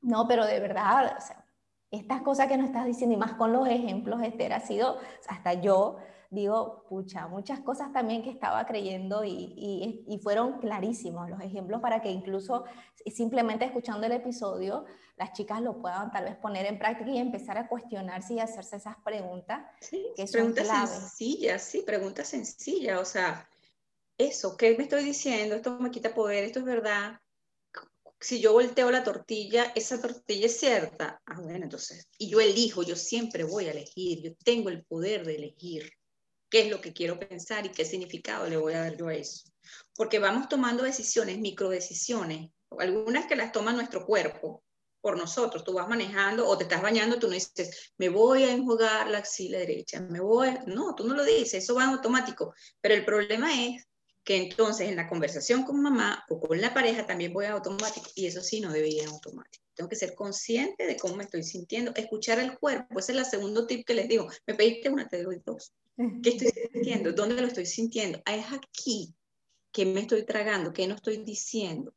No, 0.00 0.26
pero 0.26 0.46
de 0.46 0.58
verdad, 0.60 1.14
o 1.18 1.20
sea, 1.20 1.44
estas 1.90 2.22
cosas 2.22 2.48
que 2.48 2.56
nos 2.56 2.68
estás 2.68 2.86
diciendo 2.86 3.14
y 3.14 3.18
más 3.18 3.34
con 3.34 3.52
los 3.52 3.68
ejemplos, 3.68 4.22
Esther, 4.22 4.54
ha 4.54 4.60
sido, 4.60 4.98
hasta 5.28 5.52
yo 5.52 5.98
digo, 6.30 6.84
pucha, 6.88 7.28
muchas 7.28 7.60
cosas 7.60 7.92
también 7.92 8.22
que 8.22 8.30
estaba 8.30 8.66
creyendo 8.66 9.24
y, 9.24 10.04
y, 10.06 10.18
fueron 10.18 10.58
clarísimos 10.58 11.28
los 11.30 11.40
ejemplos 11.40 11.80
para 11.80 12.00
que 12.00 12.10
incluso 12.10 12.64
simplemente 13.06 13.64
escuchando 13.64 14.06
el 14.06 14.12
episodio, 14.12 14.84
las 15.16 15.32
chicas 15.32 15.60
lo 15.60 15.80
puedan 15.80 16.10
tal 16.10 16.24
vez 16.24 16.36
poner 16.36 16.66
en 16.66 16.78
práctica 16.78 17.10
y 17.10 17.18
empezar 17.18 17.58
a 17.58 17.68
cuestionarse 17.68 18.34
y 18.34 18.40
hacerse 18.40 18.76
esas 18.76 18.96
preguntas. 19.04 19.64
Sí, 19.80 20.06
que 20.16 20.26
son 20.26 20.52
preguntas 20.52 20.90
sencillas, 20.90 21.62
sí, 21.62 21.82
preguntas 21.82 22.28
sencillas, 22.28 23.00
o 23.00 23.04
sea, 23.04 23.48
eso, 24.18 24.56
¿qué 24.56 24.76
me 24.76 24.84
estoy 24.84 25.04
diciendo? 25.04 25.54
Esto 25.54 25.78
me 25.78 25.90
quita 25.90 26.14
poder, 26.14 26.44
esto 26.44 26.60
es 26.60 26.64
verdad, 26.64 27.20
si 28.20 28.40
yo 28.40 28.52
volteo 28.52 28.90
la 28.90 29.04
tortilla, 29.04 29.72
esa 29.74 30.00
tortilla 30.00 30.46
es 30.46 30.58
cierta. 30.58 31.20
Ah, 31.26 31.40
bueno, 31.40 31.64
entonces, 31.64 32.08
y 32.18 32.30
yo 32.30 32.40
elijo, 32.40 32.82
yo 32.82 32.96
siempre 32.96 33.44
voy 33.44 33.66
a 33.66 33.72
elegir, 33.72 34.22
yo 34.22 34.34
tengo 34.44 34.68
el 34.68 34.84
poder 34.84 35.24
de 35.26 35.36
elegir 35.36 35.92
qué 36.48 36.60
es 36.60 36.70
lo 36.70 36.80
que 36.80 36.92
quiero 36.92 37.18
pensar 37.18 37.66
y 37.66 37.70
qué 37.70 37.84
significado 37.84 38.48
le 38.48 38.56
voy 38.56 38.74
a 38.74 38.80
dar 38.80 38.96
yo 38.96 39.08
a 39.08 39.14
eso. 39.14 39.48
Porque 39.94 40.18
vamos 40.18 40.48
tomando 40.48 40.84
decisiones, 40.84 41.38
microdecisiones, 41.38 42.50
algunas 42.78 43.26
que 43.26 43.36
las 43.36 43.52
toma 43.52 43.72
nuestro 43.72 44.04
cuerpo 44.04 44.62
por 45.00 45.16
nosotros. 45.16 45.64
Tú 45.64 45.72
vas 45.74 45.88
manejando 45.88 46.48
o 46.48 46.58
te 46.58 46.64
estás 46.64 46.82
bañando, 46.82 47.18
tú 47.18 47.28
no 47.28 47.34
dices, 47.34 47.92
me 47.96 48.08
voy 48.08 48.42
a 48.42 48.52
enjuagar 48.52 49.08
la 49.08 49.18
axila 49.18 49.58
derecha, 49.58 50.00
me 50.00 50.20
voy. 50.20 50.50
No, 50.66 50.94
tú 50.94 51.06
no 51.06 51.14
lo 51.14 51.24
dices, 51.24 51.62
eso 51.62 51.74
va 51.74 51.84
en 51.84 51.90
automático. 51.90 52.54
Pero 52.80 52.94
el 52.94 53.04
problema 53.04 53.64
es 53.64 53.86
que 54.24 54.36
entonces 54.36 54.88
en 54.88 54.96
la 54.96 55.08
conversación 55.08 55.62
con 55.62 55.80
mamá 55.80 56.24
o 56.28 56.40
con 56.40 56.60
la 56.60 56.74
pareja 56.74 57.06
también 57.06 57.32
voy 57.32 57.44
a 57.44 57.52
automático 57.52 58.10
y 58.16 58.26
eso 58.26 58.40
sí 58.40 58.60
no 58.60 58.72
debería 58.72 59.06
automático. 59.06 59.64
Tengo 59.74 59.88
que 59.88 59.94
ser 59.94 60.16
consciente 60.16 60.86
de 60.86 60.96
cómo 60.96 61.14
me 61.14 61.22
estoy 61.22 61.44
sintiendo, 61.44 61.92
escuchar 61.94 62.40
al 62.40 62.58
cuerpo. 62.58 62.98
Ese 62.98 63.12
es 63.12 63.18
el 63.18 63.24
segundo 63.26 63.66
tip 63.68 63.86
que 63.86 63.94
les 63.94 64.08
digo. 64.08 64.28
Me 64.44 64.54
pediste 64.54 64.88
una, 64.88 65.06
te 65.06 65.22
doy 65.22 65.40
dos. 65.44 65.72
¿Qué 65.96 66.30
estoy 66.30 66.50
sintiendo? 66.72 67.12
¿Dónde 67.12 67.40
lo 67.40 67.46
estoy 67.46 67.66
sintiendo? 67.66 68.20
Ah, 68.24 68.36
es 68.36 68.52
aquí. 68.52 69.14
¿Qué 69.72 69.86
me 69.86 70.00
estoy 70.00 70.24
tragando? 70.24 70.72
¿Qué 70.72 70.86
no 70.86 70.94
estoy 70.94 71.18
diciendo? 71.18 71.94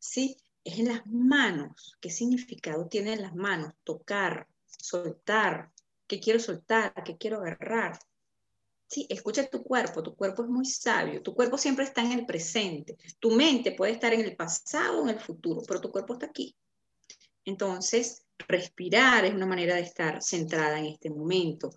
¿Sí? 0.00 0.36
Es 0.64 0.78
en 0.78 0.88
las 0.88 1.06
manos. 1.06 1.96
¿Qué 2.00 2.10
significado 2.10 2.88
tienen 2.88 3.22
las 3.22 3.34
manos? 3.34 3.74
Tocar, 3.84 4.48
soltar. 4.66 5.70
¿Qué 6.06 6.20
quiero 6.20 6.40
soltar? 6.40 6.92
¿Qué 7.04 7.16
quiero 7.16 7.38
agarrar? 7.38 7.98
Sí, 8.86 9.06
escucha 9.08 9.48
tu 9.48 9.62
cuerpo, 9.62 10.02
tu 10.02 10.14
cuerpo 10.14 10.44
es 10.44 10.48
muy 10.48 10.66
sabio, 10.66 11.22
tu 11.22 11.34
cuerpo 11.34 11.58
siempre 11.58 11.84
está 11.84 12.02
en 12.02 12.12
el 12.12 12.26
presente, 12.26 12.96
tu 13.18 13.30
mente 13.32 13.72
puede 13.72 13.92
estar 13.92 14.12
en 14.12 14.20
el 14.20 14.36
pasado 14.36 15.00
o 15.00 15.02
en 15.02 15.16
el 15.16 15.20
futuro, 15.20 15.62
pero 15.66 15.80
tu 15.80 15.90
cuerpo 15.90 16.12
está 16.12 16.26
aquí. 16.26 16.54
Entonces, 17.44 18.24
respirar 18.46 19.24
es 19.24 19.34
una 19.34 19.46
manera 19.46 19.74
de 19.74 19.82
estar 19.82 20.22
centrada 20.22 20.78
en 20.78 20.86
este 20.86 21.10
momento, 21.10 21.70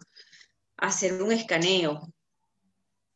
hacer 0.77 1.21
un 1.21 1.31
escaneo. 1.31 2.13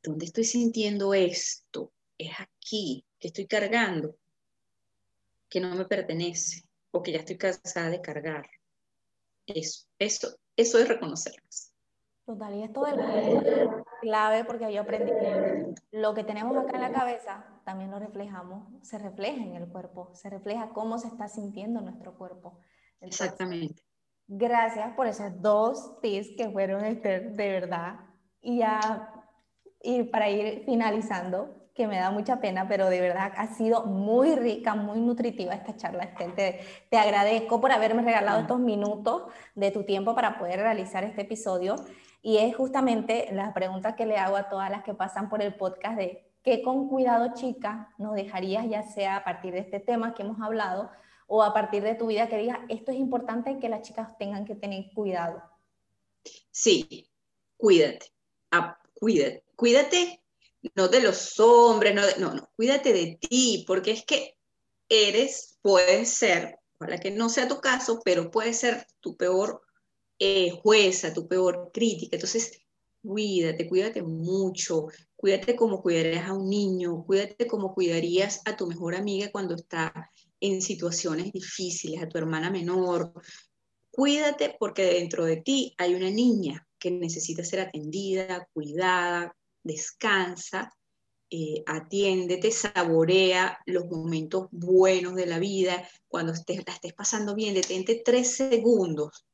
¿Dónde 0.03 0.25
estoy 0.25 0.43
sintiendo 0.43 1.13
esto? 1.13 1.93
Es 2.17 2.31
aquí, 2.39 3.05
que 3.19 3.27
estoy 3.29 3.47
cargando. 3.47 4.15
que 5.49 5.59
no 5.59 5.75
me 5.75 5.85
pertenece 5.85 6.63
o 6.91 7.03
que 7.03 7.11
ya 7.11 7.19
estoy 7.19 7.37
cansada 7.37 7.89
de 7.89 8.01
cargar. 8.01 8.49
Eso, 9.45 9.85
eso, 9.99 10.29
eso 10.55 10.79
es 10.79 10.87
reconocerlas. 10.87 11.73
Total, 12.25 12.55
y 12.55 12.63
esto 12.63 12.85
es 12.87 12.95
clave 14.01 14.45
porque 14.45 14.71
yo 14.73 14.81
aprendí 14.81 15.11
que 15.11 15.73
lo 15.91 16.13
que 16.13 16.23
tenemos 16.23 16.55
acá 16.55 16.75
en 16.75 16.81
la 16.81 16.93
cabeza 16.93 17.45
también 17.65 17.91
lo 17.91 17.99
reflejamos, 17.99 18.69
se 18.87 18.97
refleja 18.97 19.43
en 19.43 19.55
el 19.55 19.67
cuerpo, 19.67 20.11
se 20.15 20.29
refleja 20.29 20.69
cómo 20.69 20.97
se 20.97 21.07
está 21.07 21.27
sintiendo 21.27 21.81
nuestro 21.81 22.17
cuerpo. 22.17 22.59
Exactamente. 23.01 23.83
Gracias 24.33 24.93
por 24.93 25.07
esos 25.07 25.41
dos 25.41 25.99
tips 25.99 26.29
que 26.37 26.49
fueron 26.49 26.81
de 27.01 27.33
verdad. 27.35 27.95
Y 28.41 28.59
ya 28.59 29.09
y 29.81 30.03
para 30.03 30.29
ir 30.29 30.63
finalizando, 30.63 31.49
que 31.75 31.85
me 31.85 31.97
da 31.97 32.11
mucha 32.11 32.39
pena, 32.39 32.65
pero 32.65 32.89
de 32.89 33.01
verdad 33.01 33.33
ha 33.35 33.47
sido 33.47 33.85
muy 33.87 34.35
rica, 34.37 34.73
muy 34.73 35.01
nutritiva 35.01 35.53
esta 35.53 35.75
charla. 35.75 36.15
Te, 36.15 36.61
te 36.89 36.97
agradezco 36.97 37.59
por 37.59 37.73
haberme 37.73 38.03
regalado 38.03 38.39
mm. 38.39 38.41
estos 38.43 38.59
minutos 38.61 39.23
de 39.55 39.69
tu 39.71 39.83
tiempo 39.83 40.15
para 40.15 40.39
poder 40.39 40.61
realizar 40.61 41.03
este 41.03 41.23
episodio. 41.23 41.75
Y 42.21 42.37
es 42.37 42.55
justamente 42.55 43.27
la 43.33 43.53
pregunta 43.53 43.97
que 43.97 44.05
le 44.05 44.15
hago 44.15 44.37
a 44.37 44.47
todas 44.47 44.69
las 44.69 44.83
que 44.83 44.93
pasan 44.93 45.27
por 45.27 45.41
el 45.41 45.55
podcast 45.55 45.97
de 45.97 46.31
qué 46.41 46.61
con 46.61 46.87
cuidado 46.87 47.33
chica 47.33 47.89
nos 47.97 48.15
dejarías, 48.15 48.65
ya 48.69 48.83
sea 48.83 49.17
a 49.17 49.23
partir 49.25 49.51
de 49.51 49.59
este 49.59 49.81
tema 49.81 50.13
que 50.13 50.23
hemos 50.23 50.39
hablado 50.41 50.89
o 51.33 51.41
a 51.41 51.53
partir 51.53 51.81
de 51.81 51.95
tu 51.95 52.07
vida 52.07 52.27
que 52.27 52.35
digas, 52.35 52.59
esto 52.67 52.91
es 52.91 52.97
importante 52.97 53.57
que 53.57 53.69
las 53.69 53.83
chicas 53.83 54.17
tengan 54.17 54.43
que 54.43 54.53
tener 54.53 54.91
cuidado. 54.93 55.41
Sí, 56.51 57.09
cuídate, 57.55 58.07
ah, 58.51 58.77
cuídate, 58.93 59.41
cuídate 59.55 60.21
no 60.75 60.89
de 60.89 61.01
los 61.01 61.39
hombres, 61.39 61.95
no, 61.95 62.01
no, 62.19 62.35
no, 62.35 62.49
cuídate 62.57 62.91
de 62.91 63.17
ti, 63.17 63.63
porque 63.65 63.91
es 63.91 64.03
que 64.03 64.35
eres, 64.89 65.57
puede 65.61 66.05
ser, 66.05 66.59
para 66.77 66.97
que 66.97 67.11
no 67.11 67.29
sea 67.29 67.47
tu 67.47 67.61
caso, 67.61 68.01
pero 68.03 68.29
puede 68.29 68.53
ser 68.53 68.85
tu 68.99 69.15
peor 69.15 69.61
eh, 70.19 70.51
jueza, 70.61 71.13
tu 71.13 71.29
peor 71.29 71.71
crítica. 71.73 72.17
Entonces, 72.17 72.59
cuídate, 73.01 73.69
cuídate 73.69 74.01
mucho, 74.01 74.87
cuídate 75.15 75.55
como 75.55 75.81
cuidarías 75.81 76.27
a 76.27 76.33
un 76.33 76.49
niño, 76.49 77.05
cuídate 77.05 77.47
como 77.47 77.73
cuidarías 77.73 78.41
a 78.43 78.57
tu 78.57 78.67
mejor 78.67 78.95
amiga 78.95 79.31
cuando 79.31 79.55
está 79.55 80.11
en 80.41 80.61
situaciones 80.61 81.31
difíciles, 81.31 82.03
a 82.03 82.09
tu 82.09 82.17
hermana 82.17 82.49
menor. 82.49 83.13
Cuídate 83.91 84.55
porque 84.59 84.83
dentro 84.83 85.23
de 85.25 85.37
ti 85.37 85.73
hay 85.77 85.93
una 85.93 86.09
niña 86.09 86.67
que 86.77 86.91
necesita 86.91 87.43
ser 87.43 87.61
atendida, 87.61 88.47
cuidada, 88.53 89.35
descansa, 89.63 90.73
eh, 91.29 91.63
atiéndete, 91.65 92.51
saborea 92.51 93.57
los 93.65 93.85
momentos 93.85 94.47
buenos 94.51 95.15
de 95.15 95.27
la 95.27 95.39
vida. 95.39 95.87
Cuando 96.07 96.33
estés, 96.33 96.63
la 96.67 96.73
estés 96.73 96.93
pasando 96.93 97.35
bien, 97.35 97.53
detente 97.53 98.01
tres 98.03 98.35
segundos 98.35 99.25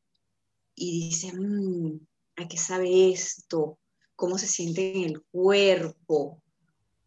y 0.76 1.08
dice, 1.08 1.32
mmm, 1.34 1.98
¿a 2.36 2.48
qué 2.48 2.58
sabe 2.58 3.12
esto? 3.12 3.80
¿Cómo 4.16 4.38
se 4.38 4.48
siente 4.48 4.96
en 4.96 5.04
el 5.06 5.24
cuerpo? 5.32 6.42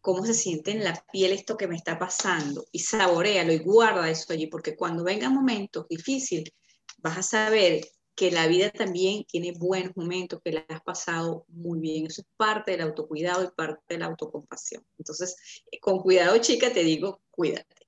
¿Cómo 0.01 0.25
se 0.25 0.33
siente 0.33 0.71
en 0.71 0.83
la 0.83 0.93
piel 1.11 1.31
esto 1.31 1.55
que 1.55 1.67
me 1.67 1.75
está 1.75 1.97
pasando? 1.97 2.65
Y 2.71 2.79
saborealo 2.79 3.53
y 3.53 3.59
guarda 3.59 4.09
eso 4.09 4.33
allí, 4.33 4.47
porque 4.47 4.75
cuando 4.75 5.03
vengan 5.03 5.33
momentos 5.33 5.87
difíciles, 5.87 6.51
vas 6.97 7.19
a 7.19 7.23
saber 7.23 7.81
que 8.15 8.31
la 8.31 8.47
vida 8.47 8.69
también 8.71 9.23
tiene 9.25 9.53
buenos 9.57 9.95
momentos, 9.95 10.41
que 10.43 10.51
la 10.51 10.65
has 10.69 10.81
pasado 10.81 11.45
muy 11.47 11.79
bien. 11.79 12.07
Eso 12.07 12.21
es 12.21 12.27
parte 12.35 12.71
del 12.71 12.81
autocuidado 12.81 13.43
y 13.43 13.51
parte 13.55 13.81
de 13.89 13.97
la 13.99 14.07
autocompasión. 14.07 14.83
Entonces, 14.97 15.63
con 15.81 15.99
cuidado, 15.99 16.37
chica, 16.39 16.71
te 16.71 16.83
digo, 16.83 17.21
cuídate. 17.29 17.87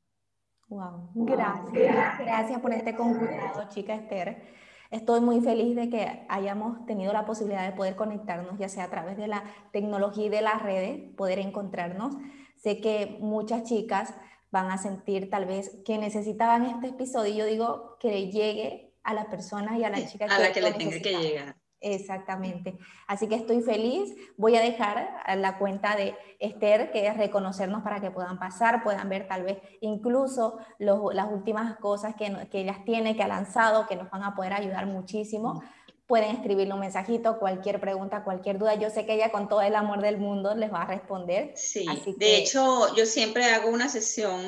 Wow, 0.69 1.11
gracias. 1.13 2.19
Gracias 2.19 2.59
por 2.61 2.73
este 2.73 2.95
con 2.95 3.17
cuidado, 3.19 3.67
chica 3.69 3.95
Esther. 3.95 4.62
Estoy 4.93 5.21
muy 5.21 5.41
feliz 5.41 5.75
de 5.75 5.89
que 5.89 6.23
hayamos 6.29 6.85
tenido 6.85 7.11
la 7.13 7.25
posibilidad 7.25 7.65
de 7.65 7.75
poder 7.75 7.95
conectarnos, 7.95 8.59
ya 8.59 8.69
sea 8.69 8.83
a 8.83 8.89
través 8.91 9.17
de 9.17 9.25
la 9.25 9.43
tecnología 9.71 10.27
y 10.27 10.29
de 10.29 10.41
las 10.41 10.61
redes, 10.61 11.01
poder 11.17 11.39
encontrarnos. 11.39 12.15
Sé 12.57 12.79
que 12.79 13.17
muchas 13.19 13.63
chicas 13.63 14.13
van 14.51 14.69
a 14.69 14.77
sentir 14.77 15.31
tal 15.31 15.45
vez 15.45 15.81
que 15.83 15.97
necesitaban 15.97 16.67
este 16.67 16.89
episodio 16.89 17.33
y 17.33 17.37
yo 17.37 17.45
digo 17.47 17.97
que 17.99 18.29
llegue 18.29 18.93
a 19.01 19.15
la 19.15 19.31
persona 19.31 19.79
y 19.79 19.83
a 19.83 19.89
la 19.89 20.05
chica 20.07 20.25
a 20.25 20.39
la 20.39 20.51
que 20.51 20.61
le 20.61 20.73
tenga 20.73 20.99
que 20.99 21.17
llegar. 21.17 21.55
Exactamente. 21.83 22.77
Así 23.07 23.27
que 23.27 23.35
estoy 23.35 23.61
feliz. 23.61 24.15
Voy 24.37 24.55
a 24.55 24.61
dejar 24.61 25.21
la 25.35 25.57
cuenta 25.57 25.97
de 25.97 26.15
Esther, 26.39 26.91
que 26.91 27.07
es 27.07 27.17
reconocernos 27.17 27.83
para 27.83 27.99
que 27.99 28.09
puedan 28.09 28.39
pasar, 28.39 28.83
puedan 28.83 29.09
ver 29.09 29.27
tal 29.27 29.43
vez 29.43 29.57
incluso 29.81 30.59
las 30.79 31.27
últimas 31.29 31.77
cosas 31.77 32.15
que, 32.15 32.47
que 32.49 32.61
ellas 32.61 32.77
tienen, 32.85 33.17
que 33.17 33.23
ha 33.23 33.27
lanzado, 33.27 33.85
que 33.85 33.97
nos 33.97 34.09
van 34.09 34.23
a 34.23 34.33
poder 34.33 34.53
ayudar 34.53 34.85
muchísimo. 34.85 35.61
Pueden 36.07 36.35
escribirle 36.35 36.73
un 36.73 36.79
mensajito, 36.79 37.37
cualquier 37.37 37.81
pregunta, 37.81 38.23
cualquier 38.23 38.59
duda. 38.59 38.75
Yo 38.75 38.89
sé 38.89 39.05
que 39.05 39.15
ella 39.15 39.31
con 39.31 39.49
todo 39.49 39.61
el 39.61 39.75
amor 39.75 40.01
del 40.01 40.17
mundo 40.17 40.55
les 40.55 40.71
va 40.71 40.83
a 40.83 40.87
responder. 40.87 41.51
Sí, 41.55 41.85
de 42.17 42.37
hecho, 42.37 42.95
yo 42.95 43.05
siempre 43.05 43.45
hago 43.45 43.69
una 43.69 43.89
sesión, 43.89 44.41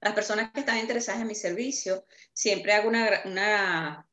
las 0.00 0.14
personas 0.14 0.52
que 0.52 0.60
están 0.60 0.78
interesadas 0.78 1.22
en 1.22 1.28
mi 1.28 1.34
servicio, 1.34 2.04
siempre 2.32 2.72
hago 2.72 2.88
una, 2.88 3.08
una, 3.24 4.05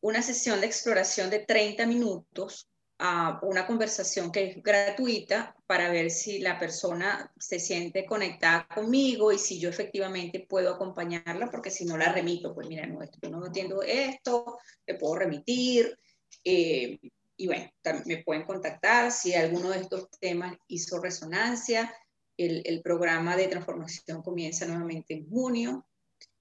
una 0.00 0.22
sesión 0.22 0.60
de 0.60 0.66
exploración 0.66 1.30
de 1.30 1.40
30 1.40 1.86
minutos, 1.86 2.68
a 2.98 3.38
una 3.42 3.66
conversación 3.66 4.32
que 4.32 4.44
es 4.44 4.62
gratuita 4.62 5.54
para 5.66 5.90
ver 5.90 6.10
si 6.10 6.40
la 6.40 6.58
persona 6.58 7.32
se 7.38 7.60
siente 7.60 8.04
conectada 8.04 8.66
conmigo 8.74 9.30
y 9.30 9.38
si 9.38 9.60
yo 9.60 9.68
efectivamente 9.68 10.44
puedo 10.48 10.74
acompañarla, 10.74 11.48
porque 11.50 11.70
si 11.70 11.84
no 11.84 11.96
la 11.96 12.12
remito, 12.12 12.54
pues 12.54 12.66
mira, 12.66 12.86
no, 12.86 13.02
esto, 13.02 13.28
no 13.30 13.46
entiendo 13.46 13.82
esto, 13.82 14.58
te 14.84 14.94
puedo 14.94 15.14
remitir. 15.14 15.96
Eh, 16.42 16.98
y 17.36 17.46
bueno, 17.46 17.70
me 18.06 18.24
pueden 18.24 18.44
contactar 18.44 19.12
si 19.12 19.32
alguno 19.32 19.70
de 19.70 19.80
estos 19.80 20.10
temas 20.18 20.56
hizo 20.66 21.00
resonancia. 21.00 21.94
El 22.36 22.82
programa 22.82 23.36
de 23.36 23.48
transformación 23.48 24.22
comienza 24.22 24.64
nuevamente 24.66 25.14
en 25.14 25.28
junio 25.28 25.87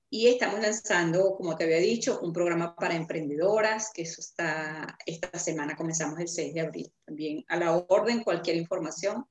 y 0.09 0.27
estamos 0.27 0.61
lanzando, 0.61 1.35
como 1.35 1.55
te 1.55 1.65
había 1.65 1.79
dicho, 1.79 2.19
un 2.21 2.31
programa 2.31 2.75
para 2.75 2.95
emprendedoras, 2.95 3.91
que 3.93 4.03
eso 4.03 4.21
está, 4.21 4.97
esta 5.05 5.37
semana 5.37 5.75
comenzamos 5.75 6.19
el 6.19 6.29
6 6.29 6.53
de 6.53 6.61
abril. 6.61 6.93
También 7.05 7.43
a 7.49 7.57
la 7.57 7.75
orden, 7.75 8.23
cualquier 8.23 8.55
información. 8.55 9.25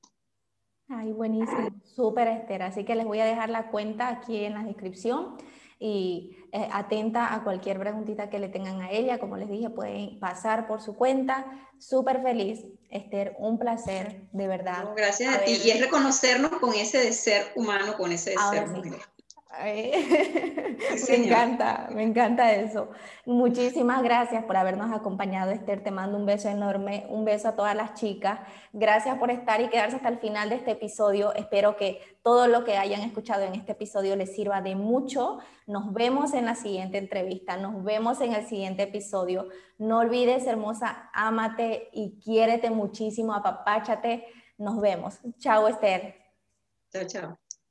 Ay, 0.87 1.11
buenísimo, 1.11 1.69
súper 1.83 2.27
Esther. 2.27 2.61
Así 2.61 2.85
que 2.85 2.95
les 2.95 3.05
voy 3.05 3.19
a 3.19 3.25
dejar 3.25 3.49
la 3.49 3.69
cuenta 3.71 4.07
aquí 4.09 4.45
en 4.45 4.53
la 4.53 4.63
descripción 4.63 5.35
y 5.79 6.37
eh, 6.51 6.67
atenta 6.71 7.33
a 7.33 7.43
cualquier 7.43 7.79
preguntita 7.79 8.29
que 8.29 8.39
le 8.39 8.47
tengan 8.47 8.81
a 8.81 8.91
ella. 8.91 9.19
Como 9.19 9.35
les 9.35 9.49
dije, 9.49 9.69
pueden 9.71 10.19
pasar 10.19 10.67
por 10.67 10.81
su 10.81 10.95
cuenta. 10.95 11.45
Súper 11.79 12.21
feliz, 12.21 12.65
Esther, 12.89 13.35
un 13.39 13.57
placer, 13.57 14.27
de 14.31 14.47
verdad. 14.47 14.93
gracias 14.95 15.35
a, 15.35 15.43
ti. 15.43 15.59
Y 15.63 15.71
es 15.71 15.81
reconocernos 15.81 16.51
con 16.51 16.73
ese 16.73 16.99
de 16.99 17.13
ser 17.13 17.51
humano, 17.55 17.97
con 17.97 18.11
ese 18.11 18.31
de 18.31 18.37
ser 18.51 18.67
mujer. 18.67 19.01
me 21.09 21.15
encanta, 21.15 21.89
me 21.91 22.03
encanta 22.03 22.53
eso. 22.53 22.89
Muchísimas 23.25 24.03
gracias 24.03 24.43
por 24.45 24.57
habernos 24.57 24.91
acompañado, 24.91 25.51
Esther. 25.51 25.83
Te 25.83 25.91
mando 25.91 26.17
un 26.17 26.25
beso 26.25 26.49
enorme, 26.49 27.05
un 27.09 27.25
beso 27.25 27.49
a 27.49 27.55
todas 27.55 27.75
las 27.75 27.93
chicas. 27.93 28.39
Gracias 28.73 29.17
por 29.17 29.31
estar 29.31 29.61
y 29.61 29.69
quedarse 29.69 29.95
hasta 29.95 30.09
el 30.09 30.19
final 30.19 30.49
de 30.49 30.55
este 30.55 30.71
episodio. 30.71 31.33
Espero 31.33 31.75
que 31.75 32.01
todo 32.23 32.47
lo 32.47 32.63
que 32.63 32.77
hayan 32.77 33.01
escuchado 33.01 33.43
en 33.43 33.55
este 33.55 33.71
episodio 33.71 34.15
les 34.15 34.35
sirva 34.35 34.61
de 34.61 34.75
mucho. 34.75 35.39
Nos 35.65 35.93
vemos 35.93 36.33
en 36.33 36.45
la 36.45 36.55
siguiente 36.55 36.97
entrevista, 36.97 37.57
nos 37.57 37.83
vemos 37.83 38.21
en 38.21 38.33
el 38.33 38.45
siguiente 38.47 38.83
episodio. 38.83 39.47
No 39.77 39.99
olvides, 39.99 40.45
hermosa, 40.47 41.09
ámate 41.13 41.89
y 41.93 42.19
quiérete 42.23 42.69
muchísimo, 42.69 43.33
apapáchate. 43.33 44.25
Nos 44.57 44.79
vemos. 44.81 45.19
Chao, 45.37 45.67
Esther. 45.67 46.15
Chao, 46.91 47.05
chao. 47.05 47.46